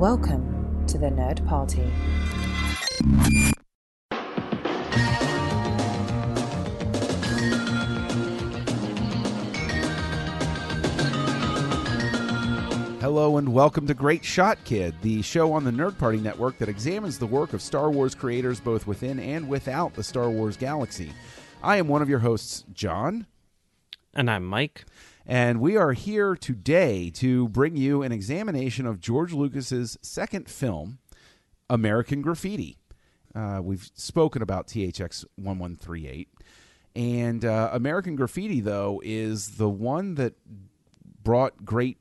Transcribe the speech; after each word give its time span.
Welcome 0.00 0.86
to 0.86 0.96
the 0.96 1.08
Nerd 1.08 1.46
Party. 1.46 1.82
Hello 13.02 13.36
and 13.36 13.52
welcome 13.52 13.86
to 13.86 13.92
Great 13.92 14.24
Shot 14.24 14.56
Kid, 14.64 14.94
the 15.02 15.20
show 15.20 15.52
on 15.52 15.64
the 15.64 15.70
Nerd 15.70 15.98
Party 15.98 16.18
Network 16.18 16.56
that 16.56 16.70
examines 16.70 17.18
the 17.18 17.26
work 17.26 17.52
of 17.52 17.60
Star 17.60 17.90
Wars 17.90 18.14
creators 18.14 18.58
both 18.58 18.86
within 18.86 19.20
and 19.20 19.50
without 19.50 19.92
the 19.92 20.02
Star 20.02 20.30
Wars 20.30 20.56
galaxy. 20.56 21.12
I 21.62 21.76
am 21.76 21.88
one 21.88 22.00
of 22.00 22.08
your 22.08 22.20
hosts, 22.20 22.64
John, 22.72 23.26
And 24.14 24.30
I'm 24.30 24.46
Mike. 24.46 24.86
And 25.30 25.60
we 25.60 25.76
are 25.76 25.92
here 25.92 26.34
today 26.34 27.08
to 27.08 27.48
bring 27.50 27.76
you 27.76 28.02
an 28.02 28.10
examination 28.10 28.84
of 28.84 28.98
George 28.98 29.32
Lucas's 29.32 29.96
second 30.02 30.48
film, 30.48 30.98
American 31.70 32.20
Graffiti. 32.20 32.78
Uh, 33.32 33.60
we've 33.62 33.88
spoken 33.94 34.42
about 34.42 34.66
THX 34.66 35.24
1138. 35.36 36.28
And 36.96 37.44
uh, 37.44 37.70
American 37.72 38.16
Graffiti, 38.16 38.60
though, 38.60 39.00
is 39.04 39.50
the 39.50 39.68
one 39.68 40.16
that 40.16 40.34
brought 41.22 41.64
great 41.64 41.98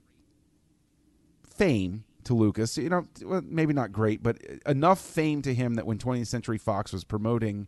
fame 1.47 2.05
to 2.23 2.33
Lucas. 2.33 2.79
You 2.79 2.89
know, 2.89 3.05
maybe 3.43 3.73
not 3.73 3.91
great, 3.91 4.23
but 4.23 4.41
enough 4.65 4.99
fame 4.99 5.43
to 5.43 5.53
him 5.53 5.75
that 5.75 5.85
when 5.85 5.99
20th 5.99 6.25
Century 6.25 6.57
Fox 6.57 6.91
was 6.91 7.03
promoting 7.03 7.67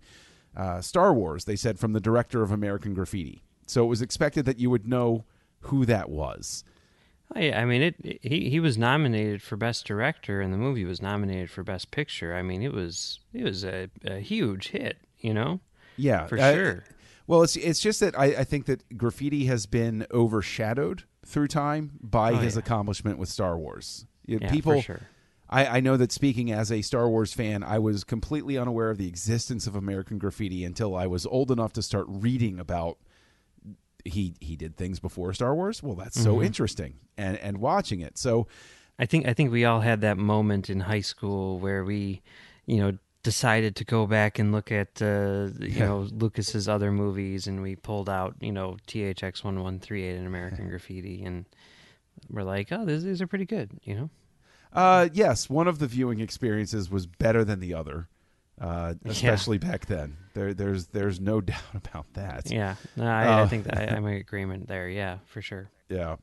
uh, 0.57 0.81
Star 0.81 1.13
Wars, 1.13 1.45
they 1.45 1.55
said 1.55 1.77
from 1.77 1.93
the 1.93 2.01
director 2.01 2.41
of 2.41 2.51
American 2.51 2.95
Graffiti. 2.95 3.43
So 3.67 3.83
it 3.83 3.87
was 3.87 4.01
expected 4.01 4.45
that 4.45 4.57
you 4.57 4.71
would 4.71 4.87
know 4.87 5.23
who 5.61 5.85
that 5.85 6.09
was. 6.09 6.63
I, 7.33 7.51
I 7.53 7.65
mean, 7.65 7.81
it. 7.81 8.19
He 8.21 8.49
he 8.49 8.59
was 8.59 8.77
nominated 8.77 9.41
for 9.41 9.55
best 9.55 9.85
director, 9.85 10.41
and 10.41 10.53
the 10.53 10.57
movie 10.57 10.83
was 10.85 11.01
nominated 11.01 11.49
for 11.49 11.63
best 11.63 11.89
picture. 11.91 12.35
I 12.35 12.41
mean, 12.41 12.61
it 12.61 12.73
was 12.73 13.19
it 13.33 13.43
was 13.43 13.63
a, 13.63 13.89
a 14.03 14.19
huge 14.19 14.69
hit. 14.69 14.97
You 15.19 15.33
know, 15.33 15.59
Yeah, 15.97 16.25
for 16.27 16.37
uh, 16.39 16.53
sure. 16.53 16.83
Well, 17.27 17.43
it's 17.43 17.55
it's 17.55 17.79
just 17.79 17.99
that 18.01 18.19
I, 18.19 18.25
I 18.25 18.43
think 18.43 18.65
that 18.65 18.97
graffiti 18.97 19.45
has 19.45 19.65
been 19.65 20.05
overshadowed 20.11 21.03
through 21.25 21.47
time 21.47 21.91
by 22.01 22.31
Oh, 22.31 22.37
his 22.37 22.55
yeah. 22.55 22.59
accomplishment 22.59 23.17
with 23.17 23.29
Star 23.29 23.57
Wars. 23.57 24.07
Yeah, 24.25 24.49
people, 24.51 24.81
for 24.81 24.85
sure. 24.85 25.01
I, 25.49 25.77
I 25.77 25.79
know 25.79 25.95
that 25.97 26.11
speaking 26.11 26.51
as 26.51 26.71
a 26.71 26.81
Star 26.81 27.07
Wars 27.07 27.33
fan, 27.33 27.63
I 27.63 27.77
was 27.79 28.03
completely 28.03 28.57
unaware 28.57 28.89
of 28.89 28.97
the 28.97 29.07
existence 29.07 29.67
of 29.67 29.75
American 29.75 30.17
Graffiti 30.17 30.65
until 30.65 30.95
I 30.95 31.07
was 31.07 31.25
old 31.25 31.51
enough 31.51 31.71
to 31.73 31.81
start 31.81 32.05
reading 32.09 32.59
about 32.59 32.97
he 34.05 34.33
he 34.39 34.55
did 34.55 34.75
things 34.77 34.99
before 34.99 35.33
Star 35.33 35.53
Wars. 35.55 35.81
Well, 35.83 35.95
that's 35.95 36.17
Mm-hmm. 36.17 36.23
so 36.23 36.41
interesting, 36.41 36.93
and 37.17 37.37
and 37.37 37.57
watching 37.59 37.99
it. 38.01 38.17
So 38.17 38.47
I 38.99 39.05
think 39.05 39.27
I 39.27 39.33
think 39.33 39.51
we 39.51 39.65
all 39.65 39.81
had 39.81 40.01
that 40.01 40.17
moment 40.17 40.69
in 40.69 40.81
high 40.81 41.01
school 41.01 41.59
where 41.59 41.83
we, 41.83 42.21
you 42.65 42.77
know, 42.77 42.97
decided 43.23 43.75
to 43.77 43.85
go 43.85 44.07
back 44.07 44.39
and 44.39 44.51
look 44.51 44.71
at 44.71 45.01
uh, 45.01 45.49
you 45.59 45.67
Yeah. 45.69 45.85
know 45.85 46.07
Lucas's 46.11 46.67
other 46.67 46.91
movies, 46.91 47.47
and 47.47 47.61
we 47.61 47.75
pulled 47.75 48.09
out 48.09 48.35
you 48.41 48.51
know 48.51 48.77
THX 48.87 49.43
one 49.43 49.61
one 49.61 49.79
three 49.79 50.03
eight 50.03 50.17
and 50.17 50.27
American 50.27 50.69
Graffiti, 50.69 51.23
and 51.23 51.45
we're 52.29 52.43
like, 52.43 52.71
oh, 52.71 52.85
these 52.85 53.03
these 53.03 53.21
are 53.21 53.27
pretty 53.27 53.45
good. 53.45 53.71
You 53.83 53.95
know. 53.95 54.09
Uh, 54.73 55.09
yes, 55.11 55.49
one 55.49 55.67
of 55.67 55.79
the 55.79 55.87
viewing 55.87 56.21
experiences 56.21 56.89
was 56.89 57.05
better 57.05 57.43
than 57.43 57.59
the 57.59 57.73
other, 57.73 58.07
uh, 58.61 58.93
especially 59.05 59.57
back 59.57 59.87
then. 59.87 60.15
There, 60.33 60.53
there's, 60.53 60.87
there's 60.87 61.19
no 61.19 61.41
doubt 61.51 61.61
about 61.73 62.13
that. 62.13 62.49
Yeah, 62.49 62.75
no, 62.95 63.05
I, 63.07 63.25
I 63.25 63.41
Oh. 63.41 63.47
think 63.47 63.65
that 63.65 63.77
I, 63.77 63.83
I'm 63.95 64.05
in 64.07 64.13
agreement 64.15 64.67
there. 64.67 64.87
Yeah, 64.87 65.17
for 65.25 65.41
sure. 65.41 65.69
Yeah. 65.89 66.15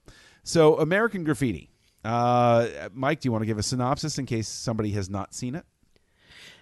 So, 0.44 0.78
American 0.78 1.25
Graffiti. 1.25 1.69
Uh, 2.05 2.89
Mike, 2.94 3.20
do 3.20 3.27
you 3.27 3.33
want 3.33 3.42
to 3.42 3.47
give 3.47 3.59
a 3.59 3.62
synopsis 3.62 4.16
in 4.19 4.25
case 4.25 4.48
somebody 4.48 4.92
has 4.92 5.11
not 5.11 5.34
seen 5.34 5.55
it? 5.55 5.64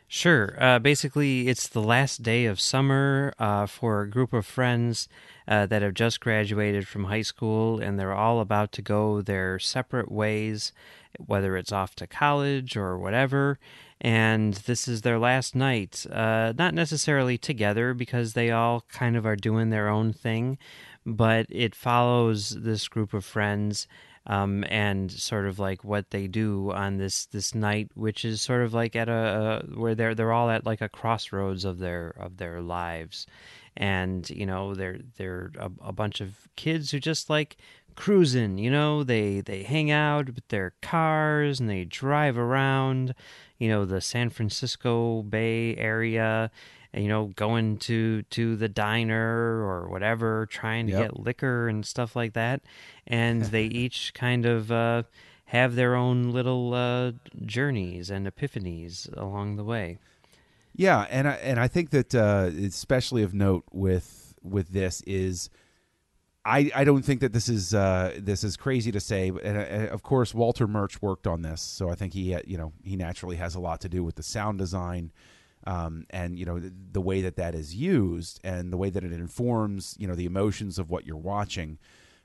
Sure. 0.08 0.56
Uh, 0.60 0.78
basically, 0.78 1.48
it's 1.48 1.66
the 1.68 1.82
last 1.82 2.22
day 2.22 2.46
of 2.46 2.60
summer 2.60 3.32
uh, 3.40 3.66
for 3.66 4.02
a 4.02 4.08
group 4.10 4.32
of 4.32 4.46
friends 4.46 5.08
uh, 5.48 5.66
that 5.66 5.82
have 5.82 5.94
just 5.94 6.20
graduated 6.20 6.86
from 6.86 7.04
high 7.04 7.22
school, 7.22 7.80
and 7.80 7.98
they're 7.98 8.12
all 8.14 8.40
about 8.40 8.70
to 8.72 8.82
go 8.82 9.20
their 9.20 9.58
separate 9.58 10.10
ways, 10.10 10.72
whether 11.18 11.56
it's 11.56 11.72
off 11.72 11.96
to 11.96 12.06
college 12.06 12.76
or 12.76 12.96
whatever. 12.98 13.58
And 14.00 14.54
this 14.54 14.86
is 14.86 15.02
their 15.02 15.18
last 15.18 15.54
night. 15.54 16.06
Uh, 16.10 16.52
not 16.56 16.74
necessarily 16.74 17.38
together 17.38 17.94
because 17.94 18.34
they 18.34 18.50
all 18.50 18.84
kind 18.92 19.16
of 19.16 19.24
are 19.24 19.36
doing 19.36 19.70
their 19.70 19.88
own 19.88 20.12
thing, 20.12 20.58
but 21.04 21.46
it 21.48 21.74
follows 21.74 22.50
this 22.50 22.88
group 22.88 23.14
of 23.14 23.24
friends 23.24 23.86
um, 24.26 24.64
and 24.68 25.10
sort 25.10 25.46
of 25.46 25.58
like 25.58 25.84
what 25.84 26.10
they 26.10 26.26
do 26.26 26.72
on 26.72 26.96
this 26.98 27.26
this 27.26 27.54
night, 27.54 27.90
which 27.94 28.24
is 28.24 28.42
sort 28.42 28.62
of 28.62 28.74
like 28.74 28.96
at 28.96 29.08
a, 29.08 29.62
a 29.68 29.78
where 29.78 29.94
they're 29.94 30.14
they're 30.14 30.32
all 30.32 30.50
at 30.50 30.66
like 30.66 30.80
a 30.80 30.88
crossroads 30.88 31.64
of 31.64 31.78
their 31.78 32.08
of 32.18 32.36
their 32.38 32.60
lives, 32.60 33.26
and 33.76 34.28
you 34.30 34.44
know 34.44 34.74
they're 34.74 34.98
they're 35.16 35.52
a, 35.58 35.70
a 35.80 35.92
bunch 35.92 36.20
of 36.20 36.48
kids 36.56 36.90
who 36.90 36.98
just 36.98 37.30
like 37.30 37.56
cruising. 37.94 38.58
You 38.58 38.70
know 38.70 39.04
they 39.04 39.40
they 39.40 39.62
hang 39.62 39.92
out 39.92 40.26
with 40.26 40.48
their 40.48 40.74
cars 40.82 41.60
and 41.60 41.70
they 41.70 41.84
drive 41.84 42.36
around, 42.36 43.14
you 43.58 43.68
know 43.68 43.84
the 43.84 44.00
San 44.00 44.30
Francisco 44.30 45.22
Bay 45.22 45.76
Area. 45.76 46.50
And, 46.92 47.02
you 47.02 47.10
know, 47.10 47.26
going 47.36 47.76
to 47.78 48.22
to 48.22 48.56
the 48.56 48.68
diner 48.70 49.62
or 49.62 49.88
whatever, 49.90 50.46
trying 50.46 50.86
to 50.86 50.92
Yep. 50.92 51.02
get 51.02 51.20
liquor 51.20 51.68
and 51.68 51.84
stuff 51.84 52.16
like 52.16 52.32
that 52.32 52.62
and 53.06 53.42
they 53.42 53.64
each 53.82 54.14
kind 54.14 54.46
of 54.46 54.72
uh, 54.72 55.02
have 55.46 55.74
their 55.74 55.94
own 55.94 56.30
little 56.30 56.72
uh, 56.72 57.12
journeys 57.44 58.08
and 58.08 58.26
epiphanies 58.26 59.14
along 59.14 59.56
the 59.56 59.64
way. 59.64 59.98
Yeah, 60.74 61.06
and 61.10 61.28
I 61.28 61.32
and 61.34 61.60
I 61.60 61.68
think 61.68 61.90
that 61.90 62.14
uh, 62.14 62.50
especially 62.64 63.22
of 63.22 63.34
note 63.34 63.64
with 63.72 64.34
with 64.42 64.68
this 64.70 65.02
is, 65.02 65.50
I 66.46 66.70
I 66.74 66.84
don't 66.84 67.02
think 67.02 67.20
that 67.20 67.32
this 67.32 67.48
is 67.48 67.74
uh, 67.74 68.14
this 68.18 68.44
is 68.44 68.56
crazy 68.56 68.92
to 68.92 69.00
say, 69.00 69.30
but 69.30 69.42
and, 69.42 69.58
uh, 69.58 69.92
of 69.92 70.02
course 70.02 70.32
Walter 70.32 70.68
Murch 70.68 71.02
worked 71.02 71.26
on 71.26 71.42
this, 71.42 71.60
so 71.60 71.90
I 71.90 71.96
think 71.96 72.12
he 72.12 72.30
had, 72.30 72.44
you 72.46 72.56
know 72.56 72.72
he 72.84 72.94
naturally 72.96 73.36
has 73.36 73.56
a 73.56 73.60
lot 73.60 73.80
to 73.80 73.88
do 73.88 74.04
with 74.04 74.14
the 74.14 74.22
sound 74.22 74.58
design. 74.58 75.12
Um, 75.66 76.06
and 76.10 76.38
you 76.38 76.44
know 76.44 76.60
the, 76.60 76.72
the 76.92 77.00
way 77.00 77.22
that 77.22 77.34
that 77.36 77.56
is 77.56 77.74
used 77.74 78.38
and 78.44 78.72
the 78.72 78.76
way 78.76 78.88
that 78.88 79.02
it 79.02 79.12
informs 79.12 79.96
you 79.98 80.06
know 80.06 80.14
the 80.14 80.26
emotions 80.26 80.78
of 80.78 80.90
what 80.90 81.04
you're 81.04 81.16
watching 81.16 81.78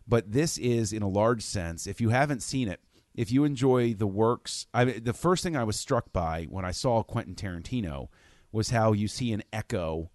but 0.08 0.32
this 0.32 0.60
is 0.60 0.94
in 0.94 1.02
a 1.02 1.08
large 1.08 1.42
sense 1.42 1.88
if 1.88 2.00
you 2.00 2.10
haven't 2.10 2.44
seen 2.44 2.68
it 2.68 2.82
if 3.16 3.32
you 3.32 3.44
enjoy 3.44 3.96
the 3.96 4.06
works 4.06 4.68
I, 4.76 4.84
the 4.86 5.14
first 5.14 5.42
thing 5.42 5.56
i 5.56 5.64
was 5.64 5.80
struck 5.80 6.14
by 6.14 6.44
when 6.52 6.66
i 6.66 6.72
saw 6.72 7.02
quentin 7.02 7.34
tarantino 7.34 8.10
was 8.52 8.70
how 8.70 8.92
you 8.92 9.08
see 9.08 9.32
an 9.32 9.42
echo 9.52 10.12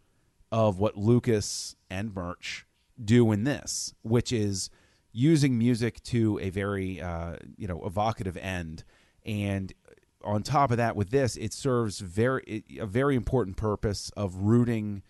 of 0.52 0.78
what 0.78 0.96
lucas 0.96 1.74
and 1.90 2.14
Murch 2.14 2.65
do 3.02 3.30
in 3.32 3.44
this 3.44 3.94
which 4.02 4.32
is 4.32 4.70
using 5.16 5.56
music 5.56 6.02
to 6.02 6.38
a 6.40 6.50
very 6.50 7.00
uh, 7.00 7.36
you 7.56 7.66
know 7.66 7.82
evocative 7.86 8.36
end. 8.36 8.84
And 9.24 9.72
on 10.22 10.42
top 10.42 10.70
of 10.70 10.76
that 10.76 10.94
with 10.94 11.10
this 11.10 11.36
it 11.36 11.54
serves 11.54 12.00
very 12.00 12.64
a 12.78 12.86
very 12.86 13.16
important 13.16 13.56
purpose 13.56 14.10
of 14.16 14.36
rooting 14.36 15.02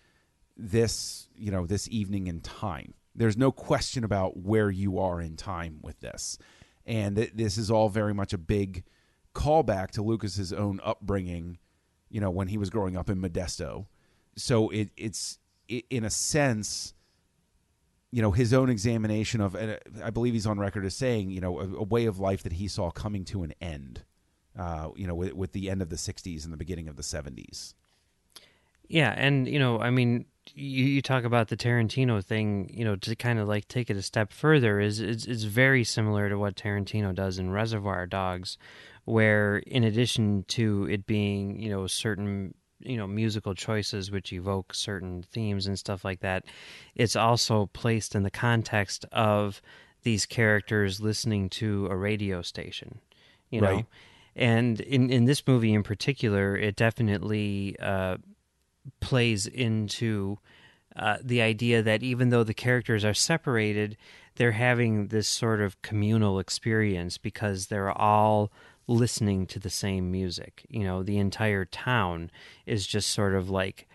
this 0.55 1.27
you 1.35 1.51
know 1.51 1.65
this 1.65 1.89
evening 1.89 2.27
in 2.27 2.39
time. 2.39 2.93
There's 3.13 3.35
no 3.35 3.51
question 3.51 4.03
about 4.05 4.37
where 4.37 4.69
you 4.69 4.97
are 4.99 5.19
in 5.19 5.35
time 5.35 5.79
with 5.81 5.99
this. 5.99 6.37
And 6.85 7.17
th- 7.17 7.33
this 7.33 7.57
is 7.57 7.69
all 7.69 7.89
very 7.89 8.13
much 8.13 8.31
a 8.31 8.37
big 8.37 8.85
callback 9.35 9.91
to 9.91 10.01
lucas's 10.01 10.53
own 10.53 10.79
upbringing 10.83 11.59
you 12.09 12.21
know 12.21 12.31
when 12.31 12.47
he 12.47 12.57
was 12.57 12.69
growing 12.69 12.95
up 12.95 13.09
in 13.09 13.21
modesto. 13.21 13.87
So 14.37 14.69
it, 14.69 14.89
it's 14.95 15.39
i 15.69 15.83
in 15.89 16.05
a 16.05 16.09
sense 16.09 16.93
you 18.11 18.21
know 18.21 18.31
his 18.31 18.53
own 18.53 18.69
examination 18.69 19.41
of 19.41 19.55
and 19.55 19.77
i 20.03 20.09
believe 20.09 20.33
he's 20.33 20.47
on 20.47 20.59
record 20.59 20.85
as 20.85 20.95
saying 20.95 21.29
you 21.29 21.41
know 21.41 21.59
a, 21.59 21.65
a 21.75 21.83
way 21.83 22.05
of 22.05 22.19
life 22.19 22.43
that 22.43 22.53
he 22.53 22.67
saw 22.67 22.89
coming 22.89 23.25
to 23.25 23.43
an 23.43 23.53
end 23.61 24.03
uh, 24.57 24.89
you 24.95 25.05
know 25.05 25.15
with, 25.15 25.33
with 25.33 25.51
the 25.51 25.69
end 25.69 25.81
of 25.81 25.89
the 25.89 25.95
60s 25.95 26.43
and 26.43 26.51
the 26.53 26.57
beginning 26.57 26.87
of 26.87 26.95
the 26.95 27.03
70s 27.03 27.73
Yeah, 28.87 29.13
and 29.15 29.47
you 29.47 29.59
know, 29.59 29.79
I 29.79 29.89
mean, 29.89 30.25
you, 30.53 30.85
you 30.85 31.01
talk 31.01 31.23
about 31.23 31.49
the 31.49 31.57
Tarantino 31.57 32.23
thing, 32.23 32.69
you 32.73 32.85
know, 32.85 32.95
to 32.95 33.15
kind 33.15 33.39
of 33.39 33.47
like 33.47 33.67
take 33.67 33.89
it 33.89 33.97
a 33.97 34.01
step 34.01 34.31
further 34.31 34.79
is 34.79 34.99
it's, 34.99 35.25
it's 35.25 35.43
very 35.43 35.83
similar 35.83 36.29
to 36.29 36.37
what 36.37 36.55
Tarantino 36.55 37.13
does 37.13 37.37
in 37.37 37.51
Reservoir 37.51 38.05
Dogs, 38.05 38.57
where 39.05 39.57
in 39.57 39.83
addition 39.83 40.45
to 40.49 40.87
it 40.89 41.05
being, 41.05 41.59
you 41.59 41.69
know, 41.69 41.87
certain 41.87 42.53
you 42.79 42.97
know 42.97 43.07
musical 43.07 43.53
choices 43.55 44.11
which 44.11 44.31
evoke 44.33 44.73
certain 44.73 45.23
themes 45.23 45.65
and 45.67 45.77
stuff 45.79 46.05
like 46.05 46.19
that 46.19 46.45
it's 46.95 47.15
also 47.15 47.67
placed 47.73 48.15
in 48.15 48.23
the 48.23 48.31
context 48.31 49.05
of 49.11 49.61
these 50.03 50.25
characters 50.25 50.99
listening 51.01 51.49
to 51.49 51.87
a 51.87 51.95
radio 51.95 52.41
station 52.41 52.99
you 53.49 53.59
know 53.61 53.67
Right. 53.71 53.85
and 54.35 54.79
in 54.81 55.09
in 55.09 55.25
this 55.25 55.45
movie 55.47 55.73
in 55.73 55.83
particular 55.83 56.55
it 56.55 56.75
definitely 56.75 57.75
uh 57.79 58.17
plays 58.99 59.45
into 59.47 60.37
uh, 60.95 61.17
the 61.23 61.41
idea 61.41 61.83
that 61.83 62.01
even 62.01 62.29
though 62.29 62.43
the 62.43 62.53
characters 62.53 63.05
are 63.05 63.13
separated, 63.13 63.95
they're 64.35 64.53
having 64.53 65.07
this 65.07 65.27
sort 65.27 65.61
of 65.61 65.79
communal 65.81 66.39
experience 66.39 67.17
because 67.17 67.67
they're 67.67 67.91
all 67.91 68.51
listening 68.87 69.45
to 69.47 69.59
the 69.59 69.69
same 69.69 70.11
music. 70.11 70.65
You 70.69 70.83
know, 70.83 71.03
the 71.03 71.17
entire 71.17 71.65
town 71.65 72.31
is 72.65 72.87
just 72.87 73.09
sort 73.11 73.35
of 73.35 73.49
like 73.49 73.87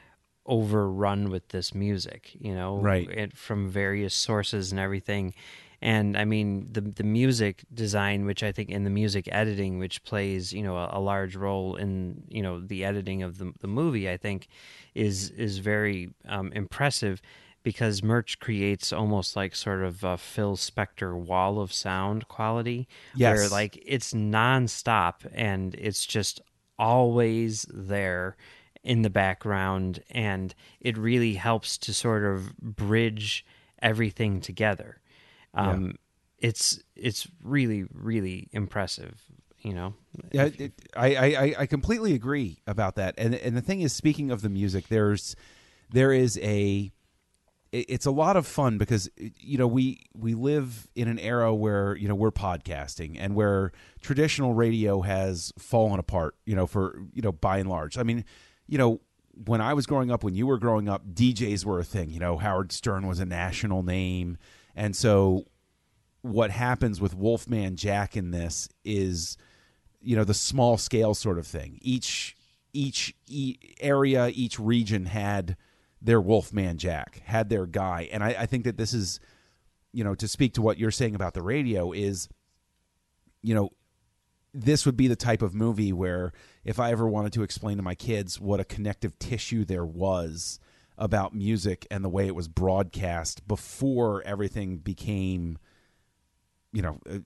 overrun 0.47 1.31
with 1.31 1.49
this 1.49 1.75
music, 1.75 2.33
you 2.39 2.55
know, 2.55 2.79
Right. 2.79 3.09
it, 3.09 3.37
from 3.37 3.69
various 3.69 4.15
sources 4.15 4.71
and 4.73 4.81
everything. 4.81 5.35
And 5.81 6.17
I 6.17 6.25
mean, 6.25 6.69
the 6.71 6.81
the 6.81 7.03
music 7.03 7.65
design, 7.75 8.25
which 8.25 8.44
I 8.44 8.53
think 8.53 8.69
in 8.71 8.85
the 8.85 8.91
music 8.91 9.29
editing, 9.33 9.79
which 9.81 10.05
plays 10.05 10.53
you 10.53 10.62
know 10.62 10.77
a, 10.77 10.91
a 10.93 11.00
large 11.00 11.35
role 11.35 11.75
in 11.75 12.23
you 12.29 12.41
know 12.41 12.61
the 12.61 12.85
editing 12.85 13.25
of 13.25 13.39
the 13.39 13.53
the 13.61 13.67
movie, 13.67 14.09
I 14.09 14.17
think 14.17 14.47
is 14.94 15.31
is 15.31 15.59
very 15.59 16.15
um, 16.29 16.53
impressive 16.53 17.21
because 17.62 18.03
Murch 18.03 18.38
creates 18.38 18.93
almost 18.93 19.37
like 19.37 19.55
sort 19.55 19.82
of 19.82 20.05
a 20.05 20.17
Phil 20.19 20.56
Spector 20.56 21.14
wall 21.14 21.61
of 21.61 21.73
sound 21.73 22.29
quality, 22.29 22.88
where 23.32 23.49
like 23.49 23.82
it's 23.87 24.12
nonstop 24.12 25.26
and 25.32 25.75
it's 25.75 26.05
just 26.06 26.41
always 26.79 27.67
there 27.73 28.37
in 28.82 29.03
the 29.03 29.11
background, 29.11 30.03
and 30.11 30.55
it 30.81 30.99
really 30.99 31.35
helps 31.35 31.79
to 31.79 31.94
sort 31.94 32.25
of 32.25 32.56
bridge 32.59 33.44
everything 33.81 34.41
together. 34.41 35.00
Um, 35.55 35.99
It's 36.38 36.82
it's 36.97 37.29
really 37.44 37.85
really 37.94 38.49
impressive, 38.53 39.23
you 39.61 39.73
know. 39.75 39.94
Yeah, 40.32 40.49
it, 40.58 40.73
I, 40.97 41.15
I 41.17 41.55
I 41.61 41.67
completely 41.67 42.15
agree 42.15 42.58
about 42.67 42.97
that. 42.97 43.15
And 43.17 43.35
and 43.37 43.56
the 43.56 43.62
thing 43.62 43.81
is, 43.82 43.93
speaking 43.93 44.32
of 44.32 44.43
the 44.43 44.49
music, 44.49 44.88
there's 44.88 45.37
there 45.93 46.12
is 46.12 46.37
a 46.43 46.91
it's 47.73 48.05
a 48.05 48.11
lot 48.11 48.37
of 48.37 48.47
fun 48.47 48.77
because 48.77 49.09
you 49.17 49.57
know 49.57 49.67
we 49.67 50.03
we 50.15 50.35
live 50.35 50.89
in 50.95 51.09
an 51.09 51.19
era 51.19 51.55
where 51.55 51.97
you 51.97 52.07
know 52.07 52.15
we're 52.15 52.31
podcasting 52.31 53.17
and 53.19 53.35
where 53.35 53.73
traditional 54.03 54.53
radio 54.53 55.01
has 55.01 55.53
fallen 55.59 55.99
apart 55.99 56.35
you 56.45 56.55
know 56.55 56.67
for 56.67 57.03
you 57.13 57.23
know 57.23 57.33
by 57.33 57.59
and 57.59 57.69
large. 57.69 57.97
I 57.99 58.03
mean 58.03 58.25
you 58.67 58.79
know 58.79 59.01
when 59.47 59.63
i 59.63 59.73
was 59.73 59.87
growing 59.87 60.11
up 60.11 60.23
when 60.23 60.35
you 60.35 60.47
were 60.47 60.59
growing 60.59 60.91
up 60.91 61.07
djs 61.15 61.65
were 61.65 61.79
a 61.79 61.85
thing 61.85 62.11
you 62.11 62.21
know 62.21 62.37
howard 62.37 62.71
stern 62.71 63.07
was 63.07 63.19
a 63.19 63.25
national 63.25 63.83
name. 63.83 64.37
And 64.77 64.95
so 64.95 65.47
what 66.21 66.51
happens 66.51 67.01
with 67.01 67.15
wolfman 67.15 67.77
jack 67.77 68.17
in 68.17 68.31
this 68.31 68.69
is 68.85 69.37
you 70.03 70.17
know 70.17 70.25
the 70.25 70.35
small 70.35 70.77
scale 70.77 71.15
sort 71.15 71.39
of 71.39 71.47
thing. 71.47 71.79
Each 71.81 72.37
each 72.73 73.15
e- 73.27 73.59
area 73.81 74.31
each 74.35 74.59
region 74.59 75.07
had 75.07 75.57
their 76.03 76.21
wolfman 76.21 76.77
jack 76.79 77.23
had 77.25 77.49
their 77.49 77.67
guy. 77.67 78.09
And 78.13 78.25
I, 78.25 78.31
I 78.41 78.47
think 78.47 78.65
that 78.65 78.77
this 78.77 78.93
is 78.93 79.21
you 79.93 80.03
know 80.03 80.15
to 80.15 80.27
speak 80.27 80.55
to 80.55 80.63
what 80.63 80.79
you're 80.79 80.91
saying 80.91 81.15
about 81.15 81.35
the 81.35 81.43
radio 81.43 81.93
is 81.93 82.29
you 83.43 83.55
know 83.55 83.71
this 84.55 84.85
would 84.85 84.97
be 84.97 85.09
the 85.09 85.17
type 85.17 85.43
of 85.43 85.55
movie 85.55 85.93
where 85.93 86.33
if 86.65 86.81
i 86.81 86.91
ever 86.91 87.07
wanted 87.07 87.33
to 87.33 87.43
explain 87.43 87.77
to 87.77 87.83
my 87.83 87.95
kids 87.95 88.41
what 88.41 88.61
a 88.61 88.65
connective 88.65 89.19
tissue 89.19 89.65
there 89.65 89.85
was 89.85 90.59
about 90.99 91.35
music 91.35 91.87
and 91.91 92.05
the 92.05 92.09
way 92.09 92.27
it 92.27 92.35
was 92.35 92.49
broadcast 92.49 93.47
before 93.47 94.23
everything 94.23 94.79
became 94.79 95.59
you 96.73 96.83
know 96.83 96.99
uh, 97.09 97.19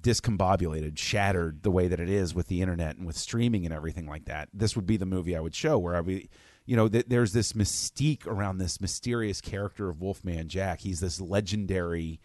discombobulated 0.00 0.96
shattered 0.96 1.62
the 1.62 1.70
way 1.70 1.86
that 1.86 2.00
it 2.00 2.08
is 2.08 2.34
with 2.34 2.46
the 2.46 2.62
internet 2.62 2.96
and 2.96 3.06
with 3.06 3.16
streaming 3.16 3.64
and 3.64 3.74
everything 3.74 4.06
like 4.06 4.24
that 4.24 4.48
this 4.54 4.74
would 4.74 4.86
be 4.86 4.96
the 4.96 5.06
movie 5.06 5.36
i 5.36 5.40
would 5.40 5.54
show 5.54 5.78
where 5.78 5.94
i 5.94 6.00
would 6.00 6.28
you 6.66 6.76
know 6.76 6.88
th- 6.88 7.06
there's 7.08 7.32
this 7.32 7.52
mystique 7.52 8.26
around 8.26 8.58
this 8.58 8.80
mysterious 8.80 9.40
character 9.40 9.88
of 9.88 10.00
wolfman 10.00 10.48
jack. 10.48 10.80
He's 10.80 11.00
this 11.00 11.20
legendary 11.20 12.20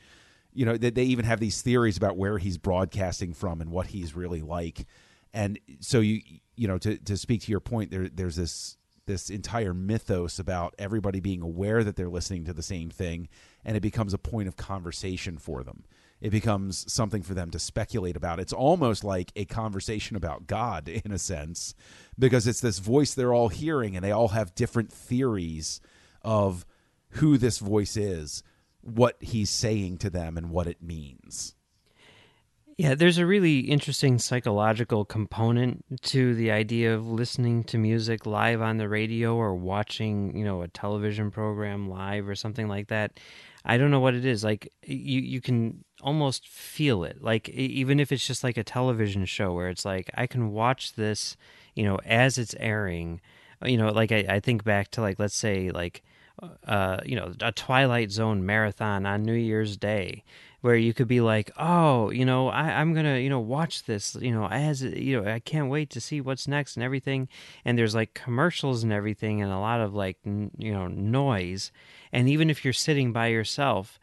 you 0.53 0.65
know 0.65 0.75
they, 0.75 0.89
they 0.89 1.03
even 1.03 1.25
have 1.25 1.39
these 1.39 1.61
theories 1.61 1.97
about 1.97 2.17
where 2.17 2.39
he's 2.39 2.57
broadcasting 2.57 3.33
from 3.33 3.61
and 3.61 3.69
what 3.69 3.87
he's 3.87 4.15
really 4.15 4.41
like. 4.41 4.87
And 5.33 5.59
so 5.79 5.99
you 5.99 6.21
you 6.55 6.67
know 6.67 6.77
to 6.79 6.97
to 6.97 7.15
speak 7.15 7.41
to 7.43 7.51
your 7.51 7.59
point 7.59 7.91
there 7.91 8.09
there's 8.09 8.35
this 8.35 8.77
this 9.05 9.29
entire 9.29 9.73
mythos 9.73 10.39
about 10.39 10.75
everybody 10.77 11.19
being 11.19 11.41
aware 11.41 11.83
that 11.83 11.95
they're 11.95 12.09
listening 12.09 12.43
to 12.43 12.53
the 12.53 12.63
same 12.63 12.89
thing 12.89 13.29
and 13.63 13.77
it 13.77 13.81
becomes 13.81 14.13
a 14.13 14.17
point 14.17 14.47
of 14.47 14.57
conversation 14.57 15.37
for 15.37 15.63
them. 15.63 15.85
It 16.19 16.31
becomes 16.31 16.91
something 16.91 17.21
for 17.21 17.35
them 17.35 17.51
to 17.51 17.59
speculate 17.59 18.17
about. 18.17 18.39
It's 18.39 18.51
almost 18.51 19.03
like 19.03 19.31
a 19.35 19.45
conversation 19.45 20.17
about 20.17 20.47
god 20.47 20.89
in 21.05 21.11
a 21.11 21.19
sense 21.19 21.75
because 22.19 22.47
it's 22.47 22.61
this 22.61 22.79
voice 22.79 23.13
they're 23.13 23.33
all 23.33 23.49
hearing 23.49 23.95
and 23.95 24.03
they 24.03 24.11
all 24.11 24.29
have 24.29 24.55
different 24.55 24.91
theories 24.91 25.79
of 26.21 26.65
who 27.11 27.37
this 27.37 27.59
voice 27.59 27.95
is 27.97 28.43
what 28.81 29.15
he's 29.19 29.49
saying 29.49 29.97
to 29.97 30.09
them 30.09 30.37
and 30.37 30.49
what 30.49 30.67
it 30.67 30.81
means 30.81 31.55
Yeah, 32.77 32.93
there's 32.93 33.17
a 33.17 33.25
really 33.25 33.59
interesting 33.61 34.19
psychological 34.19 35.03
component 35.03 35.83
to 36.03 36.35
the 36.35 36.51
idea 36.51 36.93
of 36.93 37.07
listening 37.07 37.63
to 37.65 37.77
music 37.79 38.27
live 38.27 38.61
on 38.61 38.77
the 38.77 38.87
radio 38.87 39.35
or 39.35 39.55
watching, 39.55 40.37
you 40.37 40.45
know, 40.45 40.61
a 40.61 40.67
television 40.67 41.31
program 41.31 41.89
live 41.89 42.29
or 42.29 42.35
something 42.35 42.67
like 42.67 42.89
that. 42.89 43.19
I 43.65 43.77
don't 43.77 43.89
know 43.89 43.99
what 43.99 44.13
it 44.13 44.25
is. 44.25 44.43
Like 44.43 44.71
you 44.85 45.21
you 45.21 45.41
can 45.41 45.83
almost 46.01 46.47
feel 46.47 47.03
it. 47.03 47.21
Like 47.23 47.49
even 47.49 47.99
if 47.99 48.11
it's 48.11 48.25
just 48.27 48.43
like 48.43 48.57
a 48.57 48.63
television 48.63 49.25
show 49.25 49.53
where 49.53 49.69
it's 49.69 49.83
like 49.85 50.11
I 50.15 50.27
can 50.27 50.51
watch 50.51 50.93
this, 50.93 51.35
you 51.77 51.83
know, 51.83 51.99
as 52.05 52.37
it's 52.37 52.55
airing. 52.59 53.21
You 53.65 53.77
know, 53.77 53.91
like 53.91 54.11
I, 54.11 54.25
I 54.29 54.39
think 54.39 54.63
back 54.63 54.91
to 54.91 55.01
like 55.01 55.19
let's 55.19 55.35
say 55.35 55.71
like 55.71 56.03
uh, 56.67 56.99
you 57.05 57.15
know, 57.15 57.33
a 57.41 57.51
Twilight 57.51 58.11
Zone 58.11 58.45
marathon 58.45 59.05
on 59.05 59.23
New 59.23 59.33
Year's 59.33 59.75
Day, 59.77 60.23
where 60.61 60.75
you 60.75 60.93
could 60.93 61.07
be 61.07 61.21
like, 61.21 61.51
oh, 61.57 62.11
you 62.11 62.25
know, 62.25 62.49
I, 62.49 62.79
I'm 62.79 62.93
gonna, 62.93 63.17
you 63.17 63.29
know, 63.29 63.39
watch 63.39 63.83
this, 63.83 64.15
you 64.19 64.31
know, 64.31 64.47
as 64.47 64.81
you 64.83 65.21
know, 65.21 65.31
I 65.31 65.39
can't 65.39 65.69
wait 65.69 65.89
to 65.91 66.01
see 66.01 66.21
what's 66.21 66.47
next 66.47 66.75
and 66.75 66.83
everything. 66.83 67.27
And 67.65 67.77
there's 67.77 67.95
like 67.95 68.13
commercials 68.13 68.83
and 68.83 68.93
everything, 68.93 69.41
and 69.41 69.51
a 69.51 69.59
lot 69.59 69.81
of 69.81 69.93
like, 69.95 70.17
n- 70.25 70.51
you 70.57 70.71
know, 70.71 70.87
noise. 70.87 71.71
And 72.11 72.29
even 72.29 72.49
if 72.49 72.63
you're 72.63 72.73
sitting 72.73 73.11
by 73.11 73.27
yourself, 73.27 73.99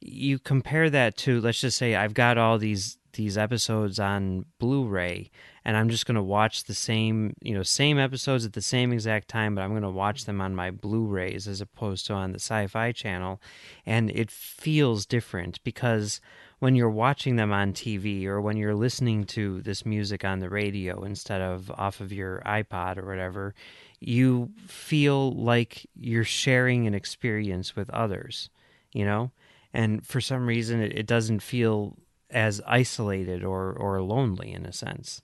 you 0.00 0.38
compare 0.38 0.90
that 0.90 1.16
to, 1.18 1.40
let's 1.40 1.60
just 1.60 1.78
say, 1.78 1.94
I've 1.94 2.14
got 2.14 2.38
all 2.38 2.58
these 2.58 2.98
these 3.12 3.38
episodes 3.38 3.98
on 3.98 4.44
Blu-ray 4.58 5.30
and 5.66 5.76
I'm 5.76 5.88
just 5.88 6.06
going 6.06 6.14
to 6.14 6.22
watch 6.22 6.64
the 6.64 6.74
same, 6.74 7.34
you 7.42 7.52
know, 7.52 7.64
same 7.64 7.98
episodes 7.98 8.44
at 8.44 8.52
the 8.52 8.62
same 8.62 8.92
exact 8.92 9.26
time, 9.26 9.56
but 9.56 9.62
I'm 9.62 9.72
going 9.72 9.82
to 9.82 9.90
watch 9.90 10.24
them 10.24 10.40
on 10.40 10.54
my 10.54 10.70
Blu-rays 10.70 11.48
as 11.48 11.60
opposed 11.60 12.06
to 12.06 12.14
on 12.14 12.30
the 12.30 12.38
Sci-Fi 12.38 12.92
channel, 12.92 13.40
and 13.84 14.08
it 14.10 14.30
feels 14.30 15.06
different 15.06 15.62
because 15.64 16.20
when 16.60 16.76
you're 16.76 16.88
watching 16.88 17.34
them 17.34 17.52
on 17.52 17.72
TV 17.72 18.26
or 18.26 18.40
when 18.40 18.56
you're 18.56 18.76
listening 18.76 19.24
to 19.24 19.60
this 19.62 19.84
music 19.84 20.24
on 20.24 20.38
the 20.38 20.48
radio 20.48 21.02
instead 21.02 21.40
of 21.40 21.68
off 21.72 22.00
of 22.00 22.12
your 22.12 22.40
iPod 22.46 22.96
or 22.96 23.04
whatever, 23.04 23.52
you 23.98 24.52
feel 24.68 25.32
like 25.32 25.84
you're 25.96 26.22
sharing 26.22 26.86
an 26.86 26.94
experience 26.94 27.74
with 27.74 27.90
others, 27.90 28.50
you 28.92 29.04
know? 29.04 29.32
And 29.74 30.06
for 30.06 30.20
some 30.20 30.46
reason, 30.46 30.80
it, 30.80 30.96
it 30.96 31.06
doesn't 31.08 31.40
feel 31.40 31.96
as 32.30 32.62
isolated 32.68 33.42
or, 33.42 33.72
or 33.72 34.00
lonely 34.00 34.52
in 34.52 34.64
a 34.64 34.72
sense. 34.72 35.22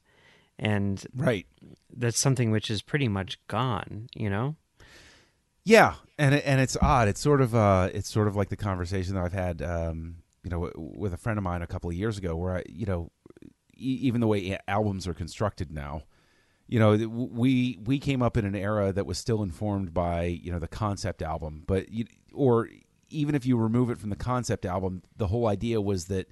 And 0.62 1.04
right 1.14 1.47
that's 1.95 2.19
something 2.19 2.50
which 2.52 2.71
is 2.71 2.83
pretty 2.83 3.09
much 3.09 3.38
gone, 3.49 4.07
you 4.14 4.31
know? 4.31 4.54
Yeah, 5.64 5.95
and 6.19 6.35
and 6.35 6.61
it's 6.61 6.76
odd. 6.81 7.09
It's 7.09 7.21
sort 7.21 7.40
of 7.40 7.54
uh, 7.54 7.90
it's 7.92 8.11
sort 8.11 8.28
of 8.28 8.37
like 8.37 8.49
the 8.49 8.57
conversation 8.57 9.14
that 9.14 9.25
I've 9.25 9.33
had, 9.33 9.61
um, 9.62 10.16
you 10.42 10.50
know, 10.50 10.66
w- 10.69 10.92
with 10.97 11.12
a 11.12 11.16
friend 11.16 11.38
of 11.38 11.45
mine 11.45 11.62
a 11.62 11.66
couple 11.66 11.90
of 11.90 11.97
years 11.97 12.19
ago, 12.19 12.35
where 12.35 12.57
I, 12.57 12.62
you 12.69 12.87
know, 12.87 13.11
e- 13.76 13.99
even 14.02 14.21
the 14.21 14.26
way 14.26 14.59
albums 14.66 15.07
are 15.07 15.14
constructed 15.14 15.71
now, 15.71 16.02
you 16.66 16.78
know, 16.81 16.97
we 16.97 17.78
we 17.85 17.99
came 17.99 18.23
up 18.23 18.37
in 18.37 18.45
an 18.45 18.57
era 18.57 18.92
that 18.92 19.07
was 19.07 19.19
still 19.19 19.42
informed 19.42 19.92
by 19.95 20.25
you 20.25 20.50
know 20.50 20.59
the 20.59 20.69
concept 20.69 21.23
album, 21.23 21.62
but 21.66 21.90
you, 21.90 22.07
or 22.33 22.69
even 23.11 23.35
if 23.35 23.47
you 23.47 23.57
remove 23.57 23.90
it 23.90 23.99
from 23.99 24.11
the 24.11 24.16
concept 24.16 24.64
album, 24.64 25.02
the 25.16 25.28
whole 25.28 25.47
idea 25.47 25.81
was 25.81 26.07
that 26.07 26.28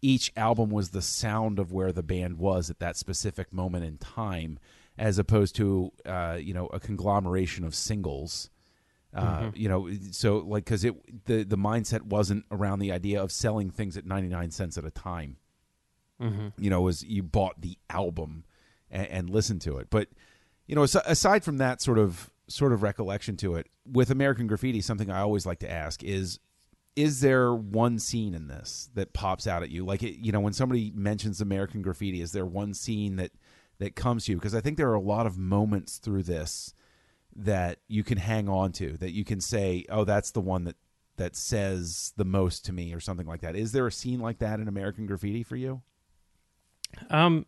each 0.00 0.32
album 0.36 0.70
was 0.70 0.90
the 0.90 1.02
sound 1.02 1.58
of 1.58 1.72
where 1.72 1.92
the 1.92 2.02
band 2.02 2.38
was 2.38 2.70
at 2.70 2.78
that 2.78 2.96
specific 2.96 3.52
moment 3.52 3.84
in 3.84 3.98
time, 3.98 4.58
as 4.96 5.18
opposed 5.18 5.56
to 5.56 5.92
uh, 6.06 6.38
you 6.40 6.54
know 6.54 6.66
a 6.66 6.80
conglomeration 6.80 7.64
of 7.64 7.74
singles. 7.74 8.50
Uh, 9.14 9.50
You 9.54 9.68
know, 9.68 9.90
so 10.10 10.38
like 10.38 10.64
because 10.64 10.84
it 10.84 11.24
the 11.24 11.42
the 11.42 11.56
mindset 11.56 12.02
wasn't 12.02 12.44
around 12.50 12.80
the 12.80 12.92
idea 12.92 13.22
of 13.22 13.32
selling 13.32 13.70
things 13.70 13.96
at 13.96 14.04
ninety 14.04 14.28
nine 14.28 14.50
cents 14.50 14.76
at 14.76 14.84
a 14.84 14.90
time. 14.90 15.36
Mm-hmm. 16.20 16.48
You 16.58 16.70
know, 16.70 16.82
was 16.82 17.02
you 17.02 17.22
bought 17.22 17.60
the 17.60 17.78
album 17.88 18.44
and, 18.90 19.06
and 19.06 19.30
listened 19.30 19.62
to 19.62 19.78
it. 19.78 19.88
But 19.90 20.08
you 20.66 20.74
know, 20.74 20.82
aside 20.82 21.44
from 21.44 21.58
that 21.58 21.80
sort 21.80 21.98
of 21.98 22.30
sort 22.48 22.72
of 22.72 22.82
recollection 22.82 23.36
to 23.38 23.54
it, 23.56 23.68
with 23.90 24.10
American 24.10 24.46
Graffiti, 24.46 24.80
something 24.80 25.10
I 25.10 25.20
always 25.20 25.46
like 25.46 25.60
to 25.60 25.70
ask 25.70 26.02
is 26.02 26.38
is 26.98 27.20
there 27.20 27.54
one 27.54 27.96
scene 27.98 28.34
in 28.34 28.48
this 28.48 28.90
that 28.94 29.12
pops 29.12 29.46
out 29.46 29.62
at 29.62 29.70
you 29.70 29.84
like 29.84 30.02
it, 30.02 30.18
you 30.18 30.32
know 30.32 30.40
when 30.40 30.52
somebody 30.52 30.92
mentions 30.96 31.40
american 31.40 31.80
graffiti 31.80 32.20
is 32.20 32.32
there 32.32 32.44
one 32.44 32.74
scene 32.74 33.14
that 33.16 33.30
that 33.78 33.94
comes 33.94 34.24
to 34.24 34.32
you 34.32 34.36
because 34.38 34.54
i 34.54 34.60
think 34.60 34.76
there 34.76 34.90
are 34.90 34.94
a 34.94 35.00
lot 35.00 35.24
of 35.26 35.38
moments 35.38 35.98
through 35.98 36.22
this 36.22 36.74
that 37.36 37.78
you 37.86 38.02
can 38.02 38.18
hang 38.18 38.48
on 38.48 38.72
to 38.72 38.96
that 38.96 39.12
you 39.12 39.24
can 39.24 39.40
say 39.40 39.84
oh 39.90 40.04
that's 40.04 40.32
the 40.32 40.40
one 40.40 40.64
that 40.64 40.74
that 41.18 41.36
says 41.36 42.12
the 42.16 42.24
most 42.24 42.64
to 42.64 42.72
me 42.72 42.92
or 42.92 43.00
something 43.00 43.26
like 43.26 43.42
that 43.42 43.54
is 43.54 43.70
there 43.70 43.86
a 43.86 43.92
scene 43.92 44.18
like 44.20 44.38
that 44.38 44.58
in 44.58 44.66
american 44.66 45.06
graffiti 45.06 45.44
for 45.44 45.56
you 45.56 45.80
Um, 47.10 47.46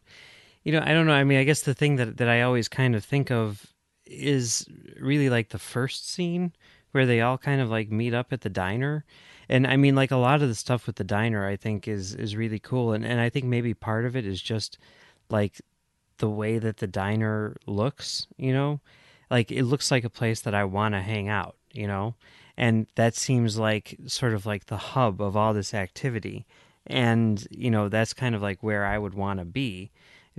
You 0.63 0.73
know, 0.73 0.83
I 0.85 0.93
don't 0.93 1.07
know. 1.07 1.15
I 1.15 1.25
mean, 1.25 1.39
I 1.39 1.45
guess 1.45 1.63
the 1.63 1.75
thing 1.75 1.97
that 1.97 2.19
that 2.19 2.29
I 2.29 2.43
always 2.43 2.69
kind 2.69 2.95
of 2.95 3.03
think 3.05 3.31
of 3.31 3.67
is 4.05 4.67
really 5.01 5.31
like 5.31 5.49
the 5.49 5.59
first 5.59 6.11
scene 6.11 6.53
where 6.93 7.07
they 7.07 7.21
all 7.23 7.39
kind 7.39 7.61
of 7.61 7.71
like 7.71 7.91
meet 7.91 8.13
up 8.13 8.33
at 8.33 8.43
the 8.43 8.51
diner. 8.51 9.05
And 9.51 9.67
I 9.67 9.77
mean, 9.77 9.97
like 9.97 10.13
a 10.13 10.17
lot 10.17 10.43
of 10.43 10.49
the 10.49 10.55
stuff 10.55 10.87
with 10.87 10.95
the 10.95 11.05
diner, 11.05 11.45
I 11.45 11.57
think 11.57 11.89
is 11.89 12.15
is 12.15 12.37
really 12.37 12.61
cool. 12.61 12.93
And 12.93 13.05
and 13.05 13.21
I 13.21 13.29
think 13.29 13.47
maybe 13.47 13.75
part 13.75 14.07
of 14.07 14.15
it 14.15 14.25
is 14.25 14.41
just 14.41 14.79
like 15.29 15.61
the 16.19 16.31
way 16.31 16.59
that 16.59 16.77
the 16.77 16.87
diner 16.87 17.57
looks. 17.67 18.29
You 18.37 18.53
know, 18.53 18.81
like 19.29 19.51
it 19.51 19.65
looks 19.65 19.91
like 19.91 20.05
a 20.05 20.09
place 20.11 20.41
that 20.43 20.55
I 20.55 20.63
want 20.65 20.95
to 20.95 21.03
hang 21.03 21.29
out. 21.29 21.57
You 21.73 21.89
know, 21.89 22.15
and 22.57 22.87
that 22.95 23.17
seems 23.17 23.59
like 23.59 23.99
sort 24.07 24.35
of 24.35 24.47
like 24.47 24.67
the 24.67 24.77
hub 24.77 25.21
of 25.21 25.37
all 25.37 25.53
this 25.53 25.75
activity. 25.75 26.47
And 26.87 27.45
you 27.51 27.73
know, 27.73 27.89
that's 27.89 28.15
kind 28.15 28.37
of 28.37 28.43
like 28.43 28.63
where 28.63 28.87
I 28.87 28.99
would 28.99 29.15
want 29.15 29.41
to 29.41 29.45
be 29.45 29.91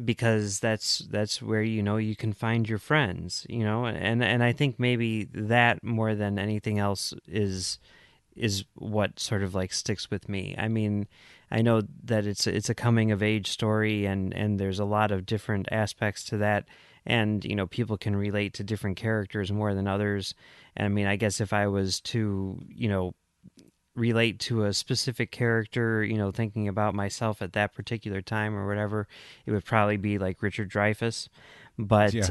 because 0.05 0.61
that's 0.61 0.99
that's 0.99 1.41
where 1.41 1.61
you 1.61 1.83
know 1.83 1.97
you 1.97 2.15
can 2.15 2.31
find 2.31 2.67
your 2.67 2.79
friends 2.79 3.45
you 3.49 3.63
know 3.63 3.85
and 3.85 4.23
and 4.23 4.41
I 4.41 4.53
think 4.53 4.79
maybe 4.79 5.25
that 5.33 5.83
more 5.83 6.15
than 6.15 6.39
anything 6.39 6.79
else 6.79 7.13
is 7.27 7.77
is 8.35 8.63
what 8.75 9.19
sort 9.19 9.43
of 9.43 9.53
like 9.53 9.73
sticks 9.73 10.09
with 10.09 10.29
me 10.29 10.55
I 10.57 10.67
mean 10.67 11.07
I 11.49 11.61
know 11.61 11.81
that 12.05 12.25
it's 12.25 12.47
it's 12.47 12.69
a 12.69 12.75
coming 12.75 13.11
of 13.11 13.21
age 13.21 13.47
story 13.49 14.05
and 14.05 14.33
and 14.33 14.59
there's 14.59 14.79
a 14.79 14.85
lot 14.85 15.11
of 15.11 15.25
different 15.25 15.67
aspects 15.71 16.23
to 16.25 16.37
that 16.37 16.65
and 17.05 17.43
you 17.43 17.55
know 17.55 17.67
people 17.67 17.97
can 17.97 18.15
relate 18.15 18.53
to 18.55 18.63
different 18.63 18.97
characters 18.97 19.51
more 19.51 19.73
than 19.73 19.87
others 19.87 20.33
and 20.75 20.85
I 20.85 20.89
mean 20.89 21.07
I 21.07 21.15
guess 21.17 21.41
if 21.41 21.51
I 21.53 21.67
was 21.67 21.99
to 22.01 22.61
you 22.69 22.87
know 22.87 23.13
relate 23.95 24.39
to 24.39 24.63
a 24.63 24.73
specific 24.73 25.31
character, 25.31 26.03
you 26.03 26.17
know, 26.17 26.31
thinking 26.31 26.67
about 26.67 26.95
myself 26.95 27.41
at 27.41 27.53
that 27.53 27.73
particular 27.73 28.21
time 28.21 28.55
or 28.55 28.65
whatever, 28.65 29.05
it 29.45 29.51
would 29.51 29.65
probably 29.65 29.97
be 29.97 30.17
like 30.17 30.41
Richard 30.41 30.71
Dreyfuss. 30.71 31.27
But 31.77 32.13
Yeah. 32.13 32.29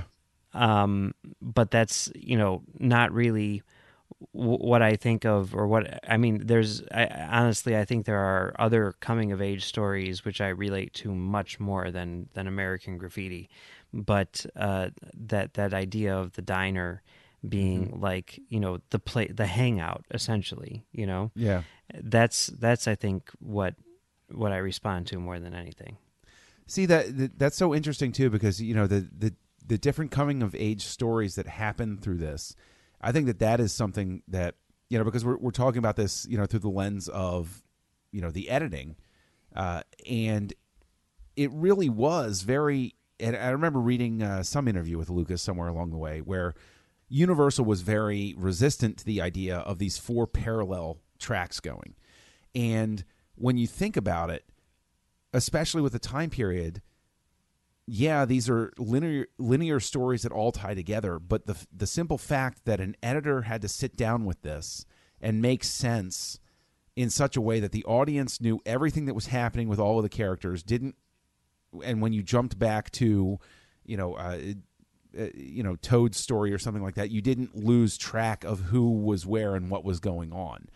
um 0.55 1.15
but 1.41 1.71
that's, 1.71 2.11
you 2.15 2.37
know, 2.37 2.63
not 2.79 3.13
really 3.13 3.63
what 4.33 4.83
I 4.83 4.97
think 4.97 5.25
of 5.25 5.55
or 5.55 5.67
what 5.67 6.01
I 6.09 6.17
mean 6.17 6.47
there's 6.47 6.83
I, 6.93 7.07
honestly 7.07 7.77
I 7.77 7.85
think 7.85 8.07
there 8.07 8.19
are 8.19 8.55
other 8.59 8.93
coming 9.01 9.33
of 9.33 9.41
age 9.41 9.65
stories 9.65 10.25
which 10.25 10.41
I 10.41 10.49
relate 10.49 10.93
to 10.95 11.15
much 11.15 11.59
more 11.59 11.91
than 11.91 12.29
than 12.35 12.47
American 12.47 12.99
Graffiti. 12.99 13.49
But 13.93 14.45
uh 14.57 14.91
that 15.15 15.55
that 15.55 15.73
idea 15.75 16.17
of 16.17 16.33
the 16.35 16.43
diner 16.43 17.03
being 17.49 17.99
like 18.01 18.39
you 18.51 18.61
know 18.61 18.79
the 18.91 18.99
play 18.99 19.27
the 19.29 19.47
hangout 19.47 20.05
essentially 20.11 20.85
you 20.93 21.07
know 21.07 21.31
Yeah. 21.35 21.63
that's 22.03 22.49
that's 22.49 22.87
i 22.87 22.95
think 22.95 23.31
what 23.39 23.77
what 24.31 24.53
i 24.53 24.59
respond 24.59 25.07
to 25.07 25.19
more 25.19 25.41
than 25.41 25.55
anything 25.55 25.97
See 26.67 26.87
that, 26.87 27.17
that 27.17 27.39
that's 27.39 27.57
so 27.57 27.75
interesting 27.75 28.13
too 28.13 28.31
because 28.31 28.61
you 28.63 28.75
know 28.75 28.87
the 28.87 29.09
the 29.19 29.35
the 29.67 29.79
different 29.79 30.11
coming 30.11 30.43
of 30.43 30.55
age 30.55 30.85
stories 30.85 31.35
that 31.35 31.47
happen 31.47 31.97
through 31.97 32.19
this. 32.19 32.55
I 33.01 33.13
think 33.13 33.27
that 33.27 33.39
that 33.39 33.61
is 33.61 33.73
something 33.73 34.23
that 34.29 34.57
you 34.89 34.99
know 34.99 35.05
because 35.05 35.25
we're 35.25 35.39
we're 35.39 35.51
talking 35.51 35.79
about 35.79 35.97
this 35.97 36.27
you 36.29 36.37
know 36.37 36.47
through 36.47 36.61
the 36.61 36.69
lens 36.69 37.09
of 37.09 37.63
you 38.13 38.21
know 38.21 38.31
the 38.31 38.51
editing, 38.51 38.97
uh, 39.55 39.83
and 40.09 40.53
it 41.37 41.51
really 41.53 41.89
was 41.89 42.43
very. 42.43 42.95
And 43.19 43.37
I 43.37 43.51
remember 43.51 43.81
reading 43.81 44.23
uh, 44.23 44.43
some 44.43 44.67
interview 44.67 44.97
with 44.97 45.11
Lucas 45.11 45.43
somewhere 45.43 45.69
along 45.69 45.91
the 45.91 45.99
way 45.99 46.21
where 46.21 46.55
Universal 47.11 47.67
was 47.67 47.83
very 47.83 48.35
resistant 48.39 48.97
to 48.99 49.05
the 49.05 49.21
idea 49.21 49.59
of 49.59 49.79
these 49.79 49.99
four 49.99 50.27
parallel 50.27 50.99
tracks 51.19 51.61
going, 51.61 51.95
and 52.55 53.05
when 53.35 53.57
you 53.57 53.67
think 53.67 53.97
about 53.97 54.31
it, 54.31 54.45
especially 55.33 55.83
with 55.83 55.93
the 55.93 55.99
time 55.99 56.31
period, 56.31 56.83
yeah, 57.93 58.25
these 58.25 58.49
are 58.49 58.73
linear 58.79 59.27
linear 59.37 59.81
stories 59.81 60.23
that 60.23 60.31
all 60.31 60.53
tie 60.53 60.75
together. 60.75 61.19
But 61.19 61.47
the 61.47 61.57
the 61.77 61.89
simple 61.89 62.19
fact 62.19 62.65
that 62.65 62.81
an 62.81 62.95
editor 63.03 63.43
had 63.43 63.63
to 63.63 63.69
sit 63.69 63.97
down 63.97 64.25
with 64.25 64.43
this 64.43 64.87
and 65.21 65.43
make 65.43 65.65
sense 65.65 66.39
in 66.95 67.11
such 67.11 67.37
a 67.37 67.41
way 67.41 67.59
that 67.59 67.73
the 67.73 67.85
audience 67.85 68.41
knew 68.41 68.61
everything 68.65 69.07
that 69.07 69.15
was 69.15 69.27
happening 69.27 69.67
with 69.67 69.81
all 69.81 69.97
of 69.97 70.05
the 70.05 70.09
characters 70.09 70.63
didn't, 70.63 70.95
and 71.83 72.01
when 72.01 72.13
you 72.13 72.23
jumped 72.23 72.59
back 72.59 72.91
to, 72.93 73.39
you 73.85 73.97
know. 73.97 74.15
Uh, 74.15 74.39
uh, 75.19 75.27
you 75.35 75.65
know 75.65 75.75
Toad's 75.75 76.19
story 76.19 76.53
or 76.53 76.59
something 76.59 76.85
like 76.85 76.95
that, 76.95 77.11
you 77.11 77.21
didn't 77.21 77.57
lose 77.57 77.99
track 77.99 78.45
of 78.45 78.61
who 78.61 78.93
was 78.93 79.27
where 79.27 79.57
and 79.57 79.69
what 79.69 79.85
was 79.85 79.99
going 79.99 80.33
on. 80.33 80.69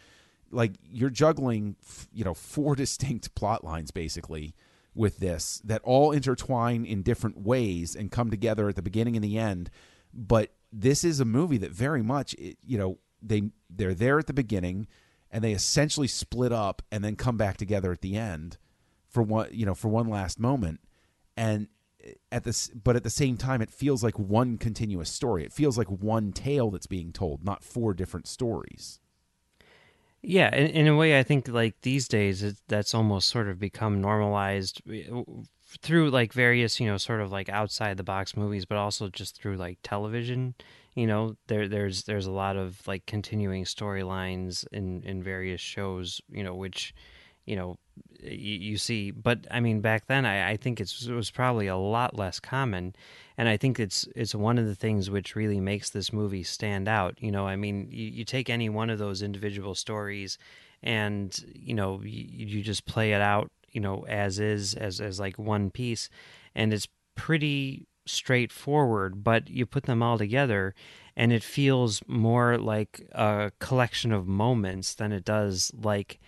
Like 0.50 0.72
you're 0.82 1.08
juggling, 1.08 1.76
you 2.12 2.24
know, 2.24 2.34
four 2.34 2.74
distinct 2.74 3.36
plot 3.36 3.62
lines 3.62 3.92
basically 3.92 4.56
with 4.94 5.18
this 5.18 5.60
that 5.64 5.80
all 5.82 6.12
intertwine 6.12 6.84
in 6.84 7.02
different 7.02 7.38
ways 7.38 7.94
and 7.96 8.10
come 8.10 8.30
together 8.30 8.68
at 8.68 8.76
the 8.76 8.82
beginning 8.82 9.16
and 9.16 9.24
the 9.24 9.38
end. 9.38 9.70
But 10.12 10.52
this 10.72 11.04
is 11.04 11.20
a 11.20 11.24
movie 11.24 11.58
that 11.58 11.72
very 11.72 12.02
much, 12.02 12.34
you 12.38 12.78
know, 12.78 12.98
they 13.22 13.50
they're 13.68 13.94
there 13.94 14.18
at 14.18 14.26
the 14.26 14.32
beginning 14.32 14.86
and 15.30 15.42
they 15.42 15.52
essentially 15.52 16.06
split 16.06 16.52
up 16.52 16.82
and 16.92 17.02
then 17.02 17.16
come 17.16 17.36
back 17.36 17.56
together 17.56 17.90
at 17.90 18.02
the 18.02 18.16
end 18.16 18.58
for 19.08 19.22
one, 19.22 19.48
you 19.50 19.66
know, 19.66 19.74
for 19.74 19.88
one 19.88 20.08
last 20.08 20.38
moment. 20.38 20.80
And 21.36 21.68
at 22.30 22.44
this, 22.44 22.68
but 22.68 22.96
at 22.96 23.02
the 23.02 23.10
same 23.10 23.36
time, 23.36 23.62
it 23.62 23.70
feels 23.70 24.04
like 24.04 24.18
one 24.18 24.58
continuous 24.58 25.10
story. 25.10 25.44
It 25.44 25.52
feels 25.52 25.78
like 25.78 25.88
one 25.88 26.32
tale 26.32 26.70
that's 26.70 26.86
being 26.86 27.12
told, 27.12 27.44
not 27.44 27.64
four 27.64 27.94
different 27.94 28.26
stories. 28.26 29.00
Yeah 30.24 30.54
in, 30.54 30.66
in 30.68 30.86
a 30.88 30.96
way 30.96 31.18
i 31.18 31.22
think 31.22 31.48
like 31.48 31.74
these 31.82 32.08
days 32.08 32.42
it, 32.42 32.56
that's 32.68 32.94
almost 32.94 33.28
sort 33.28 33.48
of 33.48 33.58
become 33.58 34.00
normalized 34.00 34.80
uh, 34.88 35.22
through 35.80 36.10
like 36.10 36.32
various 36.32 36.80
you 36.80 36.86
know 36.86 36.96
sort 36.96 37.20
of 37.20 37.32
like 37.32 37.48
outside 37.48 37.96
the 37.96 38.02
box 38.02 38.36
movies 38.36 38.64
but 38.64 38.78
also 38.78 39.08
just 39.08 39.40
through 39.40 39.56
like 39.56 39.78
television. 39.82 40.54
You 40.94 41.06
know 41.06 41.36
there 41.48 41.68
there's 41.68 42.04
there's 42.04 42.26
a 42.26 42.30
lot 42.32 42.56
of 42.56 42.86
like 42.86 43.06
continuing 43.06 43.64
storylines 43.64 44.64
in 44.72 45.02
in 45.02 45.22
various 45.22 45.60
shows 45.60 46.20
you 46.28 46.44
know 46.44 46.54
which 46.54 46.94
you 47.44 47.56
know 47.56 47.76
you, 48.22 48.56
you 48.56 48.78
see 48.78 49.10
but 49.10 49.46
i 49.50 49.60
mean 49.60 49.80
back 49.80 50.06
then 50.06 50.24
i, 50.24 50.50
I 50.50 50.56
think 50.56 50.80
it 50.80 50.92
was 51.08 51.30
probably 51.30 51.66
a 51.66 51.76
lot 51.76 52.16
less 52.16 52.40
common. 52.40 52.94
And 53.36 53.48
i 53.48 53.56
think 53.56 53.80
it's 53.80 54.06
it's 54.14 54.34
one 54.34 54.58
of 54.58 54.66
the 54.66 54.74
things 54.74 55.10
which 55.10 55.36
really 55.36 55.60
makes 55.60 55.90
this 55.90 56.12
movie 56.12 56.42
stand 56.42 56.88
out. 56.88 57.16
You 57.20 57.32
know 57.32 57.46
i 57.46 57.56
mean 57.56 57.88
you, 57.90 58.06
you 58.06 58.24
take 58.24 58.48
any 58.48 58.68
one 58.68 58.90
of 58.90 58.98
those 58.98 59.22
individual 59.22 59.74
stories 59.74 60.38
and 60.82 61.36
you 61.54 61.74
know 61.74 62.00
you, 62.02 62.46
you 62.46 62.62
just 62.62 62.86
play 62.86 63.12
it 63.12 63.20
out 63.20 63.50
you 63.70 63.80
know 63.80 64.04
as 64.08 64.38
is 64.38 64.74
as 64.74 65.00
as 65.00 65.20
like 65.20 65.38
one 65.38 65.70
piece. 65.70 66.08
And 66.54 66.72
it's 66.72 66.88
pretty 67.16 67.86
straightforward 68.06 69.24
but 69.24 69.48
you 69.48 69.64
put 69.64 69.84
them 69.84 70.02
all 70.02 70.18
together 70.18 70.74
and 71.16 71.32
it 71.32 71.42
feels 71.42 72.02
more 72.06 72.58
like 72.58 73.00
a 73.12 73.50
collection 73.60 74.12
of 74.12 74.26
moments 74.26 74.94
than 74.94 75.10
it 75.10 75.24
does 75.24 75.72
like 75.82 76.20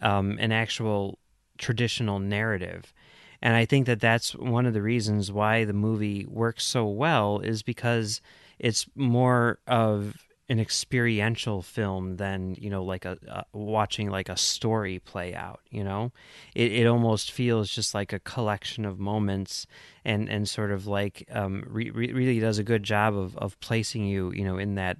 um, 0.00 0.36
an 0.40 0.52
actual 0.52 1.18
traditional 1.58 2.18
narrative. 2.18 2.92
And 3.40 3.56
I 3.56 3.64
think 3.64 3.86
that 3.86 4.00
that's 4.00 4.34
one 4.34 4.66
of 4.66 4.74
the 4.74 4.82
reasons 4.82 5.32
why 5.32 5.64
the 5.64 5.72
movie 5.72 6.26
works 6.26 6.64
so 6.64 6.86
well 6.86 7.40
is 7.40 7.62
because 7.62 8.20
it's 8.58 8.86
more 8.94 9.58
of 9.66 10.16
an 10.48 10.60
experiential 10.60 11.62
film 11.62 12.16
than 12.16 12.54
you 12.58 12.68
know 12.68 12.84
like 12.84 13.04
a, 13.04 13.16
a 13.28 13.56
watching 13.56 14.10
like 14.10 14.28
a 14.28 14.36
story 14.36 14.98
play 14.98 15.34
out 15.34 15.60
you 15.70 15.82
know 15.82 16.12
it, 16.54 16.72
it 16.72 16.86
almost 16.86 17.30
feels 17.30 17.70
just 17.70 17.94
like 17.94 18.12
a 18.12 18.18
collection 18.18 18.84
of 18.84 18.98
moments 18.98 19.66
and 20.04 20.28
and 20.28 20.48
sort 20.48 20.70
of 20.70 20.86
like 20.86 21.26
um 21.32 21.64
re- 21.66 21.90
re- 21.90 22.12
really 22.12 22.38
does 22.38 22.58
a 22.58 22.64
good 22.64 22.82
job 22.82 23.16
of 23.16 23.34
of 23.38 23.58
placing 23.60 24.04
you 24.04 24.30
you 24.32 24.44
know 24.44 24.58
in 24.58 24.74
that 24.74 24.98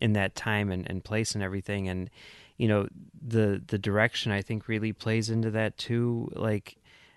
in 0.00 0.14
that 0.14 0.34
time 0.34 0.70
and, 0.70 0.88
and 0.90 1.04
place 1.04 1.34
and 1.34 1.44
everything 1.44 1.88
and 1.88 2.10
you 2.58 2.68
know 2.68 2.86
the 3.26 3.62
the 3.68 3.78
direction 3.78 4.30
i 4.30 4.42
think 4.42 4.68
really 4.68 4.92
plays 4.92 5.30
into 5.30 5.50
that 5.50 5.78
too. 5.78 6.30
Like 6.34 6.76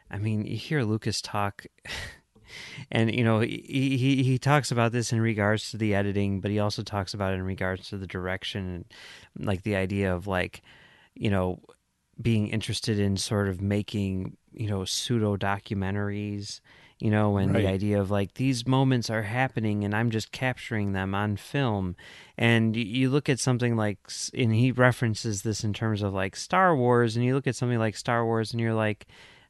i 0.09 0.17
mean 0.17 0.45
you 0.45 0.55
hear 0.55 0.83
lucas 0.83 1.21
talk 1.21 1.65
and 2.91 3.13
you 3.13 3.23
know 3.23 3.39
he, 3.39 3.97
he 3.97 4.23
he 4.23 4.37
talks 4.37 4.71
about 4.71 4.91
this 4.91 5.11
in 5.11 5.19
regards 5.19 5.71
to 5.71 5.77
the 5.77 5.93
editing 5.93 6.39
but 6.39 6.51
he 6.51 6.59
also 6.59 6.83
talks 6.83 7.13
about 7.13 7.33
it 7.33 7.35
in 7.37 7.43
regards 7.43 7.89
to 7.89 7.97
the 7.97 8.07
direction 8.07 8.85
and 9.37 9.45
like 9.45 9.63
the 9.63 9.75
idea 9.75 10.13
of 10.13 10.27
like 10.27 10.61
you 11.15 11.29
know 11.29 11.59
being 12.21 12.47
interested 12.47 12.99
in 12.99 13.17
sort 13.17 13.47
of 13.47 13.61
making 13.61 14.37
you 14.51 14.69
know 14.69 14.85
pseudo 14.85 15.37
documentaries 15.37 16.61
you 17.01 17.09
know 17.09 17.37
and 17.37 17.53
Right. 17.53 17.63
the 17.63 17.69
idea 17.69 17.99
of 17.99 18.11
like 18.11 18.35
these 18.35 18.67
moments 18.67 19.09
are 19.09 19.23
happening 19.23 19.83
and 19.83 19.95
i'm 19.95 20.11
just 20.11 20.31
capturing 20.31 20.93
them 20.93 21.15
on 21.15 21.35
film 21.35 21.95
and 22.37 22.75
you 22.75 23.09
look 23.09 23.27
at 23.29 23.39
something 23.39 23.75
like 23.75 23.97
and 24.33 24.53
he 24.53 24.71
references 24.71 25.41
this 25.41 25.63
in 25.63 25.73
terms 25.73 26.01
of 26.01 26.13
like 26.13 26.35
star 26.35 26.75
wars 26.75 27.15
and 27.15 27.25
you 27.25 27.33
look 27.33 27.47
at 27.47 27.55
something 27.55 27.79
like 27.79 27.95
star 27.97 28.23
wars 28.25 28.51
and 28.51 28.61
you're 28.61 28.73
like 28.73 29.07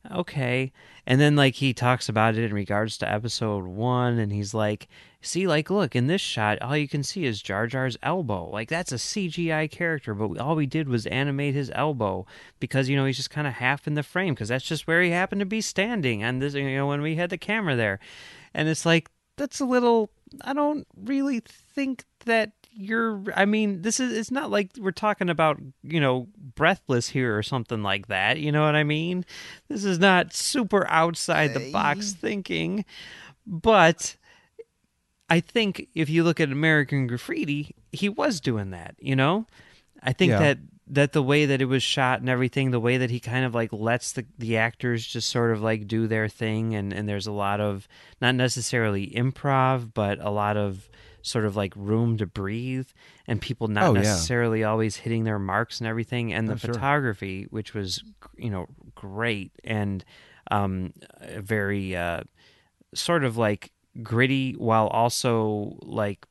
okay. 0.10 0.72
And 1.06 1.20
then 1.20 1.36
like 1.36 1.56
he 1.56 1.74
talks 1.74 2.10
about 2.10 2.36
it 2.36 2.44
in 2.44 2.54
regards 2.54 2.98
to 3.00 3.12
episode 3.12 3.66
one, 3.66 4.18
and 4.18 4.32
he's 4.32 4.54
like, 4.54 4.88
see, 5.22 5.48
like, 5.48 5.70
look 5.70 5.96
in 5.96 6.08
this 6.08 6.22
shot, 6.22 6.62
all 6.62 6.76
you 6.76 6.88
can 6.88 7.04
see 7.04 7.26
is 7.26 7.42
Jar 7.42 7.68
Jar's 7.68 7.98
elbow. 8.02 8.50
Like 8.50 8.70
that's 8.70 8.92
a 8.92 8.96
CGI 8.96 9.70
character, 9.70 10.14
but 10.14 10.38
all 10.40 10.56
we 10.56 10.66
did 10.66 10.90
was 10.90 11.06
animate 11.08 11.54
his 11.54 11.72
elbow 11.74 12.26
because 12.60 12.90
you 12.90 12.96
know 12.96 13.06
he's 13.06 13.18
just 13.18 13.30
kind 13.30 13.48
of 13.48 13.54
half 13.54 13.88
in 13.88 13.94
the 13.94 14.04
frame 14.04 14.34
because 14.34 14.50
that's 14.50 14.66
just 14.66 14.88
where 14.88 15.02
he 15.02 15.12
happened 15.12 15.40
to 15.40 15.46
be 15.46 15.62
standing, 15.62 16.24
and 16.24 16.42
this 16.42 16.54
you 16.54 16.76
know 16.76 16.88
when 16.88 17.02
we 17.02 17.16
had 17.16 17.30
the 17.30 17.38
camera 17.38 17.76
there, 17.76 18.00
and 18.54 18.68
it's 18.68 18.86
like 18.86 19.10
that's 19.38 19.60
a 19.60 19.66
little. 19.66 20.10
I 20.42 20.54
don't 20.54 20.88
really 20.96 21.42
think 21.42 22.06
that 22.26 22.52
you're 22.74 23.22
i 23.36 23.44
mean 23.46 23.82
this 23.82 24.00
is 24.00 24.18
it's 24.18 24.32
not 24.32 24.50
like 24.50 24.72
we're 24.80 24.92
talking 24.92 25.30
about 25.30 25.60
you 25.84 26.00
know 26.00 26.28
breathless 26.56 27.10
here 27.10 27.38
or 27.38 27.44
something 27.44 27.84
like 27.84 28.08
that. 28.08 28.40
You 28.40 28.52
know 28.52 28.64
what 28.64 28.76
i 28.76 28.84
mean? 28.84 29.26
This 29.68 29.84
is 29.84 30.00
not 30.00 30.34
super 30.34 30.88
outside 30.90 31.54
the 31.54 31.72
box 31.72 32.14
thinking. 32.14 32.86
But 33.46 34.16
i 35.30 35.40
think 35.40 35.88
if 35.96 36.10
you 36.10 36.24
look 36.24 36.40
at 36.40 36.52
american 36.52 37.08
graffiti 37.08 37.76
he 37.92 38.08
was 38.10 38.40
doing 38.42 38.72
that 38.72 38.96
you 39.00 39.16
know? 39.16 39.46
I 40.04 40.14
think 40.14 40.32
Yeah. 40.32 40.40
that 40.40 40.58
that 40.88 41.14
the 41.14 41.24
way 41.24 41.46
that 41.46 41.62
it 41.62 41.66
was 41.66 41.84
shot 41.84 42.20
and 42.20 42.28
everything 42.30 42.72
the 42.72 42.80
way 42.80 42.98
that 42.98 43.10
he 43.10 43.20
kind 43.20 43.46
of 43.46 43.56
like 43.56 43.72
lets 43.72 44.12
the, 44.14 44.26
the 44.38 44.58
actors 44.58 45.06
just 45.06 45.30
sort 45.30 45.52
of 45.52 45.62
like 45.62 45.88
do 45.88 46.06
their 46.08 46.28
thing 46.28 46.76
and 46.76 46.92
and 46.92 47.08
there's 47.08 47.28
a 47.28 47.32
lot 47.32 47.62
of 47.62 47.88
not 48.22 48.36
necessarily 48.36 49.08
improv 49.12 49.94
but 49.94 50.20
a 50.20 50.30
lot 50.32 50.58
of 50.58 50.90
sort 51.24 51.46
of 51.46 51.56
like 51.56 51.74
room 51.76 52.18
to 52.18 52.26
breathe 52.26 52.88
and 53.28 53.40
people 53.42 53.68
not 53.68 53.84
Oh, 53.84 53.94
yeah. 53.94 54.02
necessarily 54.02 54.64
always 54.64 54.98
hitting 54.98 55.24
their 55.24 55.40
marks 55.40 55.80
and 55.80 55.88
everything 55.88 56.34
and 56.34 56.48
the 56.48 56.54
Oh, 56.54 56.58
sure. 56.58 56.74
photography 56.74 57.48
which 57.50 57.74
was 57.74 58.04
you 58.38 58.50
know 58.50 58.68
great 58.96 59.52
and 59.64 60.04
um 60.50 60.94
very 61.38 61.96
uh 61.96 62.22
sort 62.94 63.24
of 63.24 63.38
like 63.38 63.72
gritty 64.04 64.54
while 64.54 64.88
also 64.88 65.78
like 65.82 66.26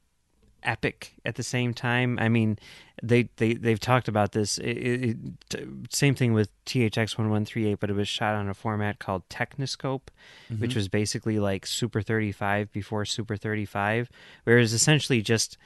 epic 0.62 1.14
at 1.24 1.36
the 1.36 1.42
same 1.42 1.72
time. 1.72 2.18
I 2.20 2.28
mean, 2.28 2.58
they 3.02 3.28
they 3.36 3.54
they've 3.54 3.80
talked 3.80 4.08
about 4.08 4.32
this. 4.32 4.58
It, 4.58 4.64
it, 4.64 5.16
it- 5.54 5.66
same 5.90 6.14
thing 6.14 6.32
with 6.32 6.50
THX 6.64 7.18
one 7.18 7.30
one 7.30 7.44
three 7.44 7.66
eight, 7.66 7.80
but 7.80 7.90
it 7.90 7.96
was 7.96 8.08
shot 8.08 8.34
on 8.34 8.48
a 8.48 8.54
format 8.54 8.98
called 8.98 9.28
Techniscope, 9.28 10.08
which 10.48 10.70
mm-hmm. 10.70 10.78
was 10.78 10.88
basically 10.88 11.38
like 11.38 11.66
Super 11.66 12.02
thirty 12.02 12.32
five 12.32 12.70
before 12.72 13.04
Super 13.04 13.36
thirty 13.36 13.64
five, 13.64 14.10
where 14.44 14.56
whereas 14.56 14.72
essentially 14.72 15.22
just 15.22 15.56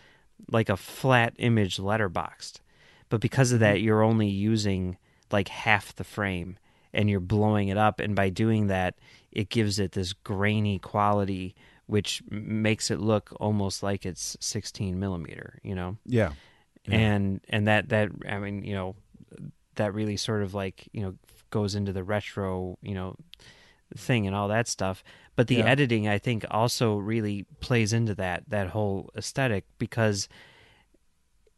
like 0.50 0.68
a 0.68 0.76
flat 0.76 1.34
image 1.38 1.76
letterboxed. 1.78 2.60
But 3.08 3.20
because 3.20 3.52
of 3.52 3.56
mm-hmm. 3.56 3.74
that, 3.74 3.80
you're 3.80 4.02
only 4.02 4.28
using 4.28 4.96
like 5.30 5.48
half 5.48 5.94
the 5.94 6.04
frame 6.04 6.58
and 6.92 7.10
you're 7.10 7.20
blowing 7.20 7.68
it 7.68 7.76
up. 7.76 8.00
And 8.00 8.14
by 8.14 8.30
doing 8.30 8.68
that, 8.68 8.94
it 9.32 9.48
gives 9.50 9.78
it 9.78 9.92
this 9.92 10.12
grainy 10.12 10.78
quality, 10.78 11.54
which 11.86 12.22
makes 12.30 12.90
it 12.90 13.00
look 13.00 13.32
almost 13.40 13.82
like 13.82 14.06
it's 14.06 14.36
16 14.40 14.98
millimeter, 14.98 15.58
you 15.62 15.74
know? 15.74 15.96
Yeah. 16.06 16.32
Yeah. 16.86 16.96
And, 16.98 17.40
and 17.48 17.66
that, 17.66 17.88
that, 17.90 18.10
I 18.28 18.38
mean, 18.38 18.62
you 18.64 18.74
know, 18.74 18.94
that 19.76 19.94
really 19.94 20.16
sort 20.16 20.42
of 20.42 20.54
like, 20.54 20.88
you 20.92 21.00
know, 21.02 21.14
goes 21.50 21.74
into 21.74 21.92
the 21.92 22.04
retro, 22.04 22.76
you 22.82 22.94
know, 22.94 23.16
thing 23.96 24.26
and 24.26 24.34
all 24.36 24.48
that 24.48 24.68
stuff. 24.68 25.02
But 25.36 25.48
the 25.48 25.56
Yeah. 25.56 25.66
editing, 25.66 26.06
I 26.08 26.18
think, 26.18 26.44
also 26.50 26.96
really 26.96 27.46
plays 27.60 27.92
into 27.92 28.14
that, 28.16 28.44
that 28.48 28.68
whole 28.68 29.10
aesthetic 29.16 29.64
because 29.78 30.28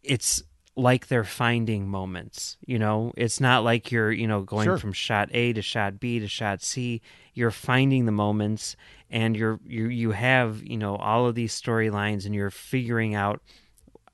it's 0.02 0.42
like 0.78 1.06
they're 1.06 1.24
finding 1.24 1.88
moments 1.88 2.58
you 2.66 2.78
know 2.78 3.10
it's 3.16 3.40
not 3.40 3.64
like 3.64 3.90
you're 3.90 4.12
you 4.12 4.26
know 4.28 4.42
going 4.42 4.66
Sure. 4.66 4.76
from 4.76 4.92
shot 4.92 5.30
a 5.32 5.54
to 5.54 5.62
shot 5.62 5.98
b 5.98 6.18
to 6.18 6.28
shot 6.28 6.60
c 6.62 7.00
you're 7.32 7.50
finding 7.50 8.04
the 8.04 8.12
moments 8.12 8.76
and 9.10 9.34
you're 9.34 9.58
you 9.66 9.88
you 9.88 10.10
have 10.10 10.62
you 10.62 10.76
know 10.76 10.96
all 10.96 11.26
of 11.26 11.34
these 11.34 11.58
storylines 11.58 12.26
and 12.26 12.34
you're 12.34 12.50
figuring 12.50 13.14
out 13.14 13.40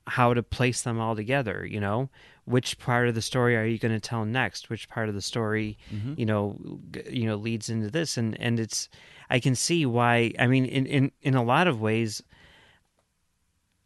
how 0.06 0.34
to 0.34 0.42
place 0.42 0.82
them 0.82 0.98
all 0.98 1.14
together 1.14 1.64
you 1.64 1.80
know 1.80 2.08
which 2.44 2.78
part 2.78 3.08
of 3.08 3.14
the 3.14 3.22
story 3.22 3.56
are 3.56 3.64
you 3.64 3.78
going 3.78 3.94
to 3.94 4.00
tell 4.00 4.24
next 4.24 4.68
which 4.68 4.88
part 4.88 5.08
of 5.08 5.14
the 5.14 5.22
story 5.22 5.78
mm-hmm. 5.92 6.14
you 6.16 6.26
know 6.26 6.58
g- 6.90 7.02
you 7.08 7.26
know 7.26 7.36
leads 7.36 7.68
into 7.68 7.90
this 7.90 8.16
and 8.16 8.38
and 8.40 8.58
it's 8.58 8.88
i 9.30 9.38
can 9.38 9.54
see 9.54 9.86
why 9.86 10.32
i 10.38 10.46
mean 10.46 10.64
in 10.64 10.86
in 10.86 11.12
in 11.22 11.34
a 11.34 11.42
lot 11.42 11.66
of 11.66 11.80
ways 11.80 12.22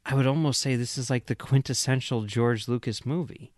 I 0.08 0.14
would 0.14 0.26
almost 0.26 0.60
say 0.60 0.76
this 0.76 0.96
is 0.96 1.10
like 1.10 1.26
the 1.26 1.34
quintessential 1.34 2.22
George 2.22 2.68
Lucas 2.68 3.04
movie 3.04 3.52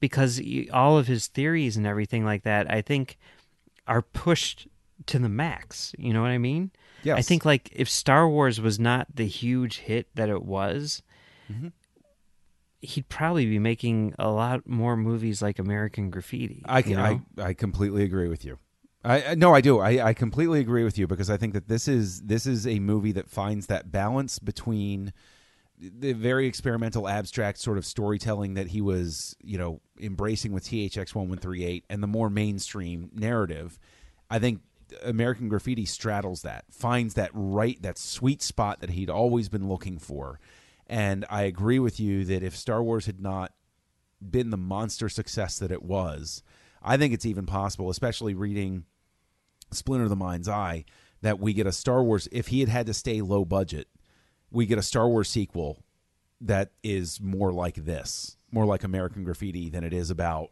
because 0.00 0.42
all 0.72 0.98
of 0.98 1.06
his 1.06 1.28
theories 1.28 1.76
and 1.76 1.86
everything 1.86 2.24
like 2.24 2.42
that, 2.42 2.68
I 2.68 2.82
think, 2.82 3.18
are 3.86 4.02
pushed 4.02 4.66
to 5.06 5.20
the 5.20 5.28
max. 5.28 5.94
You 5.96 6.12
know 6.12 6.20
what 6.20 6.32
I 6.32 6.38
mean? 6.38 6.72
Yes. 7.04 7.18
I 7.18 7.22
think 7.22 7.44
like 7.44 7.70
if 7.72 7.88
Star 7.88 8.28
Wars 8.28 8.60
was 8.60 8.80
not 8.80 9.14
the 9.14 9.28
huge 9.28 9.78
hit 9.78 10.08
that 10.16 10.28
it 10.28 10.42
was, 10.42 11.04
mm-hmm. 11.50 11.68
He'd 12.82 13.08
probably 13.08 13.46
be 13.46 13.58
making 13.58 14.14
a 14.18 14.30
lot 14.30 14.68
more 14.68 14.96
movies 14.96 15.40
like 15.40 15.58
American 15.58 16.10
Graffiti. 16.10 16.62
I 16.66 16.78
you 16.78 16.84
can, 16.84 16.92
know? 16.94 17.22
I 17.42 17.48
I 17.48 17.54
completely 17.54 18.04
agree 18.04 18.28
with 18.28 18.44
you. 18.44 18.58
I 19.04 19.22
I- 19.22 19.34
no, 19.34 19.54
I 19.54 19.60
do. 19.60 19.78
I, 19.78 20.08
I 20.08 20.14
completely 20.14 20.60
agree 20.60 20.84
with 20.84 20.98
you 20.98 21.06
because 21.06 21.30
I 21.30 21.36
think 21.36 21.54
that 21.54 21.68
this 21.68 21.88
is 21.88 22.22
this 22.22 22.46
is 22.46 22.66
a 22.66 22.78
movie 22.80 23.12
that 23.12 23.28
finds 23.28 23.66
that 23.68 23.90
balance 23.90 24.38
between 24.38 25.12
the 25.78 26.12
very 26.12 26.46
experimental, 26.46 27.08
abstract 27.08 27.58
sort 27.58 27.78
of 27.78 27.84
storytelling 27.84 28.54
that 28.54 28.68
he 28.68 28.80
was, 28.80 29.34
you 29.42 29.58
know, 29.58 29.80
embracing 30.00 30.52
with 30.52 30.64
THX 30.64 31.14
one 31.14 31.28
one 31.28 31.38
three 31.38 31.64
eight 31.64 31.84
and 31.88 32.02
the 32.02 32.06
more 32.06 32.30
mainstream 32.30 33.10
narrative. 33.14 33.78
I 34.30 34.38
think 34.38 34.60
American 35.04 35.48
Graffiti 35.48 35.84
straddles 35.84 36.42
that, 36.42 36.64
finds 36.70 37.14
that 37.14 37.30
right, 37.32 37.80
that 37.82 37.98
sweet 37.98 38.42
spot 38.42 38.80
that 38.80 38.90
he'd 38.90 39.10
always 39.10 39.48
been 39.48 39.68
looking 39.68 39.98
for. 39.98 40.38
And 40.92 41.24
I 41.30 41.44
agree 41.44 41.78
with 41.78 41.98
you 41.98 42.26
that 42.26 42.42
if 42.42 42.54
Star 42.54 42.82
Wars 42.82 43.06
had 43.06 43.18
not 43.18 43.54
been 44.20 44.50
the 44.50 44.58
monster 44.58 45.08
success 45.08 45.58
that 45.58 45.72
it 45.72 45.82
was, 45.82 46.42
I 46.82 46.98
think 46.98 47.14
it's 47.14 47.24
even 47.24 47.46
possible, 47.46 47.88
especially 47.88 48.34
reading 48.34 48.84
Splinter 49.70 50.04
of 50.04 50.10
the 50.10 50.16
Mind's 50.16 50.50
Eye, 50.50 50.84
that 51.22 51.40
we 51.40 51.54
get 51.54 51.66
a 51.66 51.72
Star 51.72 52.02
Wars. 52.04 52.28
If 52.30 52.48
he 52.48 52.60
had 52.60 52.68
had 52.68 52.84
to 52.88 52.92
stay 52.92 53.22
low 53.22 53.46
budget, 53.46 53.88
we 54.50 54.66
get 54.66 54.76
a 54.76 54.82
Star 54.82 55.08
Wars 55.08 55.30
sequel 55.30 55.82
that 56.42 56.72
is 56.82 57.22
more 57.22 57.54
like 57.54 57.76
this, 57.76 58.36
more 58.50 58.66
like 58.66 58.84
American 58.84 59.24
Graffiti 59.24 59.70
than 59.70 59.84
it 59.84 59.94
is 59.94 60.10
about, 60.10 60.50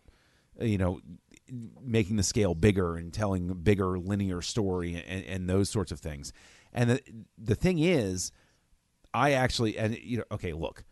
you 0.58 0.78
know, 0.78 1.02
making 1.82 2.16
the 2.16 2.22
scale 2.22 2.54
bigger 2.54 2.96
and 2.96 3.12
telling 3.12 3.50
a 3.50 3.54
bigger 3.54 3.98
linear 3.98 4.40
story 4.40 5.04
and, 5.06 5.22
and 5.22 5.50
those 5.50 5.68
sorts 5.68 5.92
of 5.92 6.00
things. 6.00 6.32
And 6.72 6.88
the 6.88 7.02
the 7.36 7.54
thing 7.54 7.78
is, 7.78 8.32
I 9.12 9.32
actually 9.32 9.78
and 9.78 9.96
you 9.98 10.18
know 10.18 10.24
okay 10.32 10.52
look 10.52 10.84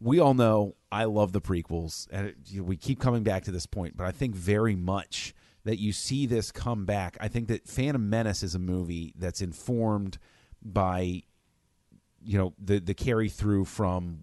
we 0.00 0.18
all 0.18 0.34
know 0.34 0.74
I 0.90 1.04
love 1.04 1.32
the 1.32 1.40
prequels 1.40 2.08
and 2.10 2.28
it, 2.28 2.36
you 2.46 2.60
know, 2.60 2.64
we 2.64 2.76
keep 2.76 3.00
coming 3.00 3.22
back 3.22 3.44
to 3.44 3.50
this 3.50 3.66
point 3.66 3.96
but 3.96 4.06
I 4.06 4.12
think 4.12 4.34
very 4.34 4.74
much 4.76 5.34
that 5.64 5.78
you 5.78 5.92
see 5.92 6.26
this 6.26 6.52
come 6.52 6.84
back. 6.84 7.16
I 7.20 7.28
think 7.28 7.48
that 7.48 7.66
Phantom 7.66 8.08
Menace 8.08 8.42
is 8.42 8.54
a 8.54 8.58
movie 8.58 9.14
that's 9.16 9.40
informed 9.40 10.18
by 10.62 11.22
you 12.22 12.38
know 12.38 12.54
the 12.58 12.78
the 12.78 12.94
carry 12.94 13.28
through 13.28 13.64
from 13.64 14.20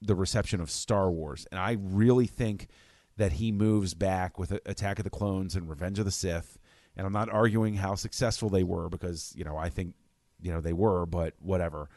the 0.00 0.14
reception 0.14 0.60
of 0.60 0.70
Star 0.70 1.10
Wars. 1.10 1.46
And 1.50 1.60
I 1.60 1.76
really 1.80 2.26
think 2.26 2.68
that 3.16 3.32
he 3.32 3.50
moves 3.50 3.94
back 3.94 4.38
with 4.38 4.52
Attack 4.64 4.98
of 4.98 5.04
the 5.04 5.10
Clones 5.10 5.56
and 5.56 5.68
Revenge 5.68 5.98
of 5.98 6.04
the 6.04 6.12
Sith. 6.12 6.56
And 6.96 7.04
I'm 7.04 7.12
not 7.12 7.28
arguing 7.28 7.74
how 7.74 7.96
successful 7.96 8.48
they 8.48 8.62
were 8.62 8.88
because 8.88 9.32
you 9.36 9.44
know 9.44 9.56
I 9.56 9.68
think 9.68 9.94
you 10.40 10.52
know 10.52 10.60
they 10.60 10.72
were 10.72 11.06
but 11.06 11.34
whatever 11.40 11.88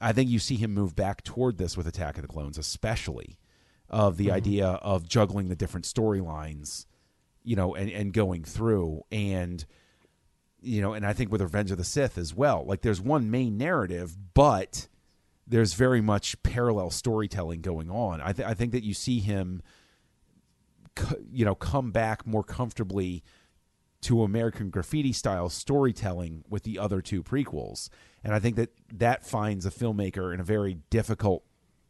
I 0.00 0.12
think 0.12 0.30
you 0.30 0.38
see 0.38 0.56
him 0.56 0.72
move 0.72 0.94
back 0.94 1.24
toward 1.24 1.58
this 1.58 1.76
with 1.76 1.86
Attack 1.86 2.16
of 2.16 2.22
the 2.22 2.28
Clones, 2.28 2.58
especially 2.58 3.38
of 3.88 4.16
the 4.16 4.26
mm-hmm. 4.26 4.34
idea 4.34 4.66
of 4.66 5.08
juggling 5.08 5.48
the 5.48 5.56
different 5.56 5.86
storylines, 5.86 6.86
you 7.42 7.56
know, 7.56 7.74
and, 7.74 7.90
and 7.90 8.12
going 8.12 8.44
through. 8.44 9.02
And, 9.10 9.64
you 10.60 10.80
know, 10.80 10.92
and 10.92 11.04
I 11.06 11.12
think 11.12 11.32
with 11.32 11.40
Revenge 11.40 11.70
of 11.70 11.78
the 11.78 11.84
Sith 11.84 12.18
as 12.18 12.34
well. 12.34 12.64
Like 12.64 12.82
there's 12.82 13.00
one 13.00 13.30
main 13.30 13.56
narrative, 13.56 14.16
but 14.34 14.88
there's 15.46 15.74
very 15.74 16.00
much 16.00 16.40
parallel 16.42 16.90
storytelling 16.90 17.62
going 17.62 17.90
on. 17.90 18.20
I, 18.20 18.32
th- 18.32 18.46
I 18.46 18.54
think 18.54 18.72
that 18.72 18.84
you 18.84 18.94
see 18.94 19.18
him, 19.18 19.62
c- 20.98 21.16
you 21.32 21.44
know, 21.44 21.54
come 21.54 21.90
back 21.90 22.26
more 22.26 22.44
comfortably 22.44 23.24
to 24.02 24.22
American 24.22 24.70
Graffiti 24.70 25.12
style 25.12 25.48
storytelling 25.48 26.44
with 26.48 26.62
the 26.62 26.78
other 26.78 27.00
two 27.00 27.22
prequels. 27.22 27.88
And 28.22 28.34
I 28.34 28.38
think 28.38 28.56
that 28.56 28.70
that 28.92 29.26
finds 29.26 29.66
a 29.66 29.70
filmmaker 29.70 30.32
in 30.32 30.40
a 30.40 30.44
very 30.44 30.78
difficult 30.90 31.44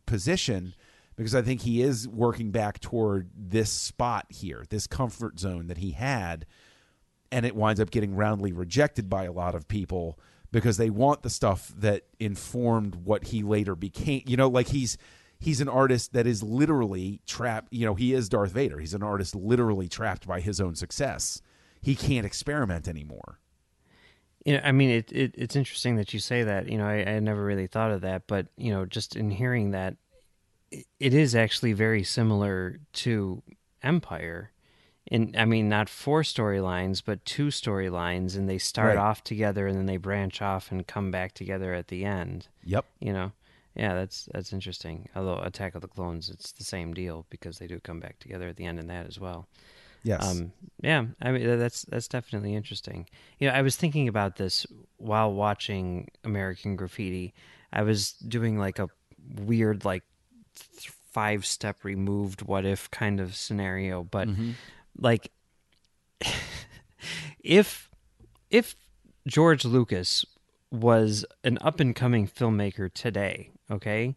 position 0.06 0.74
because 1.16 1.34
I 1.34 1.42
think 1.42 1.62
he 1.62 1.82
is 1.82 2.08
working 2.08 2.50
back 2.50 2.80
toward 2.80 3.30
this 3.36 3.70
spot 3.70 4.26
here, 4.28 4.64
this 4.70 4.86
comfort 4.86 5.38
zone 5.38 5.66
that 5.66 5.78
he 5.78 5.90
had. 5.90 6.46
And 7.30 7.44
it 7.44 7.54
winds 7.54 7.80
up 7.80 7.90
getting 7.90 8.14
roundly 8.14 8.52
rejected 8.52 9.10
by 9.10 9.24
a 9.24 9.32
lot 9.32 9.54
of 9.54 9.68
people 9.68 10.18
because 10.50 10.78
they 10.78 10.88
want 10.88 11.22
the 11.22 11.28
stuff 11.28 11.72
that 11.76 12.04
informed 12.18 12.94
what 12.94 13.24
he 13.24 13.42
later 13.42 13.74
became. 13.74 14.22
You 14.26 14.38
know, 14.38 14.48
like 14.48 14.68
he's 14.68 14.96
he's 15.38 15.60
an 15.60 15.68
artist 15.68 16.14
that 16.14 16.26
is 16.26 16.42
literally 16.42 17.20
trapped. 17.26 17.70
You 17.70 17.84
know, 17.84 17.94
he 17.94 18.14
is 18.14 18.30
Darth 18.30 18.52
Vader. 18.52 18.78
He's 18.78 18.94
an 18.94 19.02
artist 19.02 19.34
literally 19.34 19.88
trapped 19.88 20.26
by 20.26 20.40
his 20.40 20.58
own 20.58 20.74
success 20.74 21.42
he 21.80 21.94
can't 21.94 22.26
experiment 22.26 22.88
anymore. 22.88 23.38
You 24.44 24.54
know, 24.54 24.60
I 24.64 24.72
mean, 24.72 24.90
it, 24.90 25.12
it 25.12 25.34
it's 25.36 25.56
interesting 25.56 25.96
that 25.96 26.12
you 26.14 26.20
say 26.20 26.42
that. 26.44 26.68
You 26.68 26.78
know, 26.78 26.86
I, 26.86 27.04
I 27.04 27.18
never 27.20 27.44
really 27.44 27.66
thought 27.66 27.90
of 27.90 28.00
that, 28.02 28.26
but 28.26 28.46
you 28.56 28.72
know, 28.72 28.86
just 28.86 29.16
in 29.16 29.30
hearing 29.30 29.72
that, 29.72 29.96
it, 30.70 30.86
it 30.98 31.14
is 31.14 31.34
actually 31.34 31.72
very 31.72 32.02
similar 32.04 32.78
to 32.94 33.42
Empire. 33.82 34.52
In 35.10 35.34
I 35.38 35.44
mean, 35.44 35.68
not 35.68 35.88
four 35.88 36.22
storylines, 36.22 37.02
but 37.04 37.24
two 37.24 37.48
storylines, 37.48 38.36
and 38.36 38.48
they 38.48 38.58
start 38.58 38.96
Right. 38.96 38.98
off 38.98 39.24
together 39.24 39.66
and 39.66 39.76
then 39.76 39.86
they 39.86 39.96
branch 39.96 40.40
off 40.42 40.70
and 40.70 40.86
come 40.86 41.10
back 41.10 41.32
together 41.32 41.72
at 41.74 41.88
the 41.88 42.04
end. 42.04 42.48
Yep. 42.64 42.84
You 43.00 43.12
know, 43.14 43.32
yeah, 43.74 43.94
that's 43.94 44.28
that's 44.32 44.52
interesting. 44.52 45.08
Although 45.16 45.38
Attack 45.40 45.74
of 45.74 45.80
the 45.82 45.88
Clones, 45.88 46.28
it's 46.28 46.52
the 46.52 46.64
same 46.64 46.92
deal 46.94 47.24
because 47.30 47.58
they 47.58 47.66
do 47.66 47.80
come 47.80 48.00
back 48.00 48.18
together 48.18 48.48
at 48.48 48.56
the 48.56 48.66
end 48.66 48.78
in 48.78 48.86
that 48.88 49.06
as 49.06 49.18
well. 49.18 49.48
Yes. 50.02 50.24
Um, 50.24 50.52
yeah, 50.82 51.06
I 51.20 51.32
mean 51.32 51.58
that's 51.58 51.82
that's 51.82 52.08
definitely 52.08 52.54
interesting. 52.54 53.08
You 53.38 53.48
know, 53.48 53.54
I 53.54 53.62
was 53.62 53.76
thinking 53.76 54.08
about 54.08 54.36
this 54.36 54.66
while 54.96 55.32
watching 55.32 56.08
American 56.24 56.76
Graffiti. 56.76 57.34
I 57.72 57.82
was 57.82 58.12
doing 58.12 58.58
like 58.58 58.78
a 58.78 58.88
weird, 59.34 59.84
like 59.84 60.04
th- 60.54 60.92
five 61.12 61.44
step 61.44 61.84
removed 61.84 62.42
what 62.42 62.64
if 62.64 62.90
kind 62.90 63.20
of 63.20 63.34
scenario, 63.34 64.04
but 64.04 64.28
like 64.96 65.30
if 67.40 67.88
if 68.50 68.74
George 69.26 69.64
Lucas 69.64 70.24
was 70.70 71.24
an 71.44 71.58
up 71.60 71.80
and 71.80 71.94
coming 71.94 72.28
filmmaker 72.28 72.92
today, 72.92 73.50
okay? 73.70 74.14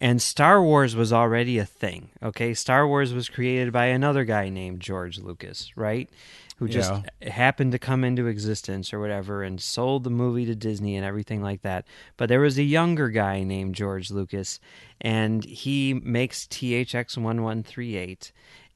And 0.00 0.22
Star 0.22 0.62
Wars 0.62 0.96
was 0.96 1.12
already 1.12 1.58
a 1.58 1.66
thing, 1.66 2.08
okay? 2.22 2.54
Star 2.54 2.88
Wars 2.88 3.12
was 3.12 3.28
created 3.28 3.72
by 3.72 3.86
another 3.86 4.24
guy 4.24 4.48
named 4.48 4.80
George 4.80 5.18
Lucas, 5.18 5.76
right? 5.76 6.08
Who 6.56 6.68
just 6.68 6.92
happened 7.22 7.72
to 7.72 7.78
come 7.78 8.04
into 8.04 8.26
existence 8.26 8.92
or 8.92 9.00
whatever 9.00 9.42
and 9.42 9.58
sold 9.58 10.04
the 10.04 10.10
movie 10.10 10.44
to 10.44 10.54
Disney 10.54 10.94
and 10.94 11.06
everything 11.06 11.42
like 11.42 11.62
that. 11.62 11.86
But 12.18 12.28
there 12.28 12.40
was 12.40 12.58
a 12.58 12.62
younger 12.62 13.08
guy 13.08 13.42
named 13.42 13.74
George 13.74 14.10
Lucas, 14.10 14.60
and 15.00 15.42
he 15.42 15.94
makes 15.94 16.46
THX 16.46 17.16
1138 17.16 18.32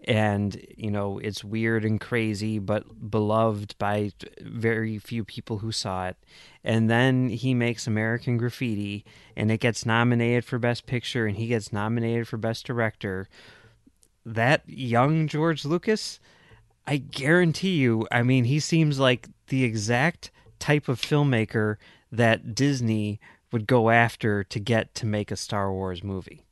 and 0.07 0.61
you 0.76 0.90
know 0.90 1.18
it's 1.18 1.42
weird 1.42 1.85
and 1.85 2.00
crazy 2.00 2.59
but 2.59 3.11
beloved 3.11 3.74
by 3.78 4.12
very 4.40 4.98
few 4.98 5.24
people 5.24 5.59
who 5.59 5.72
saw 5.72 6.09
it. 6.09 6.16
And 6.62 6.90
then 6.90 7.28
he 7.28 7.54
makes 7.54 7.87
american 7.87 8.37
graffiti 8.37 9.04
and 9.37 9.50
it 9.50 9.61
gets 9.61 9.87
nominated 9.87 10.44
for 10.44 10.59
best 10.59 10.87
picture 10.87 11.26
and 11.26 11.37
he 11.37 11.46
gets 11.46 11.72
nominated 11.72 12.28
for 12.28 12.37
best 12.37 12.66
director. 12.66 13.28
That 14.26 14.62
young 14.66 15.26
george 15.28 15.64
lucas 15.64 16.18
i 16.87 16.96
guarantee 16.96 17.76
you 17.76 18.07
i 18.11 18.22
mean 18.22 18.44
he 18.44 18.61
seems 18.61 18.98
like 18.98 19.28
the 19.48 19.64
exact 19.64 20.30
type 20.59 20.88
of 20.88 21.00
filmmaker 21.00 21.76
that 22.11 22.54
disney 22.54 23.20
would 23.52 23.66
go 23.66 23.90
after 23.90 24.42
to 24.44 24.59
get 24.59 24.94
to 24.94 25.07
make 25.07 25.30
a 25.30 25.37
star 25.37 25.72
wars 25.72 26.02
movie 26.02 26.43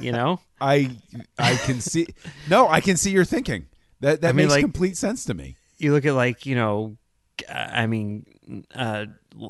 you 0.00 0.12
know 0.12 0.40
I 0.60 0.90
I 1.38 1.56
can 1.56 1.80
see 1.80 2.06
no, 2.48 2.68
I 2.68 2.80
can 2.80 2.96
see 2.96 3.10
your 3.10 3.24
thinking. 3.24 3.66
That 4.00 4.20
that 4.20 4.28
I 4.28 4.32
mean, 4.32 4.46
makes 4.46 4.52
like- 4.54 4.62
complete 4.62 4.96
sense 4.96 5.24
to 5.26 5.34
me. 5.34 5.56
you 5.78 5.92
look 5.92 6.04
at 6.06 6.14
like 6.14 6.46
you 6.46 6.54
know 6.54 6.96
i 7.48 7.86
mean 7.86 8.24
uh 8.74 9.06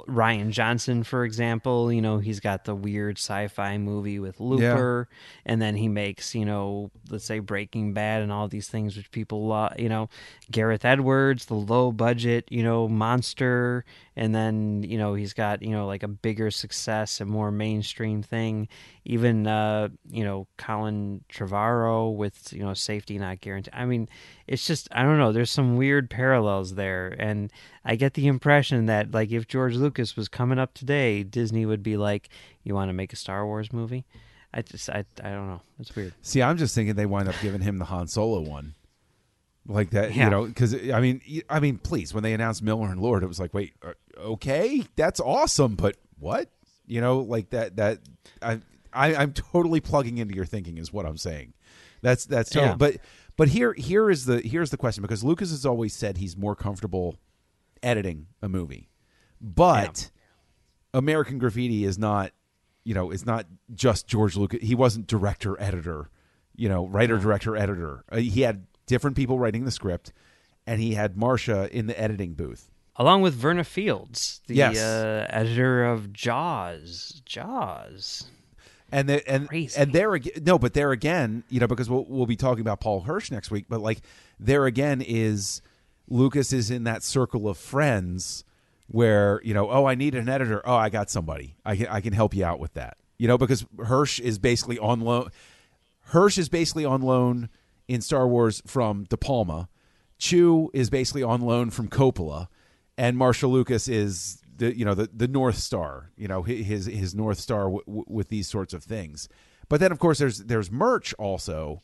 rian 0.06 0.50
johnson 0.50 1.02
for 1.02 1.24
example 1.24 1.92
you 1.92 2.00
know 2.00 2.18
he's 2.18 2.40
got 2.40 2.64
the 2.64 2.74
weird 2.74 3.18
sci-fi 3.18 3.76
movie 3.76 4.18
with 4.18 4.40
looper 4.40 5.08
and 5.44 5.60
then 5.60 5.76
he 5.76 5.88
makes 5.88 6.34
you 6.34 6.44
know 6.44 6.90
let's 7.10 7.24
say 7.24 7.38
breaking 7.38 7.92
bad 7.92 8.22
and 8.22 8.30
all 8.32 8.48
these 8.48 8.68
things 8.68 8.96
which 8.96 9.10
people 9.10 9.46
love 9.46 9.78
you 9.78 9.88
know 9.88 10.08
gareth 10.50 10.84
edwards 10.84 11.46
the 11.46 11.54
low 11.54 11.90
budget 11.92 12.46
you 12.50 12.62
know 12.62 12.88
monster 12.88 13.84
and 14.16 14.34
then 14.34 14.82
you 14.84 14.96
know 14.96 15.14
he's 15.14 15.32
got 15.32 15.60
you 15.62 15.70
know 15.70 15.86
like 15.86 16.02
a 16.02 16.08
bigger 16.08 16.50
success 16.50 17.20
a 17.20 17.24
more 17.24 17.50
mainstream 17.50 18.22
thing. 18.22 18.68
Even 19.04 19.46
uh 19.46 19.88
you 20.08 20.24
know 20.24 20.46
colin 20.56 21.22
trevorrow 21.28 22.14
with 22.14 22.52
you 22.52 22.60
know 22.60 22.72
safety 22.74 23.18
not 23.18 23.40
guaranteed 23.40 23.74
i 23.74 23.84
mean 23.84 24.08
it's 24.46 24.66
just 24.66 24.88
i 24.92 25.02
don't 25.02 25.18
know 25.18 25.32
there's 25.32 25.50
some 25.50 25.76
weird 25.76 26.08
parallels 26.08 26.74
there. 26.74 27.14
And 27.18 27.52
i 27.84 27.96
get 27.96 28.14
the 28.14 28.26
impression 28.26 28.83
that 28.86 29.12
like 29.12 29.30
if 29.32 29.46
george 29.46 29.74
lucas 29.74 30.16
was 30.16 30.28
coming 30.28 30.58
up 30.58 30.74
today 30.74 31.22
disney 31.22 31.64
would 31.66 31.82
be 31.82 31.96
like 31.96 32.28
you 32.62 32.74
want 32.74 32.88
to 32.88 32.92
make 32.92 33.12
a 33.12 33.16
star 33.16 33.46
wars 33.46 33.72
movie 33.72 34.04
i 34.52 34.62
just 34.62 34.88
i, 34.90 35.04
I 35.22 35.30
don't 35.30 35.48
know 35.48 35.60
it's 35.78 35.94
weird 35.96 36.14
See, 36.22 36.42
I'm 36.42 36.56
just 36.56 36.74
thinking 36.74 36.94
they 36.94 37.06
wind 37.06 37.28
up 37.28 37.34
giving 37.42 37.60
him 37.60 37.78
the 37.78 37.84
Han 37.86 38.08
Solo 38.08 38.40
one, 38.40 38.74
like 39.66 39.90
that. 39.90 40.14
Yeah. 40.14 40.24
You 40.24 40.30
know, 40.30 40.46
because 40.46 40.74
I 40.74 41.00
mean, 41.00 41.20
I 41.48 41.60
mean, 41.60 41.78
please, 41.78 42.14
when 42.14 42.22
they 42.22 42.32
announced 42.32 42.62
Miller 42.62 42.86
and 42.86 43.00
Lord, 43.00 43.22
it 43.22 43.26
was 43.26 43.40
like, 43.40 43.52
wait, 43.54 43.72
uh, 43.84 43.92
okay, 44.18 44.84
that's 44.96 45.20
awesome, 45.20 45.74
but 45.74 45.96
what? 46.18 46.48
You 46.86 47.00
know, 47.00 47.20
like 47.20 47.50
that. 47.50 47.76
That 47.76 47.98
I, 48.42 48.60
I 48.92 49.14
I'm 49.16 49.32
totally 49.32 49.80
plugging 49.80 50.18
into 50.18 50.34
your 50.34 50.44
thinking, 50.44 50.78
is 50.78 50.92
what 50.92 51.06
I'm 51.06 51.16
saying. 51.16 51.54
That's 52.02 52.26
that's 52.26 52.50
total. 52.50 52.70
Yeah. 52.70 52.76
But 52.76 52.96
but 53.36 53.48
here 53.48 53.72
here 53.74 54.10
is 54.10 54.26
the 54.26 54.40
here's 54.40 54.70
the 54.70 54.76
question 54.76 55.02
because 55.02 55.24
Lucas 55.24 55.50
has 55.50 55.64
always 55.66 55.94
said 55.94 56.18
he's 56.18 56.36
more 56.36 56.54
comfortable 56.54 57.16
editing 57.84 58.26
a 58.42 58.48
movie, 58.48 58.88
but 59.40 60.10
American 60.92 61.38
Graffiti 61.38 61.84
is 61.84 61.98
not, 61.98 62.32
you 62.84 62.94
know, 62.94 63.10
it's 63.10 63.26
not 63.26 63.46
just 63.74 64.06
George 64.06 64.36
Lucas. 64.36 64.60
He 64.62 64.74
wasn't 64.74 65.06
director, 65.06 65.60
editor, 65.60 66.10
you 66.56 66.68
know, 66.68 66.86
writer, 66.86 67.18
director, 67.18 67.56
editor. 67.56 68.04
Uh, 68.10 68.16
he 68.18 68.42
had 68.42 68.66
different 68.86 69.16
people 69.16 69.38
writing 69.38 69.64
the 69.64 69.70
script, 69.70 70.12
and 70.66 70.80
he 70.80 70.94
had 70.94 71.16
Marcia 71.16 71.68
in 71.76 71.86
the 71.86 72.00
editing 72.00 72.34
booth. 72.34 72.70
along 72.96 73.22
with 73.22 73.34
verna 73.34 73.64
fields 73.64 74.40
the 74.46 74.54
Yes. 74.54 74.78
uh, 74.78 75.26
editor 75.30 75.84
of 75.84 76.12
jaws 76.12 77.20
jaws 77.26 78.26
And 78.92 79.08
the, 79.08 79.28
and 79.28 79.48
Crazy. 79.48 79.80
and 79.80 79.92
there 79.92 80.14
again, 80.14 80.44
no, 80.44 80.58
but 80.60 80.74
there 80.74 80.92
again, 80.92 81.42
you 81.48 81.58
know, 81.58 81.66
because 81.66 81.90
we'll 81.90 82.04
we'll 82.08 82.26
be 82.26 82.36
talking 82.36 82.60
about 82.60 82.78
Paul 82.80 83.00
Hirsch 83.00 83.30
next 83.32 83.50
week. 83.50 83.64
But 83.68 83.80
like 83.80 83.98
there 84.38 84.66
again 84.66 85.00
is 85.02 85.60
Lucas 86.08 86.52
is 86.52 86.70
in 86.70 86.84
that 86.84 87.02
circle 87.02 87.48
of 87.48 87.56
friends 87.56 88.44
where 88.86 89.40
you 89.44 89.54
know, 89.54 89.70
oh, 89.70 89.86
I 89.86 89.94
need 89.94 90.14
an 90.14 90.28
editor. 90.28 90.62
Oh, 90.64 90.74
I 90.74 90.88
got 90.90 91.10
somebody. 91.10 91.56
I 91.64 91.76
can 91.76 91.86
I 91.88 92.00
can 92.00 92.12
help 92.12 92.34
you 92.34 92.44
out 92.44 92.60
with 92.60 92.74
that. 92.74 92.96
You 93.18 93.28
know, 93.28 93.38
because 93.38 93.64
Hirsch 93.84 94.20
is 94.20 94.38
basically 94.38 94.78
on 94.78 95.00
loan. 95.00 95.30
Hirsch 96.06 96.36
is 96.38 96.48
basically 96.48 96.84
on 96.84 97.00
loan 97.00 97.48
in 97.88 98.00
Star 98.00 98.26
Wars 98.28 98.62
from 98.66 99.04
De 99.04 99.16
Palma. 99.16 99.68
Chew 100.18 100.70
is 100.74 100.90
basically 100.90 101.22
on 101.22 101.40
loan 101.40 101.70
from 101.70 101.88
Coppola, 101.88 102.48
and 102.96 103.16
Marcia 103.16 103.46
Lucas 103.46 103.88
is 103.88 104.42
the 104.56 104.76
you 104.76 104.84
know 104.84 104.94
the 104.94 105.08
the 105.12 105.28
North 105.28 105.58
Star. 105.58 106.10
You 106.16 106.28
know 106.28 106.42
his 106.42 106.86
his 106.86 107.14
North 107.14 107.38
Star 107.38 107.64
w- 107.64 107.82
w- 107.86 108.04
with 108.06 108.28
these 108.28 108.48
sorts 108.48 108.74
of 108.74 108.84
things. 108.84 109.28
But 109.68 109.80
then 109.80 109.92
of 109.92 109.98
course 109.98 110.18
there's 110.18 110.38
there's 110.40 110.70
Murch 110.70 111.14
also, 111.14 111.82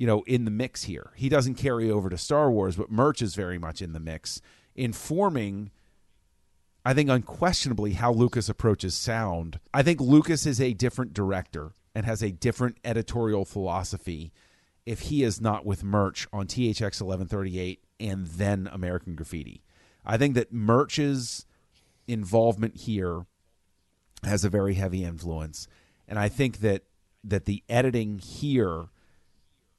you 0.00 0.06
know, 0.06 0.22
in 0.22 0.46
the 0.46 0.50
mix 0.50 0.84
here. 0.84 1.12
He 1.14 1.28
doesn't 1.28 1.56
carry 1.56 1.90
over 1.90 2.08
to 2.08 2.16
Star 2.16 2.50
Wars, 2.50 2.74
but 2.74 2.90
Murch 2.90 3.20
is 3.20 3.34
very 3.34 3.58
much 3.58 3.82
in 3.82 3.92
the 3.92 4.00
mix, 4.00 4.40
informing. 4.74 5.70
I 6.86 6.94
think 6.94 7.10
unquestionably 7.10 7.92
how 7.92 8.10
Lucas 8.10 8.48
approaches 8.48 8.94
sound. 8.94 9.60
I 9.74 9.82
think 9.82 10.00
Lucas 10.00 10.46
is 10.46 10.58
a 10.58 10.72
different 10.72 11.12
director 11.12 11.72
and 11.94 12.06
has 12.06 12.22
a 12.22 12.32
different 12.32 12.78
editorial 12.82 13.44
philosophy 13.44 14.32
if 14.86 15.00
he 15.00 15.22
is 15.22 15.38
not 15.38 15.66
with 15.66 15.84
Murch 15.84 16.26
on 16.32 16.46
THX 16.46 17.02
1138 17.02 17.84
and 18.00 18.26
then 18.26 18.70
American 18.72 19.14
Graffiti. 19.14 19.62
I 20.02 20.16
think 20.16 20.34
that 20.34 20.50
Murch's 20.50 21.44
involvement 22.08 22.74
here 22.78 23.26
has 24.24 24.46
a 24.46 24.48
very 24.48 24.74
heavy 24.74 25.04
influence 25.04 25.68
and 26.08 26.18
I 26.18 26.30
think 26.30 26.60
that 26.60 26.84
that 27.22 27.44
the 27.44 27.62
editing 27.68 28.18
here 28.18 28.86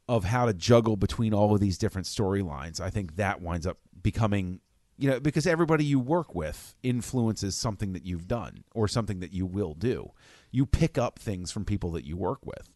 of 0.07 0.25
how 0.25 0.45
to 0.45 0.53
juggle 0.53 0.97
between 0.97 1.33
all 1.33 1.53
of 1.53 1.61
these 1.61 1.77
different 1.77 2.07
storylines, 2.07 2.79
I 2.79 2.89
think 2.89 3.15
that 3.15 3.41
winds 3.41 3.65
up 3.65 3.77
becoming, 4.01 4.59
you 4.97 5.09
know, 5.09 5.19
because 5.19 5.47
everybody 5.47 5.85
you 5.85 5.99
work 5.99 6.35
with 6.35 6.75
influences 6.83 7.55
something 7.55 7.93
that 7.93 8.05
you've 8.05 8.27
done 8.27 8.63
or 8.73 8.87
something 8.87 9.19
that 9.19 9.31
you 9.31 9.45
will 9.45 9.73
do. 9.73 10.11
You 10.51 10.65
pick 10.65 10.97
up 10.97 11.17
things 11.17 11.51
from 11.51 11.65
people 11.65 11.91
that 11.91 12.05
you 12.05 12.17
work 12.17 12.45
with. 12.45 12.69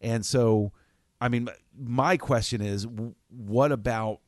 And 0.00 0.24
so, 0.24 0.72
I 1.20 1.28
mean, 1.28 1.48
my 1.78 2.16
question 2.16 2.60
is 2.60 2.86
what 3.28 3.72
about 3.72 4.20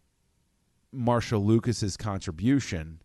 Marcia 0.92 1.38
Lucas's 1.38 1.96
contribution? 1.96 3.00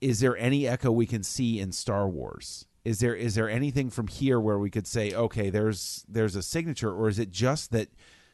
Is 0.00 0.20
there 0.20 0.36
any 0.36 0.66
echo 0.66 0.90
we 0.90 1.06
can 1.06 1.22
see 1.22 1.60
in 1.60 1.72
Star 1.72 2.08
Wars? 2.08 2.66
Is 2.86 3.00
there 3.00 3.16
is 3.16 3.34
there 3.34 3.50
anything 3.50 3.90
from 3.90 4.06
here 4.06 4.38
where 4.38 4.60
we 4.60 4.70
could 4.70 4.86
say, 4.86 5.12
okay, 5.12 5.50
there's 5.50 6.04
there's 6.08 6.36
a 6.36 6.42
signature, 6.42 6.94
or 6.94 7.08
is 7.08 7.18
it 7.18 7.32
just 7.32 7.72
that 7.72 7.88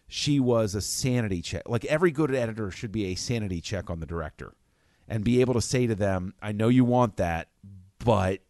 she 0.09 0.39
was 0.39 0.75
a 0.75 0.83
sanity 0.83 1.41
check? 1.41 1.63
Like 1.67 1.87
every 1.87 2.11
good 2.11 2.35
editor 2.35 2.71
should 2.71 2.93
be 2.93 3.07
a 3.07 3.15
sanity 3.15 3.63
check 3.63 3.89
on 3.89 4.01
the 4.01 4.05
director, 4.05 4.53
and 5.09 5.25
be 5.25 5.41
able 5.41 5.55
to 5.55 5.63
say 5.63 5.87
to 5.87 5.95
them, 5.95 6.35
"I 6.43 6.53
know 6.53 6.69
you 6.69 6.85
want 6.85 7.17
that, 7.17 7.49
but 7.99 8.41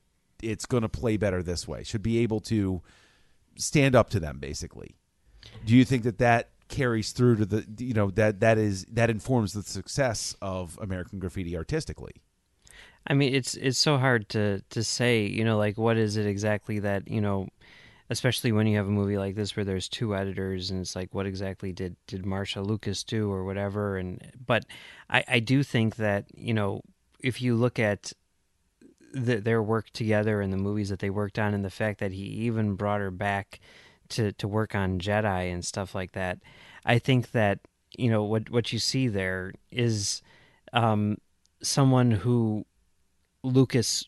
it's 0.43 0.67
going 0.67 0.83
to 0.83 0.89
play 0.89 1.17
better 1.17 1.41
this 1.41 1.69
way." 1.69 1.85
Should 1.85 2.03
be 2.03 2.19
able 2.19 2.41
to 2.41 2.83
stand 3.55 3.95
up 3.95 4.11
to 4.11 4.19
them, 4.19 4.41
basically. 4.41 4.97
Do 5.65 5.77
you 5.77 5.85
think 5.85 6.03
that 6.03 6.19
that 6.19 6.51
carries 6.67 7.13
through 7.13 7.37
to 7.37 7.47
the 7.47 7.67
you 7.79 7.95
know 7.95 8.11
that 8.11 8.41
that 8.41 8.59
is 8.59 8.85
that 8.87 9.09
informs 9.09 9.53
the 9.53 9.63
success 9.63 10.35
of 10.43 10.77
American 10.83 11.21
Graffiti 11.21 11.57
artistically. 11.57 12.23
I 13.07 13.15
mean, 13.15 13.35
it's 13.35 13.55
it's 13.55 13.79
so 13.79 13.99
hard 13.99 14.29
to 14.31 14.63
to 14.71 14.85
say, 14.85 15.25
you 15.27 15.45
know, 15.45 15.59
like 15.59 15.77
what 15.77 15.97
is 15.97 16.17
it 16.17 16.27
exactly 16.27 16.79
that 16.81 17.09
you 17.09 17.21
know, 17.21 17.49
especially 18.11 18.53
when 18.53 18.67
you 18.67 18.77
have 18.77 18.87
a 18.87 18.91
movie 18.91 19.19
like 19.19 19.35
this 19.35 19.57
where 19.57 19.65
there's 19.65 19.89
two 19.89 20.15
editors 20.15 20.71
and 20.71 20.81
it's 20.81 20.95
like, 20.95 21.15
what 21.15 21.27
exactly 21.27 21.73
did 21.73 21.97
did 22.07 22.25
Marcia 22.25 22.63
Lucas 22.63 23.03
do 23.03 23.31
or 23.31 23.45
whatever? 23.45 23.97
And 23.97 24.21
but 24.47 24.65
I 25.11 25.25
I 25.27 25.41
do 25.41 25.63
think 25.63 25.97
that 25.97 26.27
you 26.35 26.55
know 26.55 26.83
if 27.21 27.43
you 27.43 27.55
look 27.55 27.79
at 27.79 28.13
the, 29.13 29.37
their 29.37 29.63
work 29.63 29.91
together 29.91 30.41
and 30.41 30.53
the 30.53 30.57
movies 30.57 30.89
that 30.89 31.01
they 31.01 31.11
worked 31.11 31.39
on, 31.39 31.55
and 31.55 31.65
the 31.65 31.71
fact 31.71 32.01
that 32.01 32.13
he 32.13 32.23
even 32.23 32.77
brought 32.77 33.01
her 33.01 33.11
back 33.11 33.61
to 34.11 34.33
to 34.33 34.47
work 34.47 34.75
on 34.75 35.01
Jedi 35.01 35.53
and 35.53 35.65
stuff 35.65 35.95
like 35.95 36.13
that, 36.13 36.39
I 36.85 36.99
think 36.99 37.33
that 37.33 37.59
you 37.99 38.11
know 38.11 38.23
what 38.23 38.49
what 38.51 38.73
you 38.73 38.79
see 38.79 39.09
there 39.09 39.55
is 39.71 40.23
um, 40.73 41.19
someone 41.63 42.11
who 42.11 42.65
Lucas 43.43 44.05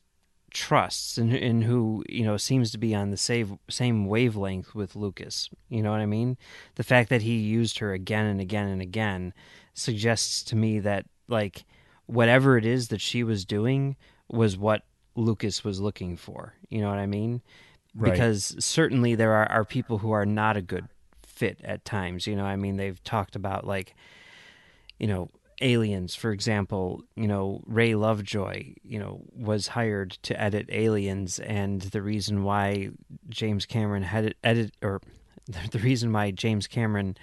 trusts 0.51 1.19
and 1.19 1.35
and 1.35 1.65
who 1.65 2.05
you 2.09 2.25
know 2.25 2.37
seems 2.37 2.71
to 2.71 2.79
be 2.79 2.95
on 2.95 3.11
the 3.11 3.17
same 3.17 3.59
same 3.69 4.07
wavelength 4.07 4.75
with 4.75 4.95
Lucas. 4.95 5.51
You 5.69 5.83
know 5.83 5.91
what 5.91 6.01
I 6.01 6.07
mean? 6.07 6.37
The 6.77 6.85
fact 6.85 7.11
that 7.11 7.23
he 7.23 7.37
used 7.37 7.79
her 7.81 7.93
again 7.93 8.27
and 8.27 8.41
again 8.41 8.69
and 8.69 8.81
again 8.81 9.35
suggests 9.75 10.43
to 10.45 10.57
me 10.57 10.79
that 10.81 11.07
like 11.29 11.65
whatever 12.07 12.57
it 12.57 12.65
is 12.65 12.89
that 12.89 13.01
she 13.01 13.25
was 13.25 13.45
doing 13.45 13.97
was 14.29 14.57
what 14.57 14.83
Lucas 15.17 15.65
was 15.65 15.81
looking 15.81 16.17
for. 16.17 16.55
You 16.69 16.81
know 16.81 16.89
what 16.89 16.99
I 16.99 17.07
mean? 17.07 17.43
Right. 17.95 18.13
Because 18.13 18.57
certainly 18.59 19.15
there 19.15 19.33
are, 19.33 19.51
are 19.51 19.65
people 19.65 19.99
who 19.99 20.11
are 20.11 20.27
not 20.27 20.57
a 20.57 20.63
good 20.63 20.89
fit 21.23 21.61
at 21.65 21.85
times. 21.85 22.27
You 22.27 22.37
know, 22.37 22.45
I 22.45 22.57
mean, 22.57 22.77
they've 22.77 23.03
talked 23.05 23.37
about 23.37 23.67
like, 23.67 23.95
you 24.99 25.07
know, 25.07 25.29
aliens, 25.61 26.15
for 26.15 26.33
example. 26.33 27.03
You 27.17 27.29
know, 27.29 27.63
Ray 27.67 27.95
Lovejoy, 27.95 28.75
you 28.83 28.99
know, 28.99 29.23
was 29.35 29.69
hired 29.69 30.13
to 30.23 30.41
edit 30.41 30.69
Aliens, 30.71 31.39
and 31.39 31.81
the 31.81 32.03
reason 32.03 32.45
why 32.45 32.91
James 33.29 33.67
Cameron 33.67 34.03
had 34.03 34.25
it 34.25 34.37
edit 34.43 34.75
or 34.83 35.01
the 35.71 35.79
reason 35.79 36.13
why 36.13 36.31
James 36.31 36.67
Cameron 36.67 37.17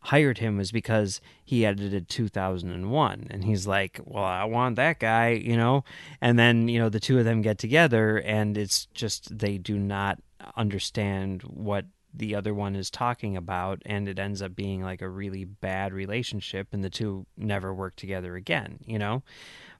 hired 0.00 0.38
him 0.38 0.56
was 0.56 0.70
because 0.70 1.20
he 1.44 1.66
edited 1.66 2.08
2001 2.08 3.26
and 3.28 3.44
he's 3.44 3.66
like 3.66 3.98
well 4.04 4.22
i 4.22 4.44
want 4.44 4.76
that 4.76 5.00
guy 5.00 5.30
you 5.30 5.56
know 5.56 5.82
and 6.20 6.38
then 6.38 6.68
you 6.68 6.78
know 6.78 6.88
the 6.88 7.00
two 7.00 7.18
of 7.18 7.24
them 7.24 7.42
get 7.42 7.58
together 7.58 8.18
and 8.18 8.56
it's 8.56 8.86
just 8.94 9.36
they 9.36 9.58
do 9.58 9.76
not 9.76 10.20
understand 10.56 11.42
what 11.42 11.86
the 12.16 12.34
other 12.34 12.54
one 12.54 12.74
is 12.74 12.90
talking 12.90 13.36
about 13.36 13.82
and 13.86 14.08
it 14.08 14.18
ends 14.18 14.40
up 14.42 14.54
being 14.56 14.82
like 14.82 15.02
a 15.02 15.08
really 15.08 15.44
bad 15.44 15.92
relationship 15.92 16.68
and 16.72 16.82
the 16.82 16.90
two 16.90 17.26
never 17.36 17.74
work 17.74 17.94
together 17.96 18.36
again 18.36 18.78
you 18.86 18.98
know 18.98 19.22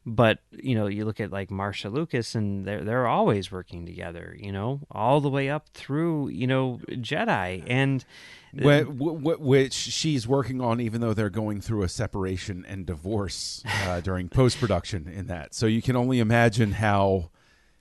but 0.04 0.38
you 0.52 0.74
know 0.74 0.86
you 0.86 1.04
look 1.04 1.20
at 1.20 1.32
like 1.32 1.50
Marcia 1.50 1.88
Lucas 1.88 2.34
and 2.34 2.64
they're 2.64 2.84
they're 2.84 3.06
always 3.08 3.50
working 3.50 3.84
together 3.86 4.36
you 4.38 4.52
know 4.52 4.80
all 4.90 5.20
the 5.20 5.28
way 5.30 5.48
up 5.50 5.68
through 5.70 6.28
you 6.28 6.46
know 6.46 6.80
Jedi 6.90 7.64
and 7.66 8.04
Wh- 8.86 9.20
wh- 9.36 9.40
which 9.40 9.74
she's 9.74 10.26
working 10.26 10.62
on, 10.62 10.80
even 10.80 11.02
though 11.02 11.12
they're 11.12 11.28
going 11.28 11.60
through 11.60 11.82
a 11.82 11.88
separation 11.90 12.64
and 12.66 12.86
divorce 12.86 13.62
uh, 13.84 14.00
during 14.00 14.30
post 14.30 14.58
production 14.58 15.08
in 15.08 15.26
that. 15.26 15.52
So 15.54 15.66
you 15.66 15.82
can 15.82 15.94
only 15.94 16.20
imagine 16.20 16.72
how. 16.72 17.30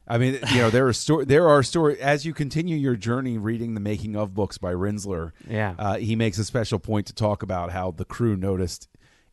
I 0.08 0.18
mean, 0.18 0.40
you 0.52 0.58
know, 0.58 0.70
there 0.70 0.88
are 0.88 0.94
sto- 0.94 1.24
there 1.26 1.48
are 1.50 1.64
story 1.64 2.00
as 2.00 2.26
you 2.26 2.34
continue 2.34 2.78
your 2.78 2.96
journey 2.96 3.38
reading 3.38 3.74
the 3.74 3.80
making 3.80 4.16
of 4.16 4.34
books 4.34 4.58
by 4.58 4.72
Rinzler. 4.74 5.32
Yeah. 5.48 5.74
uh, 5.80 5.98
he 5.98 6.16
makes 6.16 6.38
a 6.38 6.46
special 6.46 6.80
point 6.80 7.08
to 7.08 7.14
talk 7.14 7.42
about 7.42 7.72
how 7.72 7.92
the 7.92 8.06
crew 8.06 8.36
noticed 8.38 8.88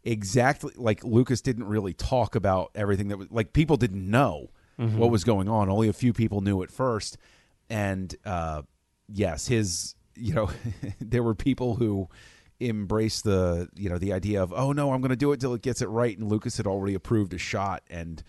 exactly 0.04 0.72
like 0.76 1.04
Lucas 1.04 1.40
didn't 1.40 1.64
really 1.64 1.92
talk 1.92 2.34
about 2.34 2.70
everything 2.74 3.08
that 3.08 3.18
was 3.18 3.30
like 3.30 3.52
people 3.52 3.76
didn't 3.76 4.08
know 4.10 4.48
what 4.96 5.10
was 5.10 5.22
going 5.22 5.48
on. 5.48 5.68
Only 5.68 5.88
a 5.88 5.92
few 5.92 6.12
people 6.12 6.40
knew 6.40 6.62
at 6.62 6.70
first, 6.72 7.16
and 7.70 8.12
uh, 8.24 8.62
yes, 9.08 9.46
his 9.46 9.94
you 10.16 10.34
know 10.34 10.50
there 11.00 11.22
were 11.22 11.34
people 11.34 11.76
who 11.76 12.08
embraced 12.60 13.24
the 13.24 13.68
you 13.76 13.88
know 13.88 13.98
the 13.98 14.12
idea 14.12 14.42
of 14.42 14.52
oh 14.52 14.72
no 14.72 14.92
I'm 14.92 15.00
going 15.00 15.10
to 15.10 15.16
do 15.16 15.32
it 15.32 15.40
till 15.40 15.54
it 15.54 15.62
gets 15.62 15.82
it 15.82 15.88
right, 15.88 16.16
and 16.18 16.28
Lucas 16.28 16.56
had 16.56 16.66
already 16.66 16.94
approved 16.94 17.32
a 17.34 17.38
shot 17.38 17.82
and 17.90 18.22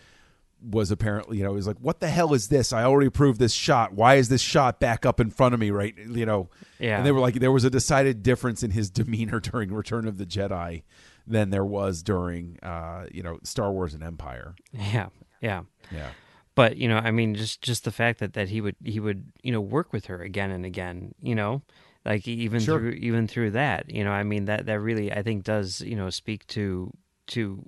was 0.63 0.91
apparently 0.91 1.37
you 1.37 1.43
know 1.43 1.49
he 1.51 1.55
was 1.55 1.67
like 1.67 1.77
what 1.79 1.99
the 1.99 2.07
hell 2.09 2.33
is 2.33 2.47
this? 2.47 2.71
I 2.73 2.83
already 2.83 3.07
approved 3.07 3.39
this 3.39 3.53
shot. 3.53 3.93
Why 3.93 4.15
is 4.15 4.29
this 4.29 4.41
shot 4.41 4.79
back 4.79 5.05
up 5.05 5.19
in 5.19 5.29
front 5.29 5.53
of 5.53 5.59
me 5.59 5.71
right? 5.71 5.93
You 5.97 6.25
know? 6.25 6.49
Yeah. 6.79 6.97
and 6.97 7.05
they 7.05 7.11
were 7.11 7.19
like 7.19 7.35
there 7.35 7.51
was 7.51 7.63
a 7.63 7.69
decided 7.69 8.23
difference 8.23 8.63
in 8.63 8.71
his 8.71 8.89
demeanor 8.99 9.39
during 9.39 9.73
Return 9.73 10.07
of 10.07 10.17
the 10.17 10.25
Jedi 10.25 10.83
than 11.27 11.49
there 11.51 11.65
was 11.65 12.01
during 12.03 12.57
uh 12.63 13.05
you 13.11 13.23
know 13.23 13.39
Star 13.43 13.71
Wars 13.71 13.93
and 13.93 14.03
Empire. 14.03 14.55
Yeah. 14.71 15.09
Yeah. 15.41 15.63
Yeah. 15.91 16.09
But 16.55 16.77
you 16.77 16.87
know 16.87 16.97
i 16.97 17.09
mean 17.11 17.33
just 17.33 17.61
just 17.63 17.83
the 17.83 17.91
fact 17.91 18.19
that 18.19 18.33
that 18.33 18.49
he 18.49 18.61
would 18.61 18.75
he 18.83 18.99
would 18.99 19.25
you 19.41 19.51
know 19.51 19.59
work 19.61 19.91
with 19.91 20.05
her 20.05 20.21
again 20.21 20.51
and 20.51 20.65
again 20.65 21.15
you 21.19 21.33
know 21.33 21.63
like 22.05 22.27
even 22.27 22.59
Sure. 22.59 22.77
through 22.79 22.91
even 22.91 23.27
through 23.27 23.51
that 23.51 23.89
you 23.89 24.03
know 24.03 24.11
i 24.11 24.21
mean 24.21 24.45
that 24.45 24.67
that 24.67 24.79
really 24.79 25.11
i 25.11 25.23
think 25.23 25.43
does 25.45 25.81
you 25.81 25.95
know 25.95 26.11
speak 26.11 26.45
to 26.47 26.91
to 27.27 27.65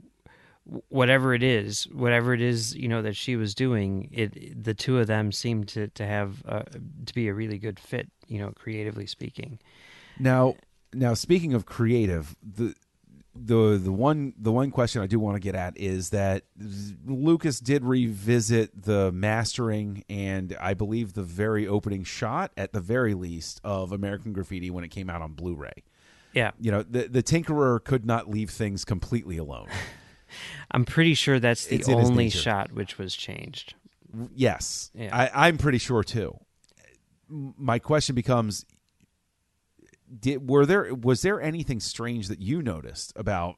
whatever 0.89 1.33
it 1.33 1.43
is 1.43 1.83
whatever 1.91 2.33
it 2.33 2.41
is 2.41 2.75
you 2.75 2.87
know 2.87 3.01
that 3.01 3.15
she 3.15 3.35
was 3.35 3.53
doing 3.53 4.09
it 4.11 4.63
the 4.63 4.73
two 4.73 4.97
of 4.97 5.05
them 5.05 5.31
seem 5.31 5.63
to 5.63 5.87
to 5.89 6.05
have 6.05 6.43
uh, 6.47 6.63
to 7.05 7.13
be 7.13 7.27
a 7.27 7.33
really 7.33 7.59
good 7.59 7.79
fit 7.79 8.09
you 8.27 8.39
know 8.39 8.51
creatively 8.55 9.05
speaking 9.05 9.59
Now, 10.19 10.55
now 10.93 11.13
speaking 11.13 11.53
of 11.53 11.65
creative, 11.65 12.35
the 12.41 12.75
the 13.37 13.77
the 13.77 13.91
one 13.91 14.33
the 14.37 14.51
one 14.51 14.71
question 14.71 15.01
I 15.01 15.07
do 15.07 15.19
want 15.19 15.35
to 15.35 15.41
get 15.41 15.55
at 15.55 15.77
is 15.77 16.11
that 16.11 16.43
Lucas 17.05 17.59
did 17.59 17.83
revisit 17.83 18.83
the 18.83 19.11
mastering 19.11 20.05
and 20.09 20.55
I 20.61 20.73
believe 20.73 21.13
the 21.13 21.23
very 21.23 21.67
opening 21.67 22.05
shot 22.05 22.51
at 22.55 22.71
the 22.71 22.79
very 22.79 23.13
least 23.13 23.59
of 23.61 23.91
American 23.91 24.31
Graffiti 24.31 24.69
when 24.69 24.85
it 24.85 24.89
came 24.89 25.09
out 25.09 25.21
on 25.21 25.33
Blu-ray. 25.33 25.83
yeah 26.31 26.51
You 26.61 26.71
know, 26.71 26.83
the 26.83 27.09
the 27.09 27.21
Tinkerer 27.21 27.83
could 27.83 28.05
not 28.05 28.29
leave 28.29 28.51
things 28.51 28.85
completely 28.85 29.37
alone. 29.37 29.67
i'm 30.71 30.85
pretty 30.85 31.13
sure 31.13 31.39
that's 31.39 31.65
the 31.67 31.75
It's 31.75 31.89
only 31.89 32.29
shot 32.29 32.71
which 32.71 32.97
was 32.97 33.15
changed 33.15 33.75
Yes, 34.33 34.91
Yeah. 34.95 35.09
I, 35.13 35.47
I'm 35.47 35.57
pretty 35.57 35.77
sure 35.77 36.01
too. 36.01 36.37
My 37.27 37.79
question 37.79 38.15
becomes: 38.15 38.65
Did 40.19 40.47
were 40.49 40.65
there 40.65 40.93
was 40.95 41.21
there 41.21 41.41
anything 41.41 41.79
strange 41.81 42.27
that 42.29 42.39
you 42.39 42.61
noticed 42.61 43.11
about 43.17 43.55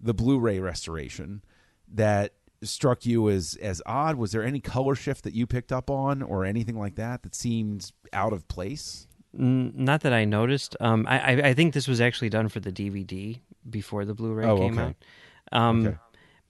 the 0.00 0.12
Blu-ray 0.12 0.58
restoration 0.58 1.42
that 1.88 2.32
struck 2.62 3.06
you 3.06 3.30
as 3.30 3.56
as 3.62 3.80
odd? 3.86 4.16
Was 4.16 4.32
there 4.32 4.42
any 4.42 4.60
color 4.60 4.94
shift 4.94 5.24
that 5.24 5.32
you 5.32 5.46
picked 5.46 5.72
up 5.72 5.88
on, 5.88 6.20
or 6.22 6.44
anything 6.44 6.76
like 6.78 6.96
that 6.96 7.22
that 7.22 7.34
seemed 7.34 7.90
out 8.12 8.34
of 8.34 8.46
place? 8.48 9.06
Not 9.32 10.02
that 10.02 10.12
I 10.12 10.24
noticed. 10.26 10.76
Um, 10.80 11.06
I, 11.08 11.18
I 11.18 11.48
I 11.48 11.54
think 11.54 11.72
this 11.72 11.88
was 11.88 12.00
actually 12.02 12.28
done 12.28 12.48
for 12.48 12.60
the 12.60 12.72
DVD 12.72 13.40
before 13.70 14.04
the 14.04 14.12
Blu-ray 14.14 14.44
Oh, 14.44 14.58
came 14.58 14.78
okay. 14.78 14.94
out. 15.52 15.58
Um, 15.58 15.86
Okay. 15.86 15.96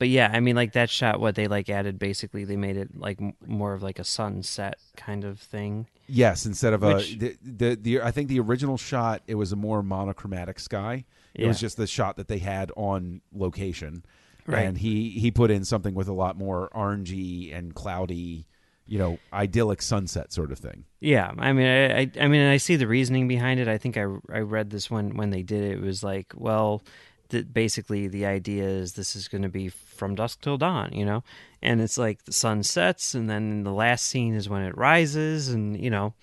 But 0.05 0.11
yeah, 0.11 0.31
I 0.31 0.41
mean, 0.41 0.55
like 0.55 0.73
that 0.75 0.91
shot, 0.91 1.19
what 1.19 1.35
they 1.35 1.49
like 1.49 1.71
added 1.71 1.99
basically, 1.99 2.45
they 2.45 2.57
made 2.57 2.77
it 2.77 2.91
like 2.95 3.19
m- 3.23 3.33
more 3.47 3.73
of 3.73 3.83
like 3.83 3.99
a 3.99 4.05
sunset 4.05 4.75
kind 4.99 5.25
of 5.25 5.41
thing. 5.41 5.87
Yes, 6.07 6.45
instead 6.45 6.75
of 6.75 6.83
a 6.83 6.97
the, 6.97 7.37
the 7.43 7.75
the 7.81 8.01
I 8.03 8.11
think 8.11 8.29
the 8.29 8.39
original 8.39 8.77
shot 8.77 9.23
it 9.27 9.37
was 9.37 9.51
a 9.51 9.57
more 9.57 9.83
monochromatic 9.83 10.61
sky. 10.61 11.07
It 11.33 11.47
was 11.47 11.59
just 11.59 11.79
the 11.79 11.87
shot 11.87 12.19
that 12.19 12.29
they 12.29 12.37
had 12.37 12.71
on 12.77 13.23
location, 13.33 14.05
Right. 14.47 14.67
and 14.67 14.77
he 14.77 15.09
he 15.09 15.31
put 15.31 15.51
in 15.51 15.65
something 15.65 15.95
with 15.95 16.07
a 16.09 16.13
lot 16.13 16.37
more 16.37 16.69
orangey 16.75 17.57
and 17.57 17.75
cloudy, 17.75 18.47
you 18.87 18.99
know, 18.99 19.19
idyllic 19.33 19.81
sunset 19.81 20.35
sort 20.35 20.53
of 20.53 20.59
thing. 20.59 20.85
Yeah, 21.01 21.33
I 21.39 21.55
mean, 21.55 21.67
I, 21.67 22.01
I, 22.01 22.11
I 22.21 22.29
mean, 22.29 22.47
I 22.47 22.59
see 22.59 22.77
the 22.77 22.87
reasoning 22.87 23.27
behind 23.27 23.59
it. 23.59 23.69
I 23.69 23.79
think 23.79 23.97
I, 23.97 24.03
I 24.31 24.41
read 24.41 24.69
this 24.69 24.91
when 24.91 25.17
when 25.17 25.31
they 25.31 25.43
did 25.43 25.63
it. 25.65 25.73
It 25.79 25.81
was 25.81 26.05
like, 26.05 26.35
well, 26.37 26.83
th- 27.29 27.53
basically 27.53 28.09
the 28.09 28.27
idea 28.27 28.65
is 28.65 28.93
this 28.93 29.17
is 29.17 29.29
going 29.29 29.43
to 29.43 29.49
be 29.49 29.69
from 29.69 30.15
dusk 30.15 30.41
till 30.41 30.57
dawn, 30.57 30.93
you 30.93 31.05
know, 31.05 31.23
and 31.63 31.81
it's 31.81 31.99
like 31.99 32.25
the 32.25 32.33
sun 32.33 32.63
sets, 32.63 33.15
and 33.15 33.29
then 33.29 33.65
the 33.65 33.73
last 33.73 34.07
scene 34.07 34.35
is 34.35 34.49
when 34.49 34.63
it 34.63 34.77
rises, 34.77 35.49
and 35.49 35.79
you 35.81 35.91
know, 35.91 36.15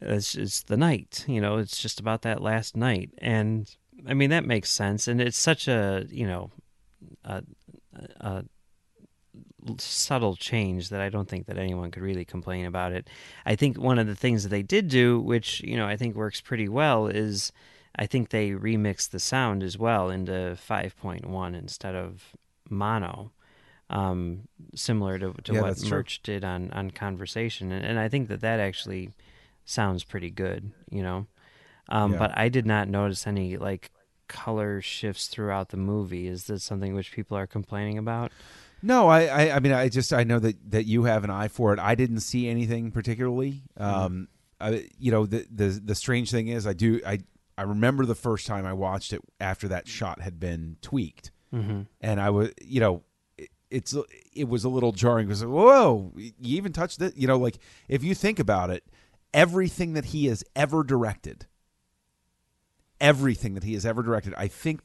it's 0.00 0.34
it's 0.34 0.62
the 0.62 0.76
night, 0.76 1.24
you 1.28 1.40
know, 1.40 1.58
it's 1.58 1.78
just 1.78 2.00
about 2.00 2.22
that 2.22 2.42
last 2.42 2.76
night, 2.76 3.10
and 3.18 3.74
I 4.06 4.14
mean 4.14 4.30
that 4.30 4.44
makes 4.44 4.70
sense, 4.70 5.08
and 5.08 5.20
it's 5.20 5.38
such 5.38 5.68
a 5.68 6.06
you 6.10 6.26
know, 6.26 6.50
a, 7.24 7.42
a 8.20 8.44
subtle 9.78 10.36
change 10.36 10.88
that 10.88 11.00
I 11.00 11.08
don't 11.08 11.28
think 11.28 11.46
that 11.46 11.58
anyone 11.58 11.90
could 11.90 12.02
really 12.02 12.24
complain 12.24 12.66
about 12.66 12.92
it. 12.92 13.08
I 13.46 13.54
think 13.56 13.78
one 13.78 13.98
of 13.98 14.06
the 14.06 14.16
things 14.16 14.42
that 14.42 14.48
they 14.48 14.62
did 14.62 14.88
do, 14.88 15.20
which 15.20 15.60
you 15.60 15.76
know 15.76 15.86
I 15.86 15.96
think 15.96 16.16
works 16.16 16.40
pretty 16.40 16.68
well, 16.68 17.06
is 17.06 17.52
I 17.96 18.06
think 18.06 18.30
they 18.30 18.50
remixed 18.50 19.10
the 19.10 19.18
sound 19.18 19.62
as 19.62 19.76
well 19.76 20.08
into 20.10 20.56
5.1 20.68 21.54
instead 21.54 21.94
of 21.94 22.32
mono, 22.70 23.32
um, 23.90 24.48
similar 24.74 25.18
to, 25.18 25.34
to 25.44 25.52
Yeah, 25.52 25.60
what. 25.60 25.84
Murch 25.84 26.22
did 26.22 26.44
on 26.44 26.70
on 26.72 26.90
Conversation, 26.90 27.70
and, 27.72 27.84
and 27.84 27.98
I 27.98 28.08
think 28.08 28.28
that 28.28 28.40
that 28.40 28.60
actually 28.60 29.10
sounds 29.64 30.04
pretty 30.04 30.30
good, 30.30 30.72
you 30.90 31.02
know. 31.02 31.26
Um, 31.88 32.12
Yeah. 32.12 32.18
But 32.18 32.38
I 32.38 32.48
did 32.48 32.66
not 32.66 32.88
notice 32.88 33.26
any 33.26 33.56
like 33.56 33.90
color 34.28 34.80
shifts 34.80 35.26
throughout 35.26 35.68
the 35.68 35.76
movie. 35.76 36.26
Is 36.26 36.46
this 36.46 36.64
something 36.64 36.94
which 36.94 37.12
people 37.12 37.36
are 37.36 37.46
complaining 37.46 37.98
about? 37.98 38.32
No, 38.82 39.08
I, 39.08 39.26
I, 39.26 39.56
I 39.56 39.60
mean, 39.60 39.72
I 39.72 39.88
just 39.88 40.12
I 40.12 40.24
know 40.24 40.38
that 40.38 40.70
that 40.70 40.86
you 40.86 41.04
have 41.04 41.24
an 41.24 41.30
eye 41.30 41.48
for 41.48 41.72
it. 41.74 41.78
I 41.78 41.94
didn't 41.94 42.20
see 42.20 42.48
anything 42.48 42.90
particularly. 42.90 43.62
Um, 43.76 44.28
I, 44.60 44.88
you 44.98 45.12
know, 45.12 45.26
the 45.26 45.46
the 45.50 45.80
the 45.84 45.94
strange 45.94 46.30
thing 46.30 46.48
is, 46.48 46.66
I 46.66 46.72
do 46.72 47.00
I 47.06 47.20
I 47.58 47.62
remember 47.62 48.06
the 48.06 48.14
first 48.14 48.46
time 48.46 48.64
I 48.66 48.72
watched 48.72 49.12
it 49.12 49.20
after 49.40 49.68
that 49.68 49.86
shot 49.88 50.20
had 50.20 50.38
been 50.40 50.76
tweaked, 50.82 51.30
Mm-hmm. 51.54 51.82
and 52.00 52.20
I 52.20 52.30
was, 52.30 52.50
you 52.62 52.80
know, 52.80 53.02
it, 53.36 53.50
it's 53.70 53.94
it 54.34 54.48
was 54.48 54.64
a 54.64 54.68
little 54.70 54.92
jarring 54.92 55.26
because 55.26 55.44
whoa, 55.44 56.12
you 56.16 56.32
even 56.56 56.72
touched 56.72 57.00
it. 57.02 57.14
You 57.16 57.26
know, 57.26 57.36
like 57.38 57.58
if 57.88 58.02
you 58.02 58.14
think 58.14 58.38
about 58.38 58.70
it, 58.70 58.84
everything 59.34 59.92
that 59.92 60.06
he 60.06 60.26
has 60.26 60.42
ever 60.56 60.82
directed, 60.82 61.46
everything 63.00 63.54
that 63.54 63.64
he 63.64 63.74
has 63.74 63.84
ever 63.84 64.02
directed, 64.02 64.34
I 64.36 64.48
think 64.48 64.80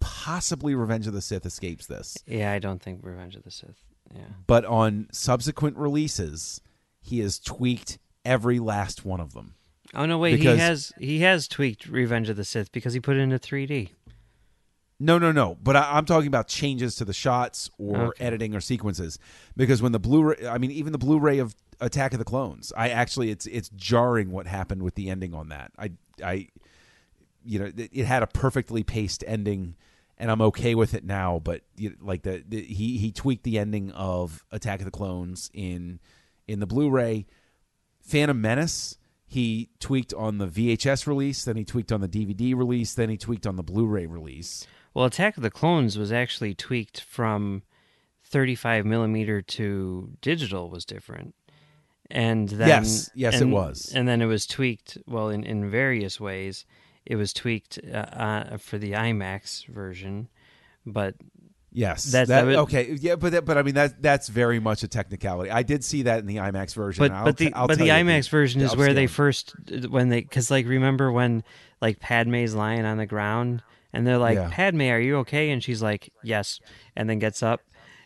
possibly 0.00 0.74
Revenge 0.74 1.06
of 1.06 1.12
the 1.12 1.20
Sith 1.22 1.46
escapes 1.46 1.86
this. 1.86 2.16
Yeah, 2.26 2.52
I 2.52 2.58
don't 2.58 2.82
think 2.82 3.00
Revenge 3.02 3.36
of 3.36 3.42
the 3.44 3.50
Sith. 3.50 3.84
Yeah. 4.14 4.24
but 4.46 4.66
on 4.66 5.08
subsequent 5.10 5.78
releases, 5.78 6.60
he 7.00 7.20
has 7.20 7.38
tweaked 7.38 7.98
every 8.26 8.58
last 8.58 9.06
one 9.06 9.20
of 9.20 9.32
them. 9.32 9.54
Oh 9.94 10.06
no, 10.06 10.18
wait. 10.18 10.38
Because- 10.38 10.54
he 10.54 10.60
has 10.60 10.92
he 10.98 11.18
has 11.20 11.48
tweaked 11.48 11.86
Revenge 11.86 12.28
of 12.28 12.36
the 12.36 12.44
Sith 12.44 12.72
because 12.72 12.94
he 12.94 13.00
put 13.00 13.16
it 13.16 13.20
into 13.20 13.38
3D. 13.38 13.90
No, 15.00 15.18
no, 15.18 15.32
no. 15.32 15.56
But 15.60 15.74
I, 15.74 15.96
I'm 15.96 16.04
talking 16.04 16.28
about 16.28 16.46
changes 16.46 16.94
to 16.96 17.04
the 17.04 17.12
shots 17.12 17.68
or 17.76 17.96
Okay. 18.08 18.24
editing 18.24 18.54
or 18.54 18.60
sequences. 18.60 19.18
Because 19.56 19.82
when 19.82 19.90
the 19.90 19.98
Blu-ray, 19.98 20.46
I 20.46 20.58
mean, 20.58 20.70
even 20.70 20.92
the 20.92 20.98
Blu-ray 20.98 21.38
of 21.40 21.56
Attack 21.80 22.12
of 22.12 22.20
the 22.20 22.24
Clones, 22.24 22.72
I 22.76 22.90
actually, 22.90 23.30
it's 23.30 23.46
it's 23.46 23.68
jarring 23.70 24.30
what 24.30 24.46
happened 24.46 24.84
with 24.84 24.94
the 24.94 25.10
ending 25.10 25.34
on 25.34 25.48
that. 25.48 25.72
I, 25.76 25.90
I, 26.22 26.48
you 27.44 27.58
know, 27.58 27.64
it, 27.76 27.90
it 27.92 28.04
had 28.06 28.22
a 28.22 28.28
perfectly 28.28 28.84
paced 28.84 29.24
ending, 29.26 29.74
and 30.18 30.30
I'm 30.30 30.40
okay 30.42 30.76
with 30.76 30.94
it 30.94 31.02
now. 31.04 31.40
But 31.42 31.62
you 31.76 31.96
like 32.00 32.22
the, 32.22 32.44
the 32.46 32.62
he 32.62 32.98
he 32.98 33.10
tweaked 33.10 33.42
the 33.42 33.58
ending 33.58 33.90
of 33.90 34.44
Attack 34.52 34.78
of 34.78 34.84
the 34.84 34.92
Clones 34.92 35.50
in 35.52 35.98
in 36.46 36.60
the 36.60 36.66
Blu-ray. 36.66 37.26
Phantom 38.02 38.40
Menace. 38.40 38.98
He 39.32 39.70
tweaked 39.80 40.12
on 40.12 40.36
the 40.36 40.46
VHS 40.46 41.06
release, 41.06 41.42
then 41.44 41.56
he 41.56 41.64
tweaked 41.64 41.90
on 41.90 42.02
the 42.02 42.08
DVD 42.08 42.54
release, 42.54 42.92
then 42.92 43.08
he 43.08 43.16
tweaked 43.16 43.46
on 43.46 43.56
the 43.56 43.62
Blu-ray 43.62 44.04
release. 44.04 44.66
Well, 44.92 45.06
Attack 45.06 45.38
of 45.38 45.42
the 45.42 45.50
Clones 45.50 45.96
was 45.96 46.12
actually 46.12 46.54
tweaked 46.54 47.00
from 47.00 47.62
35 48.24 48.84
millimeter 48.84 49.40
to 49.40 50.10
digital 50.20 50.68
was 50.68 50.84
different, 50.84 51.34
and 52.10 52.46
then 52.50 52.68
Yes, 52.68 53.10
yes, 53.14 53.40
it 53.40 53.46
was. 53.46 53.90
and 53.94 54.06
then 54.06 54.20
it 54.20 54.26
was 54.26 54.46
tweaked. 54.46 54.98
Well, 55.06 55.30
in 55.30 55.44
in 55.44 55.70
various 55.70 56.20
ways, 56.20 56.66
it 57.06 57.16
was 57.16 57.32
tweaked 57.32 57.78
uh, 57.90 57.96
uh, 57.96 58.56
for 58.58 58.76
the 58.76 58.92
IMAX 58.92 59.66
version, 59.66 60.28
but 60.84 61.14
Yes, 61.74 62.04
That's- 62.04 62.28
that, 62.28 62.42
that 62.42 62.46
would- 62.46 62.56
okay. 62.64 62.96
Yeah, 63.00 63.16
but 63.16 63.32
that, 63.32 63.44
but 63.46 63.56
I 63.56 63.62
mean 63.62 63.74
that 63.76 64.02
that's 64.02 64.28
very 64.28 64.60
much 64.60 64.82
a 64.82 64.88
technicality. 64.88 65.50
I 65.50 65.62
did 65.62 65.82
see 65.82 66.02
that 66.02 66.18
in 66.20 66.26
the 66.26 66.36
IMAX 66.36 66.74
version. 66.74 67.08
but 67.08 67.24
but 67.24 67.36
the 67.38 67.52
I'll 67.54 67.66
but 67.66 67.78
the 67.78 67.88
IMAX 67.88 68.28
version 68.28 68.60
the 68.60 68.66
is 68.66 68.76
where 68.76 68.92
they 68.92 69.06
first 69.06 69.54
when 69.88 70.10
they 70.10 70.20
because 70.20 70.50
like 70.50 70.66
remember 70.66 71.10
when 71.10 71.42
like 71.80 71.98
Padme's 71.98 72.54
lying 72.54 72.84
on 72.84 72.98
the 72.98 73.06
ground 73.06 73.62
and 73.92 74.06
they're 74.06 74.18
like 74.18 74.36
Yeah. 74.36 74.50
Padme, 74.52 74.82
are 74.82 75.00
you 75.00 75.16
okay? 75.18 75.50
And 75.50 75.64
she's 75.64 75.80
like 75.82 76.12
yes, 76.22 76.60
and 76.94 77.08
then 77.08 77.18
gets 77.18 77.42
up. 77.42 77.60